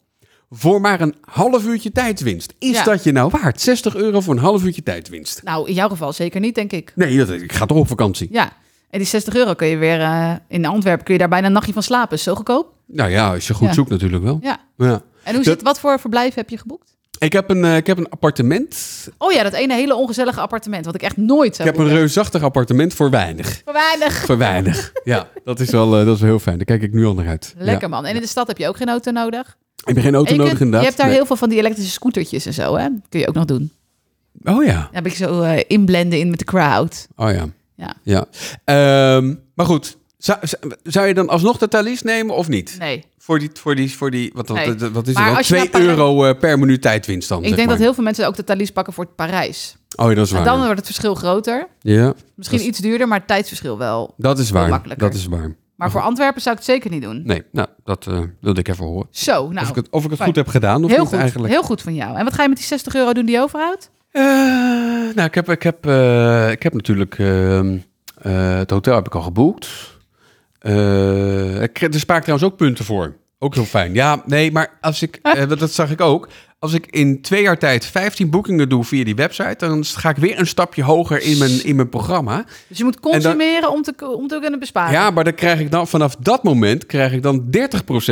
Voor 0.51 0.81
maar 0.81 1.01
een 1.01 1.15
half 1.21 1.65
uurtje 1.67 1.93
tijdwinst. 1.93 2.55
Is 2.59 2.71
Ja. 2.77 2.85
dat 2.85 3.05
je 3.05 3.13
nou 3.13 3.31
waard? 3.41 3.61
60 3.61 3.95
euro 3.97 4.21
voor 4.21 4.35
een 4.35 4.41
half 4.41 4.65
uurtje 4.65 4.83
tijdwinst. 4.83 5.41
Nou, 5.45 5.69
in 5.69 5.75
jouw 5.75 5.89
geval 5.89 6.13
zeker 6.13 6.41
niet, 6.41 6.55
denk 6.55 6.73
ik. 6.73 6.93
Nee, 6.95 7.17
dat, 7.17 7.31
ik 7.31 7.53
ga 7.53 7.67
toch 7.67 7.79
op 7.79 7.89
vakantie. 7.89 8.29
Ja. 8.31 8.53
En 8.91 8.99
die 8.99 9.07
60 9.09 9.35
euro 9.35 9.55
kun 9.55 9.67
je 9.67 9.77
weer... 9.77 10.01
eh, 10.01 10.33
in 10.49 10.67
Antwerpen 10.67 11.05
kun 11.05 11.13
je 11.15 11.21
daar 11.21 11.29
bijna 11.29 11.47
een 11.47 11.53
nachtje 11.53 11.73
van 11.73 11.83
slapen. 11.83 12.17
Is 12.17 12.23
zo 12.23 12.35
goedkoop. 12.35 12.73
Nou 12.87 13.11
ja, 13.11 13.33
als 13.35 13.47
je 13.47 13.55
goed 13.55 13.67
Ja. 13.69 13.73
zoekt 13.75 13.91
natuurlijk 13.91 14.23
wel. 14.23 14.39
Ja. 14.43 14.59
Ja. 14.77 15.03
En 15.23 15.35
hoe 15.35 15.45
zit, 15.45 15.63
wat 15.63 15.81
voor 15.81 16.01
verblijf 16.01 16.35
heb 16.35 16.51
je 16.51 16.59
geboekt? 16.59 16.97
Ik, 17.19 17.33
heb 17.33 17.51
een, 17.51 17.65
eh, 17.65 17.77
ik 17.77 17.87
heb 17.87 17.99
een 17.99 18.09
appartement. 18.09 19.09
Oh 19.19 19.33
ja, 19.33 19.43
dat 19.43 19.53
ene 19.53 19.75
hele 19.75 19.95
ongezellige 19.95 20.41
appartement. 20.41 20.85
Wat 20.85 20.95
ik 20.95 21.03
echt 21.03 21.17
nooit 21.17 21.49
Ik 21.49 21.55
zou 21.55 21.69
heb 21.69 21.79
een 21.79 21.89
reusachtig 21.89 22.43
appartement 22.43 22.95
voor 22.95 23.11
weinig. 23.11 23.61
Voor 23.65 23.73
weinig. 23.73 24.15
Voor 24.25 24.39
weinig. 24.39 24.93
Ja, 25.05 25.29
dat 25.45 25.61
is 25.61 25.71
wel, 25.71 25.99
eh, 25.99 26.05
dat 26.07 26.15
is 26.15 26.21
wel 26.21 26.31
heel 26.31 26.39
fijn. 26.39 26.57
Daar 26.57 26.65
kijk 26.67 26.83
ik 26.83 26.93
nu 26.93 27.05
al 27.07 27.15
naar 27.15 27.27
uit. 27.29 27.55
Lekker 27.59 27.89
Ja. 27.89 27.95
man. 27.95 28.05
En 28.07 28.15
in 28.15 28.21
de 28.21 28.27
stad 28.27 28.47
heb 28.47 28.59
je 28.59 28.69
ook 28.69 28.77
geen 28.77 28.89
auto 28.89 29.11
nodig. 29.11 29.57
Ik 29.85 29.95
heb 29.95 30.05
geen 30.05 30.15
auto 30.15 30.31
je, 30.33 30.37
nodig 30.39 30.49
kunt- 30.57 30.65
inderdaad. 30.65 30.81
je 30.81 30.87
hebt 30.87 30.97
daar 30.97 31.07
Nee. 31.07 31.17
heel 31.17 31.27
veel 31.27 31.37
van 31.37 31.49
die 31.49 31.59
elektrische 31.59 31.93
scootertjes 31.93 32.47
en 32.47 32.55
zo, 32.55 32.77
hè? 32.77 32.89
Kun 33.09 33.21
je 33.21 33.29
ook 33.29 33.35
nog 33.35 33.45
doen. 33.45 33.73
Oh 34.45 34.65
ja. 34.65 34.73
Dan 34.73 34.89
heb 34.93 35.07
ik 35.07 35.15
zo 35.15 35.43
inblenden 35.67 36.19
in 36.19 36.31
met 36.31 36.39
de 36.39 36.45
crowd. 36.45 37.07
Oh 37.17 37.31
ja. 37.33 37.47
Ja. 37.79 37.95
ja. 38.03 38.27
Ehm, 38.65 39.35
maar 39.55 39.67
goed, 39.67 39.97
zou, 40.83 41.07
je 41.07 41.15
dan 41.15 41.29
alsnog 41.29 41.59
de 41.59 41.69
Thalys 41.69 42.03
nemen 42.03 42.35
of 42.35 42.49
niet? 42.49 42.77
Nee. 42.79 43.05
Voor 43.19 43.39
die, 43.39 43.51
voor 43.55 43.75
die, 43.75 43.97
voor 43.97 44.11
die 44.11 44.31
wat, 44.35 44.49
wat, 44.49 44.57
Nee. 44.57 44.91
wat 44.91 45.07
is 45.07 45.15
Maar 45.15 45.23
het 45.25 45.31
dan? 45.31 45.37
als 45.37 45.49
je 45.49 45.55
2 45.55 45.61
naar 45.61 45.71
Parijs- 45.71 45.89
euro 45.91 46.25
eh, 46.25 46.39
per 46.39 46.59
minuut 46.59 46.83
tijdwinst 46.83 47.29
dan, 47.29 47.45
Ik 47.45 47.57
denk 47.57 47.69
dat 47.69 47.79
heel 47.79 47.95
veel 47.95 48.05
mensen 48.05 48.27
ook 48.27 48.37
de 48.37 48.45
Thalys 48.45 48.71
pakken 48.71 48.93
voor 48.93 49.07
Parijs. 49.07 49.77
Oh 49.97 50.09
ja, 50.09 50.15
dat 50.15 50.27
is 50.27 50.31
waar. 50.33 50.41
En 50.41 50.47
dan 50.47 50.57
wordt 50.59 50.77
het 50.77 50.87
verschil 50.87 51.15
groter. 51.15 51.69
Ja, 51.81 52.15
Misschien 52.35 52.59
is- 52.59 52.65
iets 52.67 52.79
duurder, 52.79 53.09
maar 53.09 53.19
het 53.19 53.27
tijdsverschil 53.29 53.79
wel. 53.79 54.15
dat 54.17 54.39
is 54.39 54.51
waar. 54.51 54.69
makkelijker. 54.69 55.09
Dat 55.09 55.17
is 55.19 55.27
waar. 55.27 55.57
Maar 55.77 55.91
voor 55.91 56.01
Antwerpen 56.01 56.43
zou 56.43 56.55
ik 56.57 56.61
het 56.63 56.71
zeker 56.71 56.91
niet 56.91 57.03
doen. 57.03 57.23
Nee, 57.25 57.43
nou, 57.53 57.69
dat 57.85 58.07
eh, 58.07 58.21
wilde 58.41 58.61
ik 58.61 58.69
even 58.69 58.85
horen. 58.85 59.07
Zo, 59.11 59.43
of 59.43 59.53
nou. 59.53 59.69
ik 59.69 59.75
het, 59.75 59.89
of 59.91 60.05
ik 60.05 60.11
het 60.11 60.21
goed 60.23 60.37
heb 60.37 60.49
gedaan 60.49 60.85
of 60.85 60.91
heel 60.91 60.99
niet 61.01 61.09
goed. 61.09 61.19
eigenlijk. 61.19 61.53
Heel 61.53 61.63
goed 61.63 61.83
van 61.83 61.95
jou. 61.95 62.17
En 62.17 62.25
wat 62.25 62.35
ga 62.35 62.43
je 62.43 62.49
met 62.49 62.59
die 62.59 62.67
60 62.67 62.95
euro 62.95 63.13
doen 63.13 63.27
die 63.27 63.41
overhoudt? 63.41 63.91
Eh, 64.19 65.15
nou, 65.15 65.23
ik 65.29 65.35
heb, 65.35 65.49
ik 65.51 65.63
heb, 65.63 65.87
eh, 65.87 66.51
ik 66.51 66.63
heb 66.63 66.73
natuurlijk... 66.75 67.19
ehm, 67.19 67.79
eh, 68.23 68.57
het 68.59 68.71
hotel 68.71 68.95
heb 68.95 69.07
ik 69.07 69.15
al 69.15 69.23
geboekt. 69.23 69.69
Kreeg- 71.73 71.93
er 71.93 71.99
ik 72.17 72.23
trouwens 72.23 72.51
ook 72.51 72.57
punten 72.57 72.85
voor. 72.85 73.15
Ook 73.39 73.55
heel 73.55 73.65
fijn. 73.65 73.95
Ja, 73.95 74.23
nee, 74.27 74.53
maar 74.53 74.79
als 74.81 75.03
ik... 75.03 75.19
eh, 75.23 75.49
dat- 75.49 75.71
zag 75.71 75.91
ik 75.91 76.01
ook. 76.01 76.29
Als 76.61 76.73
ik 76.73 76.87
in 76.87 77.23
twee 77.23 77.43
jaar 77.43 77.59
tijd 77.59 77.85
15 77.87 78.31
boekingen 78.31 78.69
doe 78.69 78.85
via 78.85 79.05
die 79.05 79.15
website... 79.15 79.55
dan 79.59 79.85
ga 79.85 80.09
ik 80.11 80.17
weer 80.17 80.39
een 80.39 80.47
stapje 80.47 80.83
hoger 80.83 81.23
in 81.23 81.39
mijn, 81.39 81.65
in 81.65 81.77
mijn 81.77 81.89
programma. 81.89 82.45
Dus 82.69 82.79
je 82.79 82.85
moet 82.85 83.01
consumeren 83.01 83.71
om, 83.71 83.83
te, 83.83 84.09
om 84.17 84.29
te 84.29 84.39
kunnen 84.41 84.59
besparen. 84.59 84.93
Ja, 84.93 85.11
maar 85.11 85.25
dan 85.25 85.35
krijg 85.35 85.61
ik 85.61 85.71
dan 85.71 85.89
vanaf 85.89 86.17
dat 86.17 86.43
moment... 86.43 86.87
krijg 86.87 87.13
ik 87.13 87.23
dan 87.23 87.45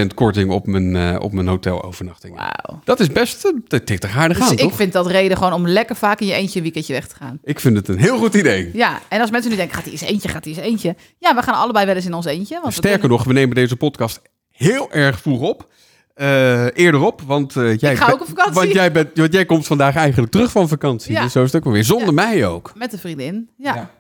30% 0.03 0.07
korting 0.15 0.51
op 0.51 0.67
mijn, 0.67 0.97
eh, 0.97 1.17
op 1.21 1.33
mijn 1.33 1.47
hotelovernachtingen. 1.49 2.37
Wauw. 2.37 2.81
Dat 2.85 3.01
is 3.01 3.13
best... 3.13 3.45
eh, 3.45 3.53
Dat 3.67 3.87
tikt 3.87 4.05
er 4.05 4.11
aardig 4.17 4.37
Dus 4.39 4.47
aan, 4.47 4.53
ik 4.53 4.59
toch? 4.59 4.75
vind 4.75 4.93
dat 4.93 5.07
reden 5.07 5.37
gewoon 5.37 5.53
om 5.53 5.69
lekker 5.69 5.97
vaak 5.97 6.21
in 6.21 6.27
je 6.27 6.33
eentje 6.33 6.57
een 6.57 6.63
weekendje 6.65 6.93
weg 6.93 7.07
te 7.09 7.15
gaan. 7.17 7.39
Ik 7.45 7.61
vind 7.61 7.77
het 7.77 7.89
een 7.89 7.99
heel 7.99 8.19
goed 8.19 8.35
idee. 8.35 8.71
Ja, 8.73 9.01
en 9.09 9.21
als 9.21 9.31
mensen 9.31 9.51
nu 9.51 9.57
denken, 9.57 9.75
gaat 9.75 9.85
hij 9.85 9.93
eens 9.93 10.03
eentje, 10.03 10.29
gaat 10.29 10.45
hij 10.45 10.53
eens 10.55 10.63
eentje. 10.63 10.97
Ja, 11.19 11.35
we 11.35 11.43
gaan 11.43 11.55
allebei 11.55 11.87
wel 11.87 11.95
eens 11.95 12.07
in 12.07 12.15
ons 12.15 12.27
eentje. 12.27 12.55
Want 12.55 12.67
we 12.67 12.73
Sterker 12.73 13.09
nog, 13.09 13.25
we 13.25 13.33
nemen 13.33 13.55
deze 13.55 13.77
podcast 13.77 14.21
heel 14.57 14.93
erg 14.93 15.21
vroeg 15.21 15.41
op. 15.41 15.69
Eh, 16.15 16.65
eerder 16.75 17.01
op, 17.01 17.21
want 17.27 17.57
eh, 17.57 17.77
jij, 17.77 18.13
op. 18.13 18.27
Want 18.53 18.73
jij, 18.73 18.93
bent, 18.93 19.09
want 19.15 19.33
jij 19.33 19.45
komt 19.45 19.67
vandaag 19.67 19.97
eigenlijk 19.97 20.33
terug 20.33 20.51
van 20.51 20.69
vakantie. 20.69 21.13
Ja. 21.13 21.23
Dus 21.23 21.33
zo 21.33 21.43
is 21.43 21.53
het 21.53 21.67
ook 21.67 21.73
weer. 21.73 21.85
Zonder 21.85 22.07
Ja. 22.07 22.13
mij 22.13 22.47
ook. 22.47 22.73
Met 22.75 22.93
een 22.93 22.99
vriendin. 22.99 23.49
Ja, 23.57 23.75
Ja. 23.75 23.91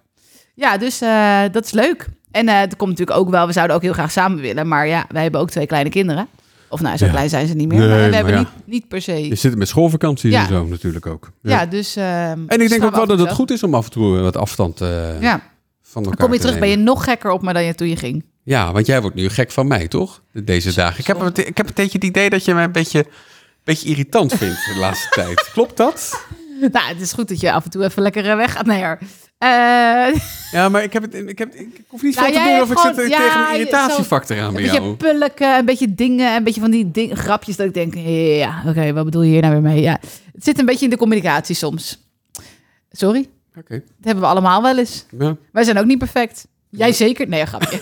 ja. 0.54 0.78
dus 0.78 1.00
eh, 1.00 1.42
dat 1.52 1.64
is 1.64 1.70
leuk. 1.70 2.06
En 2.30 2.48
er 2.48 2.76
komt 2.76 2.90
natuurlijk 2.90 3.18
ook 3.18 3.30
wel, 3.30 3.46
we 3.46 3.52
zouden 3.52 3.76
ook 3.76 3.82
heel 3.82 3.92
graag 3.92 4.10
samen 4.10 4.40
willen. 4.40 4.68
Maar 4.68 4.86
ja, 4.86 5.04
wij 5.08 5.22
hebben 5.22 5.40
ook 5.40 5.50
twee 5.50 5.66
kleine 5.66 5.90
kinderen. 5.90 6.28
Of 6.68 6.80
nou, 6.80 6.96
zo 6.96 7.08
klein 7.08 7.28
zijn 7.28 7.46
ze 7.46 7.54
niet 7.54 7.68
meer. 7.68 7.78
Nee, 7.78 7.88
maar 7.88 7.96
we 7.98 8.04
maar 8.04 8.14
hebben 8.14 8.38
niet, 8.38 8.48
niet 8.64 8.88
per 8.88 9.00
se... 9.02 9.28
Je 9.28 9.34
zit 9.34 9.56
met 9.56 9.68
schoolvakanties 9.68 10.32
Ja. 10.32 10.40
en 10.40 10.48
zo 10.48 10.64
natuurlijk 10.66 11.06
ook. 11.06 11.30
ja. 11.42 11.66
dus... 11.66 11.96
En 11.96 12.46
ik 12.48 12.68
denk 12.68 12.84
ook 12.84 12.94
wel 12.96 13.06
dat 13.06 13.18
het 13.18 13.32
goed 13.32 13.50
is 13.50 13.62
om 13.62 13.74
af 13.74 13.84
en 13.84 13.90
toe 13.90 14.18
wat 14.20 14.36
afstand 14.36 14.78
Ja, 14.78 15.40
van 15.82 16.02
elkaar 16.04 16.16
dan 16.16 16.26
kom 16.26 16.32
je 16.32 16.40
te 16.40 16.46
terug, 16.46 16.58
ben 16.58 16.68
je 16.68 16.76
nog 16.76 17.04
gekker 17.04 17.30
op 17.30 17.42
me 17.42 17.52
dan 17.52 17.64
je 17.64 17.74
toen 17.74 17.88
je 17.88 17.96
ging. 17.96 18.24
Ja, 18.46 18.72
want 18.72 18.86
jij 18.86 19.00
wordt 19.00 19.16
nu 19.16 19.28
gek 19.28 19.50
van 19.50 19.66
mij, 19.66 19.88
toch? 19.88 20.22
Deze 20.32 20.74
dagen. 20.74 21.00
Ik 21.00 21.06
heb, 21.06 21.20
het, 21.20 21.38
ik 21.38 21.56
heb 21.56 21.66
een 21.68 21.74
beetje 21.74 21.98
het 21.98 22.04
idee 22.06 22.30
dat 22.30 22.44
je 22.44 22.54
mij 22.54 22.64
een 22.64 22.72
beetje, 22.72 22.98
een 22.98 23.06
beetje 23.64 23.88
irritant 23.88 24.32
vindt 24.34 24.64
de 24.64 24.78
laatste 24.78 25.08
tijd. 25.22 25.50
Klopt 25.52 25.76
dat? 25.76 26.24
Nou, 26.60 26.86
het 26.88 27.00
is 27.00 27.12
goed 27.12 27.28
dat 27.28 27.40
je 27.40 27.52
af 27.52 27.64
en 27.64 27.70
toe 27.70 27.84
even 27.84 28.02
lekker 28.02 28.36
weg 28.36 28.52
gaat. 28.52 28.66
Nee 28.66 28.84
hoor. 28.84 28.98
Eh, 29.38 29.48
Ja, 30.52 30.68
maar 30.68 30.82
ik, 30.82 30.92
heb 30.92 31.02
het, 31.02 31.14
ik, 31.14 31.38
heb, 31.38 31.54
ik 31.54 31.84
hoef 31.88 32.02
niet 32.02 32.14
Nou, 32.16 32.32
zo 32.32 32.38
te 32.38 32.44
doen 32.48 32.60
of 32.60 32.70
ik 32.70 32.78
zit 32.78 32.94
tegen 32.94 33.40
een 33.48 33.52
irritatiefactor 33.58 34.40
aan 34.40 34.46
een 34.46 34.52
bij 34.52 34.62
beetje 34.62 34.80
jou. 34.80 34.96
pulken, 34.96 35.58
een 35.58 35.64
beetje 35.64 35.94
dingen, 35.94 36.34
een 36.36 36.44
beetje 36.44 36.60
van 36.60 36.70
die 36.70 36.90
ding, 36.90 37.18
grapjes 37.18 37.56
dat 37.56 37.66
ik 37.66 37.74
denk, 37.74 37.94
ja, 38.38 38.62
oké, 38.66 38.92
wat 38.92 39.04
bedoel 39.04 39.22
je 39.22 39.30
hier 39.30 39.40
nou 39.42 39.52
weer 39.52 39.62
mee? 39.62 39.80
Ja, 39.80 39.98
het 40.32 40.44
zit 40.44 40.58
een 40.58 40.66
beetje 40.66 40.84
in 40.84 40.90
de 40.90 40.96
communicatie 40.96 41.54
soms. 41.54 42.08
Sorry, 42.90 43.28
Oké. 43.58 43.74
dat 43.74 43.82
hebben 44.04 44.22
we 44.24 44.30
allemaal 44.30 44.62
wel 44.62 44.78
eens. 44.78 45.06
Ja. 45.18 45.36
Wij 45.52 45.64
zijn 45.64 45.78
ook 45.78 45.84
niet 45.86 45.98
perfect. 45.98 46.46
Jij 46.70 46.92
zeker? 46.92 47.28
Nee, 47.28 47.46
grapje. 47.46 47.80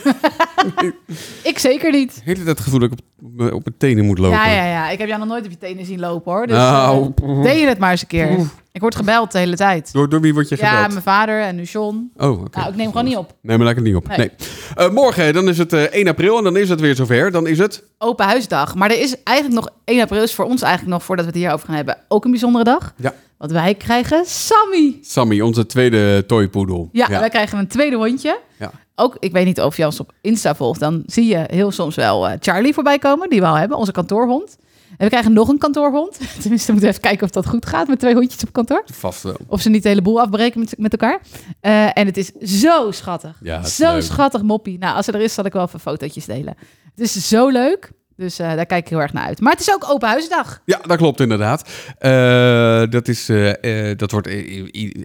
ik 1.43 1.59
zeker 1.59 1.91
niet. 1.91 2.21
Tijd 2.25 2.45
het 2.45 2.59
gevoel 2.59 2.79
dat 2.79 2.91
ik 2.91 2.97
op, 2.97 3.53
op 3.53 3.63
mijn 3.65 3.77
tenen 3.77 4.05
moet 4.05 4.17
lopen. 4.17 4.37
Ja, 4.37 4.47
ja, 4.51 4.65
ja. 4.65 4.89
Ik 4.89 4.97
heb 4.99 5.07
jou 5.07 5.19
nog 5.19 5.27
nooit 5.29 5.45
op 5.45 5.51
je 5.51 5.57
tenen 5.57 5.85
zien 5.85 5.99
lopen 5.99 6.31
hoor. 6.31 6.47
Dus 6.47 6.55
Nou, 6.57 7.11
eh, 7.23 7.41
deed 7.41 7.59
je 7.59 7.67
het 7.67 7.77
maar 7.79 7.91
eens 7.91 8.01
een 8.01 8.07
keer. 8.07 8.37
Ik 8.71 8.81
word 8.81 8.95
gebeld 8.95 9.31
de 9.31 9.37
hele 9.37 9.55
tijd. 9.55 9.93
Door, 9.93 10.09
door 10.09 10.21
wie 10.21 10.33
word 10.33 10.49
je 10.49 10.55
Ja, 10.59 10.69
gebeld? 10.69 10.91
mijn 10.91 11.03
vader 11.03 11.41
en 11.41 11.55
nu 11.55 11.63
John. 11.63 12.11
Oh, 12.17 12.41
oké. 12.41 12.57
Nou, 12.59 12.69
ik 12.71 12.75
neem 12.75 12.87
gewoon 12.87 13.05
niet 13.05 13.17
op. 13.17 13.35
Nee, 13.41 13.57
maar 13.57 13.65
laat 13.65 13.77
ik 13.77 13.83
het 13.83 13.93
niet 13.93 13.95
op. 13.95 14.07
Nee. 14.07 14.17
Nee. 14.17 14.31
Eh, 14.75 14.89
morgen, 14.89 15.33
dan 15.33 15.47
is 15.49 15.57
het 15.57 15.73
eh, 15.73 15.81
1 15.81 16.07
april 16.07 16.37
en 16.37 16.43
dan 16.43 16.57
is 16.57 16.69
het 16.69 16.79
weer 16.79 16.95
zover. 16.95 17.31
Dan 17.31 17.47
is 17.47 17.57
het... 17.57 17.83
Open 17.97 18.25
huisdag. 18.25 18.75
Maar 18.75 18.89
er 18.89 18.99
is 19.01 19.23
eigenlijk 19.23 19.61
nog 19.65 19.73
1 19.85 20.01
april 20.01 20.23
is 20.23 20.33
voor 20.33 20.45
ons 20.45 20.61
eigenlijk 20.61 20.93
nog 20.93 21.03
voordat 21.03 21.25
we 21.25 21.31
het 21.31 21.39
hierover 21.39 21.65
gaan 21.67 21.75
hebben 21.75 21.97
ook 22.07 22.25
een 22.25 22.31
bijzondere 22.31 22.63
dag. 22.63 22.93
Ja. 22.97 23.13
Want 23.45 23.57
wij 23.57 23.75
krijgen 23.75 24.25
Sammy. 24.25 24.97
Sammy, 25.01 25.41
onze 25.41 25.65
tweede 25.65 26.25
toypoedel. 26.25 26.89
Ja, 26.91 27.07
wij 27.07 27.29
krijgen 27.29 27.57
een 27.57 27.67
tweede 27.67 27.95
hondje. 27.95 28.39
Ja. 28.59 28.71
Ook, 28.95 29.17
ik 29.19 29.31
weet 29.31 29.45
niet 29.45 29.61
of 29.61 29.77
je 29.77 29.85
ons 29.85 29.99
op 29.99 30.11
Insta 30.21 30.55
volgt, 30.55 30.79
dan 30.79 31.03
zie 31.05 31.25
je 31.25 31.43
heel 31.47 31.71
soms 31.71 31.95
wel 31.95 32.27
eh, 32.27 32.37
Charlie 32.39 32.73
voorbij 32.73 32.99
komen, 32.99 33.29
die 33.29 33.39
we 33.39 33.45
al 33.47 33.55
hebben, 33.57 33.77
onze 33.77 33.91
kantoorhond. 33.91 34.57
En 34.89 35.03
we 35.03 35.07
krijgen 35.07 35.33
nog 35.33 35.47
een 35.47 35.57
kantoorhond. 35.57 36.17
Tenminste, 36.41 36.65
we 36.65 36.71
moeten 36.71 36.89
even 36.89 37.01
kijken 37.01 37.23
of 37.23 37.29
dat 37.29 37.45
goed 37.45 37.65
gaat 37.65 37.87
met 37.87 37.99
twee 37.99 38.13
hondjes 38.13 38.43
op 38.43 38.53
kantoor. 38.53 38.83
Vast 38.93 39.23
wel. 39.23 39.37
Of 39.47 39.61
ze 39.61 39.69
niet 39.69 39.83
de 39.83 39.89
hele 39.89 40.01
boel 40.01 40.21
afbreken 40.21 40.59
met, 40.59 40.73
met 40.77 40.91
elkaar. 40.91 41.21
Eh, 41.59 41.97
en 41.97 42.05
het 42.05 42.17
is 42.17 42.31
zo 42.61 42.91
schattig. 42.91 43.39
Ja, 43.41 43.63
zo 43.63 43.91
leuk. 43.91 44.01
schattig 44.01 44.41
moppie. 44.41 44.77
Nou, 44.77 44.95
als 44.95 45.05
ze 45.05 45.11
er 45.11 45.21
is, 45.21 45.33
zal 45.33 45.45
ik 45.45 45.53
wel 45.53 45.63
even 45.63 45.79
fotootjes 45.79 46.25
delen. 46.25 46.55
Het 46.95 46.99
is 46.99 47.27
zo 47.27 47.49
leuk. 47.49 47.91
Dus 48.17 48.39
eh, 48.39 48.55
daar 48.55 48.65
kijk 48.65 48.83
ik 48.83 48.89
heel 48.89 49.01
erg 49.01 49.13
naar 49.13 49.25
uit. 49.25 49.39
Maar 49.41 49.51
het 49.51 49.61
is 49.61 49.73
ook 49.73 49.89
open 49.89 50.07
huisdag. 50.07 50.61
Ja, 50.65 50.79
dat 50.87 50.97
klopt 50.97 51.19
inderdaad. 51.19 51.69
Eh, 51.97 52.83
dat, 52.89 53.07
is, 53.07 53.29
eh, 53.29 53.97
dat 53.97 54.11
wordt 54.11 54.27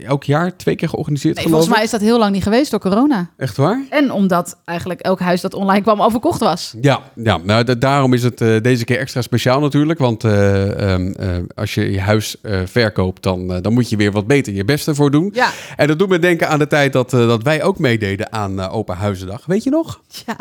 elk 0.07 0.25
jaar 0.25 0.57
twee 0.57 0.75
keer 0.77 0.89
georganiseerd, 0.89 1.37
Nee, 1.37 1.45
volgens 1.49 1.69
mij 1.75 1.83
is 1.83 1.91
dat 1.91 2.01
heel 2.01 2.19
lang 2.19 2.33
niet 2.33 2.43
geweest 2.43 2.71
door 2.71 2.81
corona. 2.81 3.31
Echt 3.37 3.57
waar? 3.57 3.83
En 3.91 4.13
omdat 4.13 4.59
eigenlijk 4.65 5.01
elk 5.01 5.21
huis 5.21 5.41
dat 5.41 5.55
online 5.55 5.83
kwam 5.83 6.03
overkocht 6.03 6.41
was. 6.41 6.75
Ja, 6.81 7.01
ja 7.15 7.39
nou, 7.43 7.65
da- 7.65 7.75
daarom 7.75 8.13
is 8.15 8.23
het 8.23 8.39
deze 8.39 8.85
keer 8.85 8.99
extra 8.99 9.23
speciaal 9.23 9.61
natuurlijk. 9.61 9.99
Want 9.99 10.25
eh, 10.25 10.93
ehm, 10.93 11.13
eh, 11.13 11.29
als 11.55 11.75
je 11.75 11.91
je 11.91 12.01
huis 12.01 12.37
verkoopt, 12.65 13.23
dan, 13.23 13.61
dan 13.61 13.73
moet 13.73 13.91
je 13.91 13.97
weer 13.97 14.13
wat 14.13 14.27
beter 14.27 14.53
je 14.53 14.65
beste 14.65 14.95
voor 14.95 15.11
doen. 15.11 15.31
Ja, 15.35 15.51
En 15.77 15.87
dat 15.87 15.99
doet 15.99 16.09
me 16.09 16.19
denken 16.19 16.49
aan 16.49 16.59
de 16.59 16.67
tijd 16.67 16.93
dat, 16.93 17.11
dat 17.11 17.43
wij 17.43 17.63
ook 17.63 17.79
meededen 17.79 18.33
aan 18.33 18.61
Open 18.61 18.97
Huizendag. 18.97 19.47
Weet 19.47 19.65
je 19.65 19.71
nog? 19.71 20.01
ja. 20.27 20.37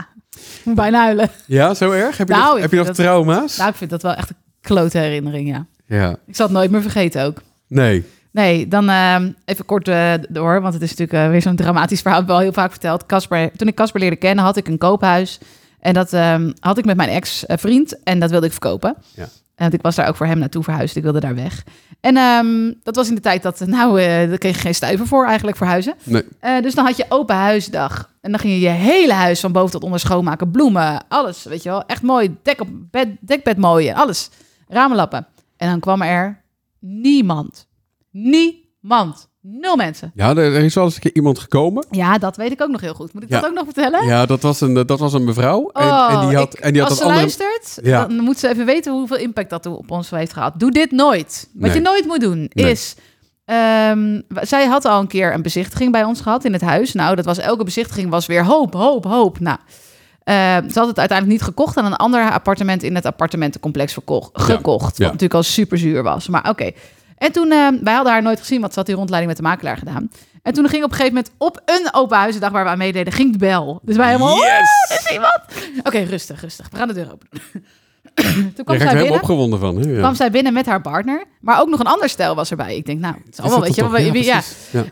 Bijna 0.65 1.02
huilen. 1.04 1.30
Ja, 1.45 1.73
zo 1.73 1.91
erg? 1.91 2.17
Heb 2.17 2.28
je 2.28 2.34
Nou, 2.34 2.45
nog, 2.45 2.56
ik 2.56 2.62
heb 2.62 2.71
je 2.71 2.78
nog 2.78 2.86
vind 2.86 2.97
dat- 2.97 3.06
trauma's? 3.06 3.58
Nou, 3.58 3.69
ik 3.69 3.75
vind 3.75 3.89
dat 3.89 4.02
wel 4.02 4.13
echt 4.13 4.30
een 4.30 4.36
klote 4.62 4.97
herinnering, 4.97 5.47
ja. 5.49 5.65
ja. 5.86 6.15
Ik 6.28 6.36
zal 6.36 6.45
het 6.45 6.56
nooit 6.56 6.71
meer 6.71 6.82
vergeten 6.82 7.23
ook. 7.25 7.41
Nee. 7.67 8.06
Nee, 8.32 8.67
dan 8.67 8.89
ehm, 8.89 9.32
even 9.45 9.65
kort 9.65 9.88
eh, 9.88 10.13
door, 10.30 10.62
want 10.62 10.73
het 10.73 10.84
is 10.84 10.89
natuurlijk 10.95 11.23
eh, 11.25 11.30
weer 11.32 11.41
zo'n 11.41 11.56
dramatisch 11.56 12.02
verhaal. 12.02 12.19
Ik 12.21 12.25
heb 12.28 12.36
wel 12.36 12.43
heel 12.43 12.54
vaak 12.54 12.71
verteld. 12.71 13.06
Casper, 13.06 13.52
toen 13.56 13.67
ik 13.67 13.75
Casper 13.75 13.99
leerde 13.99 14.15
kennen, 14.15 14.43
had 14.45 14.58
ik 14.58 14.67
een 14.67 14.78
koophuis. 14.78 15.39
En 15.80 15.93
dat 15.93 16.13
ehm, 16.13 16.52
had 16.60 16.78
ik 16.78 16.86
met 16.86 16.95
mijn 16.97 17.10
ex-vriend 17.10 18.04
en 18.04 18.19
dat 18.19 18.30
wilde 18.30 18.45
ik 18.45 18.52
verkopen. 18.52 18.95
Ja. 19.15 19.28
En 19.60 19.65
want 19.65 19.74
ik 19.74 19.82
was 19.82 19.95
daar 19.95 20.08
ook 20.08 20.15
voor 20.15 20.26
hem 20.26 20.39
naartoe 20.39 20.63
verhuisd. 20.63 20.95
Ik 20.95 21.04
wilde 21.04 21.19
daar 21.19 21.36
weg. 21.36 21.63
En 22.00 22.17
ehm, 22.17 22.74
dat 22.84 22.95
was 22.95 23.10
in 23.10 23.15
de 23.15 23.22
tijd 23.22 23.43
dat, 23.43 23.60
nou, 23.60 24.02
eh 24.02 24.30
daar 24.30 24.38
kreeg 24.38 24.56
je 24.56 24.62
geen 24.62 24.76
stuiver 24.76 25.08
voor 25.08 25.26
eigenlijk 25.26 25.58
voor 25.58 25.67
huizen. 25.67 25.93
nee. 26.04 26.24
Eh, 26.39 26.62
dus 26.62 26.76
dan 26.76 26.86
had 26.86 26.98
je 26.98 27.06
open 27.10 27.36
huisdag. 27.36 28.13
En 28.22 28.32
dan 28.32 28.39
ging 28.39 28.54
je 28.54 28.60
je 28.60 28.69
hele 28.69 29.13
huis 29.13 29.39
van 29.39 29.52
boven 29.52 29.72
tot 29.72 29.84
onder 29.84 30.00
schoonmaken. 30.00 30.52
Bloemen, 30.52 31.08
alles, 31.08 31.43
weet 31.43 31.63
je 31.63 31.69
wel. 31.69 31.86
Echt 31.86 32.02
mooi. 32.02 32.38
Dek 32.43 32.62
op 32.62 32.67
bed, 32.72 33.08
dekbed 33.19 33.58
mooi, 33.58 33.91
alles. 33.91 34.30
Ramenlappen. 34.67 35.28
En 35.58 35.69
dan 35.69 35.80
kwam 35.80 36.02
er 36.02 36.41
niemand. 36.80 37.67
Niemand. 38.12 39.29
Nul 39.41 39.75
mensen. 39.75 40.12
Ja, 40.15 40.30
er, 40.36 40.54
is 40.63 40.73
wel 40.75 40.84
eens 40.84 40.95
een 40.95 41.02
keer 41.02 41.15
iemand 41.15 41.39
gekomen. 41.39 41.86
Ja, 41.91 42.17
dat 42.17 42.36
weet 42.38 42.52
ik 42.52 42.62
ook 42.62 42.69
nog 42.69 42.82
heel 42.82 42.93
goed. 42.93 43.13
Moet 43.13 43.23
ik 43.23 43.30
dat 43.30 43.45
ook 43.45 43.54
nog 43.54 43.63
vertellen? 43.65 44.06
Ja, 44.06 44.25
dat 44.25 44.41
was 44.41 44.62
een, 44.62 44.73
dat 44.73 44.99
was 44.99 45.13
een 45.13 45.23
mevrouw. 45.23 45.69
En, 45.73 45.86
Oh, 45.88 46.10
en 46.21 46.28
die 46.28 46.38
had, 46.38 46.54
ik- 46.54 46.60
en 46.60 46.71
die 46.73 46.82
had 46.82 46.89
als 46.89 46.99
ze 46.99 47.04
andere... 47.06 47.21
luistert, 47.21 47.80
Ja. 47.86 48.06
dan 48.06 48.19
moet 48.19 48.38
ze 48.39 48.49
even 48.49 48.65
weten 48.65 48.91
hoeveel 48.93 49.17
impact 49.17 49.49
dat 49.49 49.65
op 49.65 49.91
ons 49.91 50.10
heeft 50.10 50.34
gehad. 50.34 50.54
Doe 50.60 50.71
dit 50.71 50.91
nooit. 50.91 51.49
Wat 51.54 51.62
Nee. 51.69 51.78
je 51.78 51.82
nooit 51.84 52.06
moet 52.06 52.19
doen 52.19 52.49
Nee. 52.54 52.71
is... 52.71 52.95
ehm, 53.45 54.21
zij 54.41 54.65
had 54.65 54.86
al 54.86 54.99
een 54.99 55.08
keer 55.08 55.34
een 55.34 55.41
bezichtiging 55.41 55.91
bij 55.91 56.04
ons 56.04 56.21
gehad 56.21 56.45
in 56.45 56.54
het 56.54 56.62
huis. 56.62 56.93
Nou, 56.93 57.15
dat 57.15 57.25
was 57.25 57.38
elke 57.38 57.63
bezichtiging 57.63 58.10
was 58.10 58.25
weer 58.25 58.45
hoop, 58.45 58.73
hoop, 58.73 59.04
hoop. 59.04 59.39
Nou, 59.39 59.58
eh, 60.23 60.34
ze 60.71 60.80
had 60.80 60.88
het 60.88 60.99
uiteindelijk 60.99 61.28
niet 61.39 61.41
gekocht 61.41 61.78
en 61.78 61.86
een 61.86 61.95
ander 61.95 62.32
appartement 62.32 62.84
in 62.84 62.95
het 62.95 63.06
appartementencomplex 63.06 63.93
verkocht, 63.93 64.30
gekocht. 64.34 64.97
ja. 64.97 65.04
Wat 65.04 65.12
natuurlijk 65.13 65.34
al 65.34 65.43
super 65.43 65.78
zuur 65.78 66.04
was. 66.04 66.28
Maar 66.28 66.49
oké. 66.49 66.71
En 67.19 67.32
toen, 67.32 67.51
eh, 67.51 67.67
wij 67.82 67.93
hadden 67.93 68.12
haar 68.13 68.21
nooit 68.21 68.39
gezien, 68.39 68.60
want 68.60 68.71
ze 68.73 68.79
had 68.79 68.88
die 68.88 68.97
rondleiding 68.97 69.34
met 69.34 69.43
de 69.43 69.49
makelaar 69.49 69.77
gedaan. 69.77 70.10
En 70.43 70.53
toen 70.53 70.69
ging 70.69 70.84
op 70.84 70.89
een 70.89 70.95
gegeven 70.95 71.15
moment 71.15 71.34
op 71.38 71.62
een 71.65 71.88
open 71.93 72.17
huizendag 72.17 72.51
waar 72.51 72.63
we 72.63 72.69
aan 72.69 72.77
meededen, 72.77 73.13
ging 73.13 73.32
de 73.32 73.38
bel. 73.38 73.79
Dus 73.84 73.95
wij 73.95 74.05
helemaal, 74.08 74.36
Yes! 74.36 74.43
"Oh, 74.45 74.91
er 74.91 74.99
is 75.05 75.12
iemand. 75.12 75.39
Oké, 75.84 75.99
rustig, 75.99 76.41
rustig. 76.41 76.67
We 76.71 76.77
gaan 76.77 76.88
de 76.88 76.93
deur 76.93 77.12
open 77.12 77.27
doen. 77.32 77.41
toen 78.55 78.65
kwam 78.65 78.77
zij, 78.77 78.88
helemaal 78.88 78.93
binnen, 79.01 79.13
opgewonden 79.21 79.60
van. 79.60 79.77
Hè? 79.77 79.89
Ja. 79.89 79.97
kwam 79.97 80.15
zij 80.15 80.32
binnen 80.32 80.53
met 80.53 80.65
haar 80.65 80.82
partner. 80.82 81.23
Maar 81.41 81.62
ook 81.62 81.69
nog 81.69 81.79
een 81.79 81.86
ander 81.86 82.10
stel 82.10 82.36
was 82.36 82.49
erbij. 82.51 82.75
Ik 82.75 82.86
denk, 82.86 82.99
nou, 82.99 83.13
het 83.15 83.27
Is 83.29 83.36
dat 83.36 83.60
weet 83.60 83.75
je. 83.75 83.89
wel, 83.89 84.21
Ja. 84.21 84.41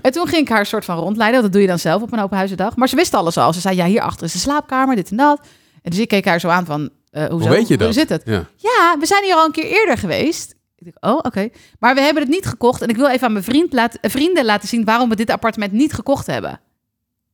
En 0.01 0.11
toen 0.11 0.27
ging 0.27 0.41
ik 0.41 0.49
haar 0.49 0.65
soort 0.65 0.85
van 0.85 0.97
rondleiden. 0.97 1.41
Dat 1.41 1.51
doe 1.51 1.61
je 1.61 1.67
dan 1.67 1.79
zelf 1.79 2.01
op 2.01 2.13
een 2.13 2.19
open 2.19 2.37
huizendag. 2.37 2.75
Maar 2.75 2.89
ze 2.89 2.95
wist 2.95 3.13
alles 3.13 3.37
al. 3.37 3.53
Ze 3.53 3.59
zei, 3.59 3.75
ja, 3.75 3.85
hierachter 3.85 4.25
is 4.25 4.31
de 4.31 4.39
slaapkamer, 4.39 4.95
dit 4.95 5.09
en 5.11 5.17
dat. 5.17 5.39
En 5.81 5.89
dus 5.91 5.99
ik 5.99 6.07
keek 6.07 6.25
haar 6.25 6.39
zo 6.39 6.47
aan 6.47 6.65
van, 6.65 6.89
eh 7.11 7.25
hoezo? 7.25 7.47
Hoe 7.47 7.55
weet 7.55 7.67
je 7.67 7.75
Hoe 7.75 7.85
dat? 7.85 7.93
zit 7.93 8.09
het? 8.09 8.21
Ja. 8.25 8.45
Ja, 8.55 8.95
we 8.99 9.05
zijn 9.05 9.23
hier 9.23 9.35
al 9.35 9.45
een 9.45 9.51
keer 9.51 9.65
eerder 9.65 9.97
geweest. 9.97 10.55
Ik 10.77 10.83
denk, 10.83 10.95
oh, 10.99 11.17
oké. 11.21 11.49
Maar 11.79 11.95
we 11.95 12.01
hebben 12.01 12.23
het 12.23 12.31
niet 12.31 12.45
gekocht. 12.45 12.81
En 12.81 12.87
ik 12.89 12.95
wil 12.95 13.07
even 13.07 13.27
aan 13.27 13.31
mijn 13.31 13.43
vriend 13.43 13.73
eh, 13.73 13.85
vrienden 14.01 14.45
laten 14.45 14.67
zien 14.67 14.85
waarom 14.85 15.09
we 15.09 15.15
dit 15.15 15.29
appartement 15.29 15.71
niet 15.71 15.93
gekocht 15.93 16.25
hebben. 16.27 16.59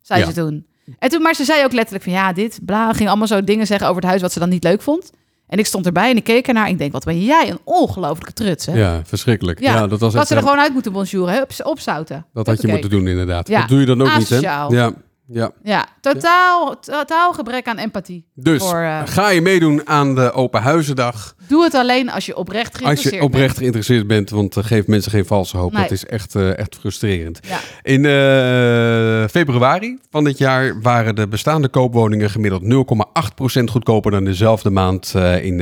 Zei 0.01 0.19
Ja. 0.19 0.25
ze 0.25 0.33
toen. 0.33 0.65
En 0.99 1.09
toen. 1.09 1.21
Maar 1.21 1.35
ze 1.35 1.43
zei 1.43 1.63
ook 1.63 1.71
letterlijk 1.73 2.03
van 2.03 2.13
ja, 2.13 2.33
dit, 2.33 2.59
bla. 2.65 2.93
Ging 2.93 3.09
allemaal 3.09 3.27
zo 3.27 3.43
dingen 3.43 3.67
zeggen 3.67 3.87
over 3.87 4.01
het 4.01 4.09
huis 4.09 4.21
wat 4.21 4.31
ze 4.31 4.39
dan 4.39 4.49
niet 4.49 4.63
leuk 4.63 4.81
vond. 4.81 5.11
En 5.47 5.59
ik 5.59 5.65
stond 5.65 5.85
erbij 5.85 6.09
en 6.09 6.17
ik 6.17 6.23
keek 6.23 6.47
ernaar. 6.47 6.65
En 6.65 6.71
ik 6.71 6.77
denk, 6.77 6.91
wat 6.91 7.03
ben 7.05 7.23
jij 7.23 7.49
een 7.49 7.59
ongelofelijke 7.63 8.33
truts, 8.33 8.65
hè? 8.65 8.73
ja, 8.73 9.01
verschrikkelijk. 9.05 9.59
Ja, 9.59 9.73
Ja, 9.73 9.87
dat 9.87 9.99
was 9.99 9.99
Dat 9.99 10.15
echt, 10.15 10.27
ze 10.27 10.35
er 10.35 10.41
gewoon 10.41 10.59
uit 10.59 10.73
moeten 10.73 10.91
bonjouren, 10.91 11.33
hè? 11.33 11.41
Op, 11.41 11.51
opzouten. 11.63 12.25
dat 12.33 12.47
had 12.47 12.61
je 12.61 12.67
moeten 12.67 12.89
doen 12.89 13.07
inderdaad. 13.07 13.47
Ja. 13.47 13.59
Dat 13.59 13.69
doe 13.69 13.79
je 13.79 13.85
dan 13.85 14.01
ook 14.01 14.17
niet, 14.17 14.29
hè? 14.29 14.37
Ja, 14.37 14.93
ja. 15.33 15.51
Ja, 15.63 15.85
totaal, 16.01 16.79
totaal 16.79 17.33
gebrek 17.33 17.67
aan 17.67 17.77
empathie. 17.77 18.25
Dus 18.33 18.63
Voor, 18.63 18.81
eh, 18.81 19.01
ga 19.05 19.29
je 19.29 19.41
meedoen 19.41 19.87
aan 19.87 20.15
de 20.15 20.31
Open 20.31 20.61
Huizendag. 20.61 21.35
Doe 21.47 21.63
het 21.63 21.73
alleen 21.73 22.11
als 22.11 22.25
je 22.25 22.35
oprecht 22.35 22.73
Als 22.73 22.81
geïnteresseerd 22.81 23.15
je 23.15 23.21
oprecht 23.21 23.57
geïnteresseerd 23.57 24.07
bent, 24.07 24.29
want 24.29 24.57
uh, 24.57 24.63
geef 24.63 24.87
mensen 24.87 25.11
geen 25.11 25.25
valse 25.25 25.57
hoop. 25.57 25.71
Nee. 25.71 25.81
Dat 25.81 25.91
is 25.91 26.05
echt, 26.05 26.35
uh, 26.35 26.57
echt 26.57 26.75
frustrerend. 26.79 27.41
bent. 27.41 27.53
Ja. 27.53 27.59
In 27.91 28.01
februari 29.29 29.99
van 30.09 30.23
dit 30.23 30.37
jaar 30.37 30.81
waren 30.81 31.15
de 31.15 31.27
bestaande 31.27 31.67
koopwoningen 31.67 32.29
gemiddeld 32.29 32.63
0,8% 32.63 33.63
goedkoper 33.63 34.11
dan 34.11 34.23
dezelfde 34.23 34.69
maand 34.69 35.13
in 35.41 35.61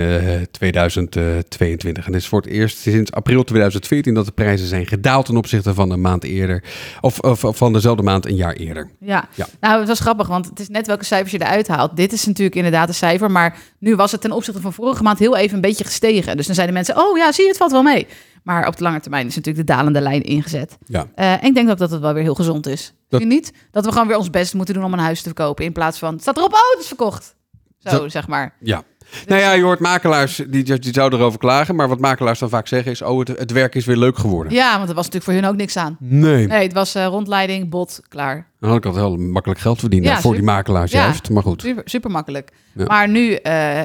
2022. 0.52 2.06
En 2.06 2.12
dit 2.12 2.22
is 2.22 2.28
voor 2.28 2.42
het 2.42 2.50
eerst 2.50 2.78
sinds 2.78 3.12
april 3.12 3.44
2014 3.44 4.14
dat 4.14 4.26
de 4.26 4.32
prijzen 4.32 4.68
zijn 4.68 4.88
gedaald 4.88 5.26
ten 5.26 5.38
opzichte 5.38 5.74
van 5.74 5.92
een 5.92 6.02
maand 6.02 6.24
eerder. 6.24 6.64
Of, 7.02 7.20
of, 7.20 7.44
of 7.44 7.58
van 7.58 7.74
dezelfde 7.74 8.04
maand 8.04 8.26
een 8.26 8.36
jaar 8.36 8.54
eerder. 8.54 8.90
Ja. 9.00 9.28
Ja. 9.36 9.48
Nou 9.62 9.80
het 9.80 9.88
was 9.88 10.00
grappig, 10.00 10.28
want 10.28 10.46
het 10.46 10.60
is 10.60 10.70
net 10.70 10.88
welke 10.88 11.06
cijfers 11.06 11.32
je 11.32 11.42
eruit 11.42 11.68
haalt. 11.68 11.96
Dit 11.96 12.14
is 12.14 12.26
natuurlijk 12.26 12.56
inderdaad 12.56 12.88
een 12.88 12.94
cijfer, 12.94 13.32
maar 13.32 13.58
nu 13.80 13.96
was 13.96 14.12
het 14.12 14.22
ten 14.22 14.32
opzichte 14.32 14.62
van 14.62 14.74
vorige 14.74 15.04
maand 15.04 15.20
heel 15.20 15.38
even 15.38 15.56
een 15.56 15.62
beetje 15.62 15.84
gestegen. 15.84 16.38
Dus 16.38 16.46
dan 16.46 16.56
zeiden 16.56 16.76
mensen, 16.76 16.98
oh 16.98 17.18
ja, 17.18 17.32
zie 17.32 17.44
je, 17.44 17.50
het 17.50 17.58
valt 17.60 17.72
wel 17.72 17.84
mee. 17.84 18.08
Maar 18.44 18.68
op 18.68 18.78
de 18.78 18.84
lange 18.84 19.00
termijn 19.00 19.28
is 19.28 19.36
natuurlijk 19.36 19.68
de 19.68 19.74
dalende 19.74 20.02
lijn 20.02 20.22
ingezet. 20.24 20.78
Ja. 20.86 21.08
Uh, 21.16 21.32
en 21.32 21.44
ik 21.44 21.54
denk 21.54 21.70
ook 21.70 21.78
dat 21.78 21.92
het 21.92 22.02
wel 22.02 22.14
weer 22.14 22.24
heel 22.24 22.36
gezond 22.36 22.68
is. 22.68 22.94
Dat- 23.10 23.24
niet? 23.24 23.54
Dat 23.72 23.86
we 23.86 23.92
gewoon 23.92 24.08
weer 24.08 24.18
ons 24.18 24.30
best 24.30 24.54
moeten 24.54 24.74
doen 24.74 24.84
om 24.84 24.94
een 24.94 25.00
huis 25.00 25.18
te 25.22 25.26
verkopen. 25.26 25.66
In 25.66 25.72
plaats 25.72 26.00
van, 26.00 26.20
staat 26.20 26.38
erop, 26.38 26.54
oh, 26.54 26.60
het 26.72 26.80
is 26.82 26.88
verkocht. 26.88 27.36
Zo, 27.80 27.90
Dat- 27.90 28.12
zeg 28.12 28.28
maar. 28.28 28.56
Ja. 28.60 28.84
Nou 29.28 29.42
ja, 29.42 29.52
je 29.52 29.64
hoort 29.64 29.80
makelaars 29.80 30.36
die, 30.48 30.80
die 30.80 30.94
zouden 30.94 31.20
erover 31.20 31.40
klagen. 31.40 31.76
Maar 31.76 31.88
wat 31.88 32.00
makelaars 32.00 32.40
dan 32.40 32.50
vaak 32.50 32.68
zeggen 32.68 32.92
is: 32.92 33.02
oh, 33.02 33.20
het, 33.20 33.28
het 33.28 33.52
werk 33.52 33.76
is 33.76 33.86
weer 33.86 33.98
leuk 33.98 34.18
geworden. 34.18 34.54
Ja, 34.54 34.78
want 34.78 34.90
er 34.90 34.96
was 34.96 35.06
natuurlijk 35.06 35.24
voor 35.24 35.34
hun 35.34 35.46
ook 35.52 35.60
niks 35.60 35.78
aan. 35.78 35.98
Nee. 36.00 36.48
Nee, 36.48 36.64
het 36.64 36.74
was 36.74 36.96
uh, 36.96 37.06
rondleiding, 37.06 37.70
bot, 37.70 38.00
klaar. 38.08 38.48
Dan 38.60 38.70
had 38.70 38.78
ik 38.80 38.86
altijd 38.86 39.04
wel 39.04 39.18
makkelijk 39.18 39.60
geld 39.60 39.80
verdiend 39.80 40.06
Ja, 40.06 40.22
voor 40.22 40.34
die 40.34 40.44
makelaars 40.44 40.92
Ja. 40.92 41.04
juist. 41.04 41.30
Maar 41.30 41.44
goed, 41.44 41.62
Super, 41.62 41.84
super 41.86 42.12
makkelijk. 42.12 42.52
Ja. 42.74 42.86
Maar 42.86 43.08
nu 43.10 43.30
uh, 43.32 43.38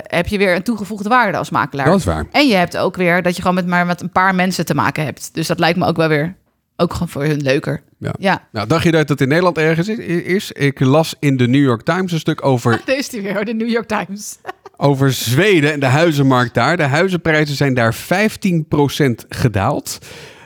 heb 0.03 0.27
je 0.27 0.39
weer 0.39 0.55
een 0.55 0.63
toegevoegde 0.63 1.09
waarde 1.09 1.39
als 1.39 1.51
makelaar. 1.51 1.87
dat 1.87 1.99
is 1.99 2.05
waar. 2.05 2.27
En 2.31 2.47
je 2.49 2.55
hebt 2.55 2.77
ook 2.77 2.97
weer 2.97 3.23
dat 3.23 3.37
je 3.37 3.41
gewoon 3.43 3.57
met 3.57 3.67
maar 3.67 3.87
met 3.87 4.01
een 4.01 4.13
paar 4.13 4.35
mensen 4.35 4.67
te 4.67 4.75
maken 4.75 5.05
hebt. 5.05 5.35
Dus 5.35 5.47
dat 5.47 5.59
lijkt 5.59 5.79
me 5.79 5.87
ook 5.87 5.97
wel 5.97 6.09
weer 6.09 6.37
ook 6.77 6.93
gewoon 6.93 7.09
voor 7.09 7.25
hun 7.25 7.41
leuker. 7.43 7.83
Ja. 7.99 8.15
Ja. 8.19 8.49
Nou, 8.53 8.67
dacht 8.67 8.83
je 8.83 8.91
dat 8.91 9.09
het 9.09 9.21
in 9.21 9.29
Nederland 9.29 9.59
ergens 9.59 9.89
is? 9.89 10.53
Ik 10.53 10.81
las 10.81 11.15
in 11.19 11.37
de 11.37 11.49
New 11.49 11.63
York 11.63 11.83
Times 11.83 12.13
een 12.13 12.19
stuk 12.19 12.45
over, 12.45 12.81
is 12.97 13.09
die 13.09 13.23
weer, 13.23 13.45
de 13.45 13.55
New 13.55 13.69
York 13.69 13.89
Times. 13.89 14.39
Over 14.77 15.13
Zweden 15.13 15.73
en 15.73 15.81
de 15.81 15.87
huizenmarkt 15.87 16.55
daar. 16.55 16.77
De 16.77 16.83
huizenprijzen 16.83 17.57
zijn 17.57 17.75
daar 17.75 17.95
15% 17.95 19.27
gedaald. 19.29 19.99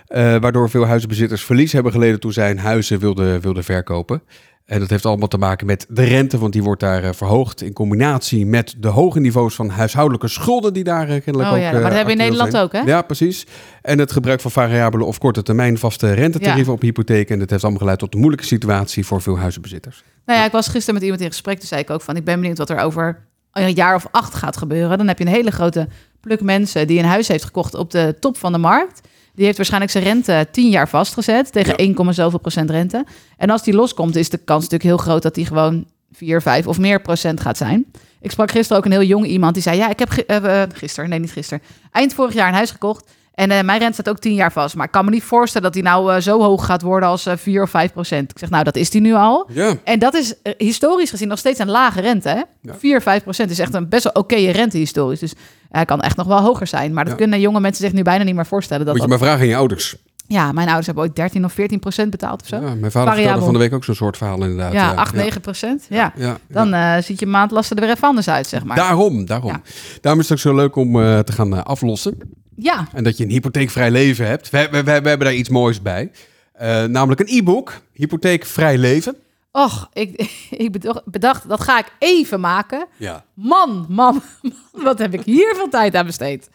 eh, 0.06 0.36
waardoor 0.40 0.70
veel 0.70 0.86
huizenbezitters 0.86 1.42
verlies 1.44 1.72
hebben 1.72 1.92
geleden 1.92 2.20
toen 2.20 2.32
zij 2.32 2.46
hun 2.46 2.58
huizen 2.58 2.98
wilden, 2.98 3.40
wilden 3.40 3.64
verkopen. 3.64 4.22
En 4.64 4.80
dat 4.80 4.90
heeft 4.90 5.06
allemaal 5.06 5.28
te 5.28 5.38
maken 5.38 5.66
met 5.66 5.86
de 5.88 6.04
rente, 6.04 6.38
want 6.38 6.52
die 6.52 6.62
wordt 6.62 6.80
daar 6.80 7.02
eh, 7.04 7.12
verhoogd. 7.12 7.62
In 7.62 7.72
combinatie 7.72 8.46
met 8.46 8.74
de 8.78 8.88
hoge 8.88 9.20
niveaus 9.20 9.54
van 9.54 9.68
huishoudelijke 9.68 10.28
schulden 10.28 10.72
die 10.72 10.84
daar 10.84 11.08
eh, 11.08 11.22
kennelijk 11.22 11.50
Oh 11.50 11.56
ook 11.56 11.62
ja, 11.62 11.72
maar 11.72 11.80
dat 11.80 11.90
hebben 11.90 12.04
we 12.06 12.12
in 12.12 12.16
Nederland 12.18 12.50
zijn. 12.50 12.62
ook, 12.62 12.72
hè? 12.72 12.80
Ja, 12.80 13.02
precies. 13.02 13.46
En 13.82 13.98
het 13.98 14.12
gebruik 14.12 14.40
van 14.40 14.50
variabele 14.50 15.04
of 15.04 15.18
korte 15.18 15.42
termijn 15.42 15.78
vaste 15.78 16.12
rentetarieven 16.12 16.72
op 16.72 16.80
hypotheken. 16.80 17.32
En 17.34 17.38
dat 17.38 17.50
heeft 17.50 17.62
allemaal 17.62 17.80
geleid 17.80 17.98
tot 17.98 18.14
een 18.14 18.20
moeilijke 18.20 18.46
situatie 18.46 19.06
voor 19.06 19.22
veel 19.22 19.38
huizenbezitters. 19.38 20.02
Nou 20.26 20.38
ja, 20.38 20.44
ik 20.44 20.52
was 20.52 20.68
gisteren 20.68 20.94
met 20.94 21.02
iemand 21.02 21.20
in 21.22 21.28
gesprek. 21.28 21.58
Toen 21.58 21.68
zei 21.68 21.80
ik 21.80 21.90
ook 21.90 22.02
van, 22.02 22.16
ik 22.16 22.24
ben 22.24 22.40
benieuwd 22.40 22.58
wat 22.58 22.70
er 22.70 22.78
over 22.78 23.28
een 23.52 23.72
jaar 23.74 23.94
of 23.94 24.06
acht 24.10 24.34
gaat 24.34 24.56
gebeuren. 24.56 24.98
Dan 24.98 25.08
heb 25.08 25.18
je 25.18 25.24
een 25.24 25.30
hele 25.32 25.50
grote 25.50 25.88
pluk 26.20 26.40
mensen 26.40 26.86
die 26.86 26.98
een 26.98 27.04
huis 27.04 27.28
heeft 27.28 27.44
gekocht 27.44 27.74
op 27.74 27.90
de 27.90 28.16
top 28.20 28.36
van 28.38 28.52
de 28.52 28.58
markt. 28.58 29.00
Die 29.34 29.44
heeft 29.44 29.56
waarschijnlijk 29.56 29.92
zijn 29.92 30.04
rente 30.04 30.46
tien 30.50 30.70
jaar 30.70 30.88
vastgezet 30.88 31.52
tegen 31.52 31.76
1, 31.76 32.14
zoveel 32.14 32.38
procent 32.38 32.70
rente. 32.70 33.04
En 33.36 33.50
als 33.50 33.62
die 33.62 33.74
loskomt, 33.74 34.16
is 34.16 34.30
de 34.30 34.36
kans 34.38 34.62
natuurlijk 34.62 34.90
heel 34.90 34.96
groot 35.06 35.22
dat 35.22 35.34
die 35.34 35.46
gewoon 35.46 35.86
4, 36.12 36.42
5 36.42 36.66
of 36.66 36.78
meer 36.78 37.00
procent 37.00 37.40
gaat 37.40 37.56
zijn. 37.56 37.86
Ik 38.20 38.30
sprak 38.30 38.50
gisteren 38.50 38.76
ook 38.78 38.84
een 38.84 38.90
heel 38.92 39.02
jong 39.02 39.26
iemand 39.26 39.54
die 39.54 39.62
zei: 39.62 39.76
Ja, 39.76 39.88
ik 39.90 39.98
heb 39.98 40.08
gi- 40.10 40.24
uh, 40.26 40.62
gisteren, 40.74 41.10
nee, 41.10 41.18
niet 41.18 41.32
gisteren, 41.32 41.62
eind 41.90 42.14
vorig 42.14 42.34
jaar 42.34 42.48
een 42.48 42.54
huis 42.54 42.70
gekocht. 42.70 43.10
En 43.40 43.50
uh, 43.50 43.60
mijn 43.60 43.78
rente 43.78 43.92
staat 43.92 44.08
ook 44.08 44.18
10 44.18 44.34
jaar 44.34 44.52
vast. 44.52 44.74
Maar 44.76 44.86
ik 44.86 44.92
kan 44.92 45.04
me 45.04 45.10
niet 45.10 45.22
voorstellen 45.22 45.62
dat 45.66 45.72
die 45.72 45.82
nou 45.82 46.14
uh, 46.14 46.20
zo 46.20 46.42
hoog 46.42 46.64
gaat 46.66 46.82
worden 46.82 47.08
als 47.08 47.26
uh, 47.26 47.32
4 47.36 47.62
of 47.62 47.70
5 47.70 47.92
procent. 47.92 48.30
Ik 48.30 48.38
zeg, 48.38 48.50
nou, 48.50 48.64
dat 48.64 48.76
is 48.76 48.90
die 48.90 49.00
nu 49.00 49.14
al. 49.14 49.48
Ja. 49.52 49.74
En 49.84 49.98
dat 49.98 50.14
is 50.14 50.34
historisch 50.58 51.10
gezien 51.10 51.28
nog 51.28 51.38
steeds 51.38 51.58
een 51.58 51.70
lage 51.70 52.00
rente. 52.00 52.28
Hè? 52.28 52.42
Ja. 52.60 52.74
4, 52.78 53.02
5 53.02 53.22
procent 53.22 53.50
is 53.50 53.58
echt 53.58 53.74
een 53.74 53.88
best 53.88 54.02
wel 54.04 54.12
oké 54.12 54.34
rente 54.36 54.76
historisch. 54.76 55.20
Dus 55.20 55.32
hij 55.70 55.84
kan 55.84 56.00
echt 56.00 56.16
nog 56.16 56.26
wel 56.26 56.40
hoger 56.40 56.66
zijn. 56.66 56.92
Maar 56.92 57.04
dat 57.04 57.12
Ja. 57.12 57.18
kunnen 57.18 57.40
jonge 57.40 57.60
mensen 57.60 57.84
zich 57.84 57.92
nu 57.92 58.02
bijna 58.02 58.24
niet 58.24 58.34
meer 58.34 58.46
voorstellen. 58.46 58.84
Dat 58.86 58.94
Moet 58.94 59.02
je 59.02 59.08
dat... 59.10 59.18
maar 59.18 59.28
vragen 59.28 59.44
aan 59.44 59.50
je 59.50 59.56
ouders. 59.56 59.96
Ja, 60.26 60.52
mijn 60.52 60.66
ouders 60.66 60.86
hebben 60.86 61.04
ooit 61.04 61.16
13 61.16 61.44
of 61.44 61.52
14 61.52 61.78
procent 61.78 62.10
betaald 62.10 62.40
of 62.42 62.48
zo. 62.48 62.56
Ja, 62.56 62.74
mijn 62.74 62.92
vader 62.92 63.14
vertelde 63.14 63.44
van 63.44 63.52
de 63.52 63.58
week 63.58 63.74
ook 63.74 63.84
zo'n 63.84 63.94
soort 63.94 64.16
verhaal 64.16 64.42
inderdaad. 64.42 64.72
ja 64.72 64.92
8, 64.94 65.14
9 65.14 65.40
procent. 65.40 65.86
Ja. 65.88 66.12
Ja, 66.16 66.38
Dan 66.48 66.72
eh, 66.74 66.96
ziet 67.02 67.20
je 67.20 67.26
maandlasten 67.26 67.76
er 67.76 67.82
weer 67.82 67.92
even 67.94 68.08
anders 68.08 68.28
uit, 68.28 68.46
zeg 68.46 68.64
maar. 68.64 68.76
Daarom, 68.76 69.26
daarom. 69.26 69.62
Daarom 70.00 70.20
is 70.20 70.28
het 70.28 70.38
ook 70.38 70.44
zo 70.44 70.54
leuk 70.54 70.76
om 70.76 71.02
eh, 71.02 71.18
te 71.18 71.32
gaan 71.32 71.56
eh, 71.56 71.62
aflossen. 71.62 72.18
Ja, 72.62 72.88
En 72.92 73.04
dat 73.04 73.16
je 73.16 73.24
een 73.24 73.30
hypotheekvrij 73.30 73.90
leven 73.90 74.26
hebt. 74.26 74.50
We, 74.50 74.68
we, 74.70 74.82
we, 74.82 74.90
hebben 74.90 75.18
daar 75.18 75.34
iets 75.34 75.48
moois 75.48 75.82
bij. 75.82 76.10
Eh, 76.52 76.84
namelijk 76.84 77.20
een 77.20 77.38
e-book, 77.38 77.80
Hypotheekvrij 77.92 78.78
leven. 78.78 79.16
och, 79.52 79.88
ik, 79.92 80.32
ik 80.50 80.72
bedacht, 81.04 81.48
dat 81.48 81.60
ga 81.60 81.78
ik 81.78 81.92
even 81.98 82.40
maken. 82.40 82.86
Ja. 82.96 83.24
Man, 83.34 83.86
man, 83.88 84.22
man, 84.42 84.52
wat 84.72 84.98
heb 84.98 85.14
ik 85.14 85.22
hier 85.22 85.54
veel 85.56 85.68
tijd 85.68 85.94
aan 85.94 86.06
besteed. 86.06 86.48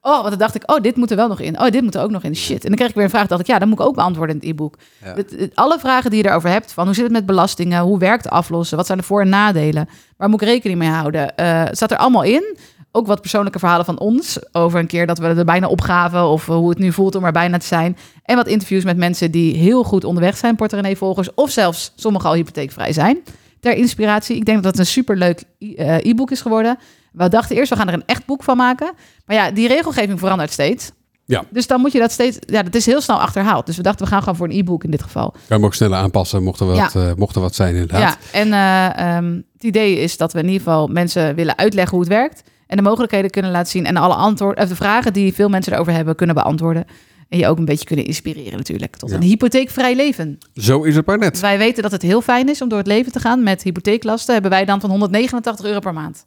Oh, 0.00 0.16
want 0.16 0.28
dan 0.28 0.38
dacht 0.38 0.54
ik, 0.54 0.70
oh, 0.70 0.80
dit 0.80 0.96
moet 0.96 1.10
er 1.10 1.16
wel 1.16 1.28
nog 1.28 1.40
in. 1.40 1.60
Oh, 1.60 1.70
dit 1.70 1.82
moet 1.82 1.94
er 1.94 2.02
ook 2.02 2.10
nog 2.10 2.22
in. 2.22 2.36
Shit. 2.36 2.62
En 2.62 2.68
dan 2.68 2.76
kreeg 2.76 2.88
ik 2.88 2.94
weer 2.94 3.04
een 3.04 3.10
vraag. 3.10 3.26
dacht 3.26 3.40
ik, 3.40 3.46
ja, 3.46 3.58
dan 3.58 3.68
moet 3.68 3.80
ik 3.80 3.86
ook 3.86 3.94
beantwoorden 3.94 4.34
in 4.34 4.40
het 4.40 4.50
e-book. 4.50 4.78
Ja. 5.04 5.16
Alle 5.54 5.78
vragen 5.78 6.10
die 6.10 6.22
je 6.22 6.28
erover 6.28 6.50
hebt, 6.50 6.72
van 6.72 6.84
hoe 6.84 6.94
zit 6.94 7.04
het 7.04 7.12
met 7.12 7.26
belastingen? 7.26 7.82
Hoe 7.82 7.98
werkt 7.98 8.30
aflossen? 8.30 8.76
Wat 8.76 8.86
zijn 8.86 8.98
de 8.98 9.04
voor- 9.04 9.20
en 9.20 9.28
nadelen? 9.28 9.88
Waar 10.16 10.28
moet 10.28 10.42
ik 10.42 10.48
rekening 10.48 10.78
mee 10.78 10.88
houden? 10.88 11.32
Het 11.34 11.76
staat 11.76 11.90
er 11.90 11.96
allemaal 11.96 12.22
in. 12.22 12.56
Ook 12.96 13.06
wat 13.06 13.20
persoonlijke 13.20 13.58
verhalen 13.58 13.84
van 13.84 13.98
ons. 13.98 14.38
Over 14.52 14.78
een 14.80 14.86
keer 14.86 15.06
dat 15.06 15.18
we 15.18 15.26
er 15.26 15.44
bijna 15.44 15.66
opgaven. 15.68 16.24
Of 16.28 16.48
eh, 16.48 16.54
hoe 16.54 16.68
het 16.68 16.78
nu 16.78 16.92
voelt 16.92 17.14
om 17.14 17.24
er 17.24 17.32
bijna 17.32 17.58
te 17.58 17.66
zijn. 17.66 17.96
En 18.22 18.36
wat 18.36 18.46
interviews 18.46 18.84
met 18.84 18.96
mensen 18.96 19.30
die 19.30 19.56
heel 19.56 19.84
goed 19.84 20.04
onderweg 20.04 20.36
zijn. 20.36 20.56
Portemonnee-volgers. 20.56 21.34
Of 21.34 21.50
zelfs 21.50 21.92
sommigen 21.96 22.28
al 22.28 22.34
hypotheekvrij 22.34 22.92
zijn. 22.92 23.18
Ter 23.60 23.76
inspiratie. 23.76 24.36
Ik 24.36 24.44
denk 24.44 24.62
dat 24.62 24.70
het 24.72 24.80
een 24.80 24.86
superleuk 24.92 25.42
eh, 25.58 25.96
e-book 25.96 26.30
is 26.30 26.40
geworden. 26.40 26.78
We 27.12 27.28
dachten 27.28 27.56
eerst, 27.56 27.70
we 27.70 27.76
gaan 27.76 27.88
er 27.88 27.94
een 27.94 28.06
echt 28.06 28.26
boek 28.26 28.42
van 28.42 28.56
maken. 28.56 28.92
Maar 29.26 29.36
ja, 29.36 29.50
die 29.50 29.68
regelgeving 29.68 30.18
verandert 30.18 30.50
steeds. 30.52 30.90
Ja. 31.26 31.44
Dus 31.50 31.66
dan 31.66 31.80
moet 31.80 31.92
je 31.92 31.98
dat 31.98 32.12
steeds... 32.12 32.38
Ja, 32.46 32.62
dat 32.62 32.74
is 32.74 32.86
heel 32.86 33.00
snel 33.00 33.20
achterhaald. 33.20 33.66
Dus 33.66 33.76
we 33.76 33.82
dachten, 33.82 34.04
we 34.04 34.10
gaan 34.10 34.20
gewoon 34.20 34.36
voor 34.36 34.48
een 34.48 34.58
e-book 34.58 34.84
in 34.84 34.90
dit 34.90 35.02
geval. 35.02 35.30
Kan 35.30 35.40
je 35.48 35.54
hem 35.54 35.64
ook 35.64 35.74
sneller 35.74 35.98
aanpassen, 35.98 36.42
mocht 36.42 36.60
er 36.60 36.66
wat, 36.66 36.76
Ja. 36.76 36.90
eh, 36.94 37.14
mocht 37.16 37.34
er 37.34 37.40
wat 37.40 37.54
zijn 37.54 37.74
inderdaad. 37.74 38.00
Ja, 38.32 38.38
en 38.40 38.52
eh, 38.52 39.16
ehm, 39.16 39.40
het 39.52 39.62
idee 39.62 39.98
is 39.98 40.16
dat 40.16 40.32
we 40.32 40.38
in 40.38 40.44
ieder 40.44 40.60
geval 40.60 40.86
mensen 40.86 41.34
willen 41.34 41.58
uitleggen 41.58 41.92
hoe 41.96 42.00
het 42.04 42.14
werkt. 42.14 42.42
En 42.74 42.82
de 42.82 42.88
mogelijkheden 42.88 43.30
kunnen 43.30 43.50
laten 43.50 43.70
zien. 43.70 43.86
En 43.86 43.96
alle 43.96 44.14
antwoorden, 44.14 44.62
of 44.62 44.68
de 44.68 44.76
vragen 44.76 45.12
die 45.12 45.34
veel 45.34 45.48
mensen 45.48 45.72
erover 45.72 45.92
hebben, 45.92 46.14
kunnen 46.14 46.34
beantwoorden. 46.34 46.84
En 47.28 47.38
je 47.38 47.48
ook 47.48 47.58
een 47.58 47.64
beetje 47.64 47.84
kunnen 47.84 48.04
inspireren 48.04 48.56
natuurlijk. 48.56 48.96
Tot 48.96 49.10
Ja. 49.10 49.16
een 49.16 49.22
hypotheekvrij 49.22 49.96
leven. 49.96 50.38
Zo 50.54 50.82
is 50.82 50.96
het 50.96 51.06
maar 51.06 51.18
net. 51.18 51.40
Wij 51.40 51.58
weten 51.58 51.82
dat 51.82 51.92
het 51.92 52.02
heel 52.02 52.20
fijn 52.20 52.48
is 52.48 52.62
om 52.62 52.68
door 52.68 52.78
het 52.78 52.86
leven 52.86 53.12
te 53.12 53.20
gaan. 53.20 53.42
Met 53.42 53.62
hypotheeklasten 53.62 54.32
hebben 54.32 54.50
wij 54.50 54.64
dan 54.64 54.80
van 54.80 54.90
189 54.90 55.66
euro 55.66 55.78
per 55.78 55.92
maand. 55.92 56.26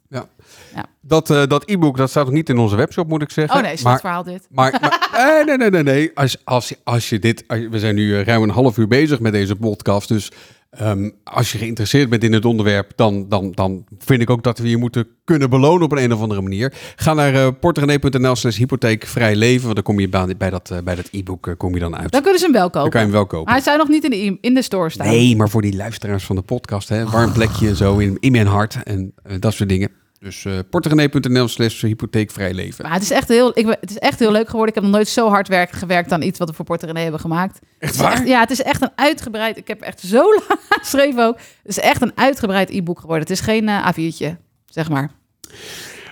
Dat, 1.02 1.30
eh, 1.30 1.46
dat 1.46 1.70
e-book 1.70 1.96
dat 1.96 2.10
staat 2.10 2.24
nog 2.24 2.34
niet 2.34 2.48
in 2.48 2.58
onze 2.58 2.76
webshop, 2.76 3.08
moet 3.08 3.22
ik 3.22 3.30
zeggen. 3.30 3.56
Oh 3.56 3.62
nee, 3.62 3.72
is 3.72 3.82
maar, 3.82 3.92
het 3.92 4.00
verhaal 4.00 4.22
dit. 4.22 4.46
Maar, 4.50 4.78
maar 4.80 5.08
eh, 5.40 5.46
nee, 5.46 5.56
nee, 5.56 5.70
nee, 5.70 5.82
nee. 5.82 6.10
Als, 6.14 6.36
als, 6.44 6.74
als 6.84 7.08
je 7.08 7.18
dit, 7.18 7.44
als 7.46 7.60
we 7.70 7.78
zijn 7.78 7.94
nu 7.94 8.16
eh, 8.18 8.24
ruim 8.24 8.42
een 8.42 8.50
half 8.50 8.76
uur 8.76 8.88
bezig 8.88 9.20
met 9.20 9.32
deze 9.32 9.56
podcast, 9.56 10.08
dus 10.08 10.30
ehm, 10.70 11.10
als 11.24 11.52
je 11.52 11.58
geïnteresseerd 11.58 12.08
bent 12.08 12.24
in 12.24 12.32
het 12.32 12.44
onderwerp, 12.44 12.92
dan, 12.96 13.28
dan, 13.28 13.52
dan 13.54 13.84
vind 13.98 14.20
ik 14.22 14.30
ook 14.30 14.42
dat 14.42 14.58
we 14.58 14.68
je 14.68 14.76
moeten 14.76 15.06
kunnen 15.24 15.50
belonen 15.50 15.82
op 15.82 15.92
een, 15.92 16.02
een 16.02 16.12
of 16.12 16.20
andere 16.20 16.40
manier. 16.42 16.72
Ga 16.96 17.14
naar 17.14 17.34
uh, 17.34 17.48
porterenee.nl 17.60 18.36
slash 18.36 18.56
hypotheekvrij 18.56 19.36
leven, 19.36 19.62
want 19.62 19.74
dan 19.74 19.84
kom 19.84 20.00
je 20.00 20.08
bij, 20.08 20.36
bij 20.36 20.50
dat, 20.50 20.70
eh, 20.70 20.78
bij 20.84 20.94
dat 20.94 21.08
e-book 21.12 21.46
eh, 21.46 21.54
kom 21.56 21.74
je 21.74 21.80
dan 21.80 21.96
uit. 21.96 22.12
Dan 22.12 22.22
kunnen 22.22 22.38
ze 22.38 22.44
hem 22.44 22.54
wel 22.54 22.62
Dan 22.62 22.70
kopen. 22.70 22.90
kan 22.90 23.00
je 23.00 23.06
hem 23.06 23.16
wel 23.16 23.26
kopen. 23.26 23.44
Maar 23.44 23.54
hij 23.54 23.62
zou 23.62 23.78
nog 23.78 23.88
niet 23.88 24.04
in 24.04 24.10
de, 24.10 24.38
in 24.40 24.54
de 24.54 24.62
store 24.62 24.90
staan. 24.90 25.06
Nee, 25.06 25.36
maar 25.36 25.48
voor 25.48 25.62
die 25.62 25.76
luisteraars 25.76 26.24
van 26.24 26.36
de 26.36 26.42
podcast, 26.42 26.88
hè, 26.88 27.04
warm 27.06 27.32
plekje 27.32 27.68
en 27.68 27.76
zo 27.76 27.96
in, 27.98 28.16
in 28.20 28.32
mijn 28.32 28.46
hart 28.46 28.82
en 28.82 29.12
eh, 29.22 29.36
dat 29.38 29.54
soort 29.54 29.68
dingen. 29.68 29.90
Dus 30.20 30.44
uh, 30.44 30.58
porterenee.nl 30.70 31.48
slash 31.48 31.82
hypotheekvrij 31.82 32.54
leven. 32.54 32.84
Maar 32.84 32.92
het 32.94 33.02
is, 33.02 33.10
echt 33.10 33.28
heel, 33.28 33.58
ik, 33.58 33.66
ben- 33.66 33.76
het 33.80 33.90
is 33.90 33.98
echt 33.98 34.18
heel 34.18 34.32
leuk 34.32 34.46
geworden. 34.46 34.68
Ik 34.68 34.74
heb 34.74 34.82
nog 34.84 34.92
nooit 34.92 35.08
zo 35.08 35.28
hard 35.28 35.48
werk, 35.48 35.70
gewerkt 35.70 36.12
aan 36.12 36.22
iets 36.22 36.38
wat 36.38 36.48
we 36.48 36.54
voor 36.54 36.64
Porto 36.64 36.86
René 36.86 37.00
hebben 37.00 37.20
gemaakt. 37.20 37.58
Echt 37.78 37.92
Het 37.92 38.02
waar? 38.02 38.26
ja, 38.26 38.40
het 38.40 38.50
is 38.50 38.62
echt 38.62 38.82
een 38.82 38.90
uitgebreid... 38.94 39.56
Ik 39.56 39.68
heb 39.68 39.80
echt 39.80 40.00
zo 40.00 40.22
lang 40.48 40.60
geschreven 40.68 41.26
ook. 41.26 41.36
Het 41.36 41.46
is 41.62 41.78
echt 41.78 42.02
een 42.02 42.12
uitgebreid 42.14 42.70
e-book 42.70 43.00
geworden. 43.00 43.22
Het 43.22 43.30
is 43.32 43.40
geen 43.40 43.68
eh 43.68 43.88
A4'tje, 43.92 44.36
zeg 44.66 44.88
maar. 44.88 45.10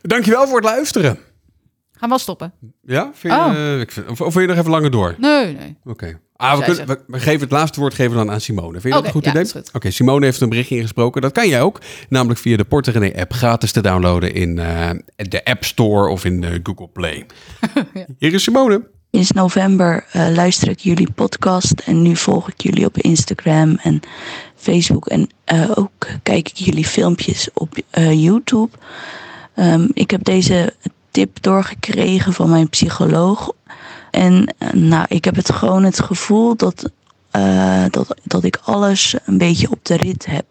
Dankjewel 0.02 0.46
voor 0.46 0.56
het 0.56 0.64
luisteren. 0.64 1.14
Gaan 1.92 2.00
we 2.00 2.08
wel 2.08 2.18
stoppen? 2.18 2.52
Ja? 2.82 3.10
Vind 3.14 3.34
je, 3.34 3.40
Oh. 3.40 3.54
eh, 3.54 3.80
ik 3.80 3.90
vind- 3.90 4.08
of, 4.10 4.20
of 4.20 4.32
wil 4.34 4.42
je 4.42 4.48
nog 4.48 4.56
even 4.58 4.70
langer 4.70 4.90
door? 4.90 5.14
Nee, 5.18 5.52
nee. 5.56 5.76
Oké. 5.84 6.20
Ah, 6.37 6.59
we, 6.59 6.64
Zij 6.64 6.75
kunnen, 6.75 6.96
we, 6.96 7.12
we 7.12 7.20
geven 7.20 7.40
het 7.40 7.51
laatste 7.51 7.81
woord 7.81 7.94
geven 7.94 8.12
we 8.12 8.18
dan 8.18 8.31
aan 8.31 8.40
Simone. 8.40 8.81
Vind 8.81 8.83
je 8.83 8.90
dat 8.90 9.05
een 9.05 9.11
goed 9.11 9.25
ja, 9.25 9.31
idee? 9.31 9.62
Oké, 9.72 9.90
Simone 9.90 10.25
heeft 10.25 10.40
een 10.40 10.49
berichtje 10.49 10.77
ingesproken. 10.77 11.22
Dat 11.22 11.33
kan 11.33 11.49
jij 11.49 11.62
ook. 11.62 11.81
Namelijk 12.09 12.40
via 12.40 12.57
de 12.57 12.64
Porter 12.64 12.92
René 12.92 13.20
app 13.20 13.33
gratis 13.33 13.72
te 13.72 13.81
downloaden 13.81 14.35
in 14.35 14.59
eh, 14.59 14.90
de 15.16 15.44
App 15.44 15.64
Store 15.64 16.09
of 16.09 16.25
in 16.25 16.61
Google 16.62 16.88
Play. 16.88 17.27
Hier 18.18 18.33
is 18.33 18.42
Simone. 18.42 18.94
Sinds 19.16 19.33
november 19.33 20.05
eh, 20.12 20.29
luister 20.35 20.68
ik 20.68 20.79
jullie 20.79 21.11
podcast 21.11 21.81
en 21.81 22.03
nu 22.03 22.16
volg 22.16 22.49
ik 22.49 22.61
jullie 22.61 22.87
op 22.87 22.99
Instagram 22.99 23.79
en 23.83 24.01
Facebook 24.57 25.07
en 25.07 25.29
eh, 25.44 25.70
ook 25.75 26.07
kijk 26.22 26.49
ik 26.49 26.57
jullie 26.57 26.87
filmpjes 26.87 27.49
op 27.55 27.75
eh, 27.90 28.22
YouTube. 28.22 28.77
Ehm, 29.55 29.88
ik 29.92 30.11
heb 30.11 30.25
deze 30.25 30.75
tip 31.11 31.42
doorgekregen 31.42 32.33
van 32.33 32.51
mijn 32.51 32.68
psycholoog 32.68 33.53
en 34.16 34.55
eh, 34.59 34.72
nou, 34.72 35.05
ik 35.09 35.24
heb 35.24 35.37
het 35.37 35.52
gewoon 35.52 35.85
het 35.85 36.00
gevoel 36.00 36.57
dat, 36.57 36.90
eh, 37.31 37.85
dat, 37.90 38.14
dat 38.22 38.44
ik 38.44 38.59
alles 38.64 39.14
een 39.24 39.38
beetje 39.38 39.70
op 39.70 39.79
de 39.83 39.96
rit 39.96 40.26
heb. 40.26 40.44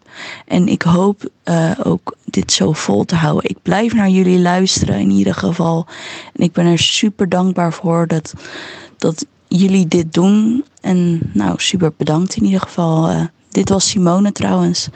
En 0.46 0.68
ik 0.68 0.82
hoop 0.82 1.28
eh, 1.42 1.70
ook 1.82 2.16
dit 2.24 2.52
zo 2.52 2.72
vol 2.72 3.04
te 3.04 3.14
houden. 3.14 3.50
Ik 3.50 3.56
blijf 3.62 3.94
naar 3.94 4.08
jullie 4.08 4.38
luisteren 4.38 4.98
in 4.98 5.10
ieder 5.10 5.34
geval. 5.34 5.86
En 6.34 6.44
ik 6.44 6.52
ben 6.52 6.66
er 6.66 6.78
super 6.78 7.28
dankbaar 7.28 7.72
voor 7.72 8.06
dat, 8.06 8.34
dat 8.96 9.26
jullie 9.48 9.88
dit 9.88 10.12
doen. 10.12 10.64
En 10.80 11.30
nou, 11.32 11.54
super 11.56 11.92
bedankt 11.96 12.36
in 12.36 12.44
ieder 12.44 12.60
geval. 12.60 13.28
Dit 13.48 13.68
was 13.68 13.88
Simone 13.88 14.32
trouwens. 14.32 14.88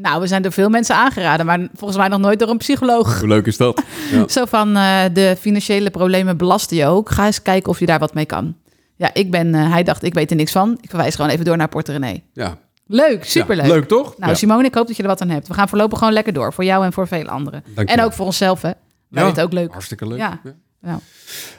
Nou, 0.00 0.20
we 0.20 0.26
zijn 0.26 0.42
door 0.42 0.52
veel 0.52 0.68
mensen 0.68 0.94
aangeraden, 0.96 1.46
maar 1.46 1.68
volgens 1.74 1.98
mij 1.98 2.08
nog 2.08 2.20
nooit 2.20 2.38
door 2.38 2.48
een 2.48 2.56
psycholoog. 2.56 3.18
Hoe 3.18 3.28
leuk 3.28 3.46
is 3.46 3.56
dat? 3.56 3.82
Ja. 4.12 4.28
Zo 4.28 4.44
van 4.44 4.76
eh, 4.76 5.00
de 5.12 5.36
financiële 5.40 5.90
problemen 5.90 6.36
belasten 6.36 6.76
je 6.76 6.86
ook. 6.86 7.10
Ga 7.10 7.26
eens 7.26 7.42
kijken 7.42 7.70
of 7.70 7.78
je 7.78 7.86
daar 7.86 7.98
wat 7.98 8.14
mee 8.14 8.24
kan. 8.26 8.56
Ja, 8.96 9.10
ik 9.14 9.30
ben, 9.30 9.54
eh, 9.54 9.70
hij 9.70 9.82
dacht, 9.82 10.02
ik 10.02 10.14
weet 10.14 10.30
er 10.30 10.36
niks 10.36 10.52
van. 10.52 10.78
Ik 10.80 10.88
verwijs 10.88 11.14
gewoon 11.14 11.30
even 11.30 11.44
door 11.44 11.56
naar 11.56 11.68
Porter 11.68 11.94
René. 11.98 12.20
ja. 12.32 12.58
Leuk, 12.92 13.24
superleuk. 13.24 13.66
Ja, 13.66 13.72
leuk 13.72 13.88
toch? 13.88 14.18
Nou, 14.18 14.30
ja. 14.30 14.36
Simone, 14.36 14.64
ik 14.64 14.74
hoop 14.74 14.86
dat 14.86 14.96
je 14.96 15.02
er 15.02 15.08
wat 15.08 15.20
aan 15.20 15.28
hebt. 15.28 15.48
We 15.48 15.54
gaan 15.54 15.68
voorlopig 15.68 15.98
gewoon 15.98 16.12
lekker 16.12 16.32
door. 16.32 16.52
Voor 16.52 16.64
jou 16.64 16.84
en 16.84 16.92
voor 16.92 17.08
veel 17.08 17.26
anderen. 17.26 17.64
En 17.74 18.02
ook 18.02 18.12
voor 18.12 18.26
onszelf, 18.26 18.62
hè. 18.62 18.70
Wij 19.08 19.22
Ja, 19.22 19.28
het 19.28 19.40
ook 19.40 19.52
leuk. 19.52 19.72
Hartstikke 19.72 20.06
leuk. 20.06 20.18
Ja. 20.18 20.40
Ja. 20.82 21.00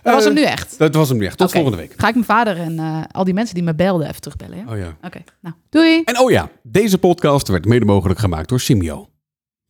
Dat 0.01 0.13
was 0.13 0.23
hem 0.23 0.33
nu 0.33 0.43
echt. 0.43 0.77
Dat 0.77 0.95
was 0.95 1.09
hem 1.09 1.17
nu 1.17 1.25
echt. 1.25 1.37
Tot 1.37 1.51
volgende 1.51 1.77
week. 1.77 1.93
Ga 1.97 2.07
ik 2.07 2.13
mijn 2.13 2.25
vader 2.25 2.57
en 2.57 2.79
eh, 2.79 3.03
al 3.11 3.23
die 3.23 3.33
mensen 3.33 3.55
die 3.55 3.63
me 3.63 3.75
belden 3.75 4.07
even 4.07 4.21
terugbellen, 4.21 4.57
ja? 4.57 4.71
Oh 4.71 4.77
ja. 4.77 4.97
Oké, 5.01 5.23
nou, 5.39 5.55
doei! 5.69 6.01
En 6.03 6.19
oh 6.19 6.31
ja, 6.31 6.49
deze 6.63 6.97
podcast 6.97 7.47
werd 7.47 7.65
mede 7.65 7.85
mogelijk 7.85 8.19
gemaakt 8.19 8.49
door 8.49 8.59
Simio. 8.59 9.09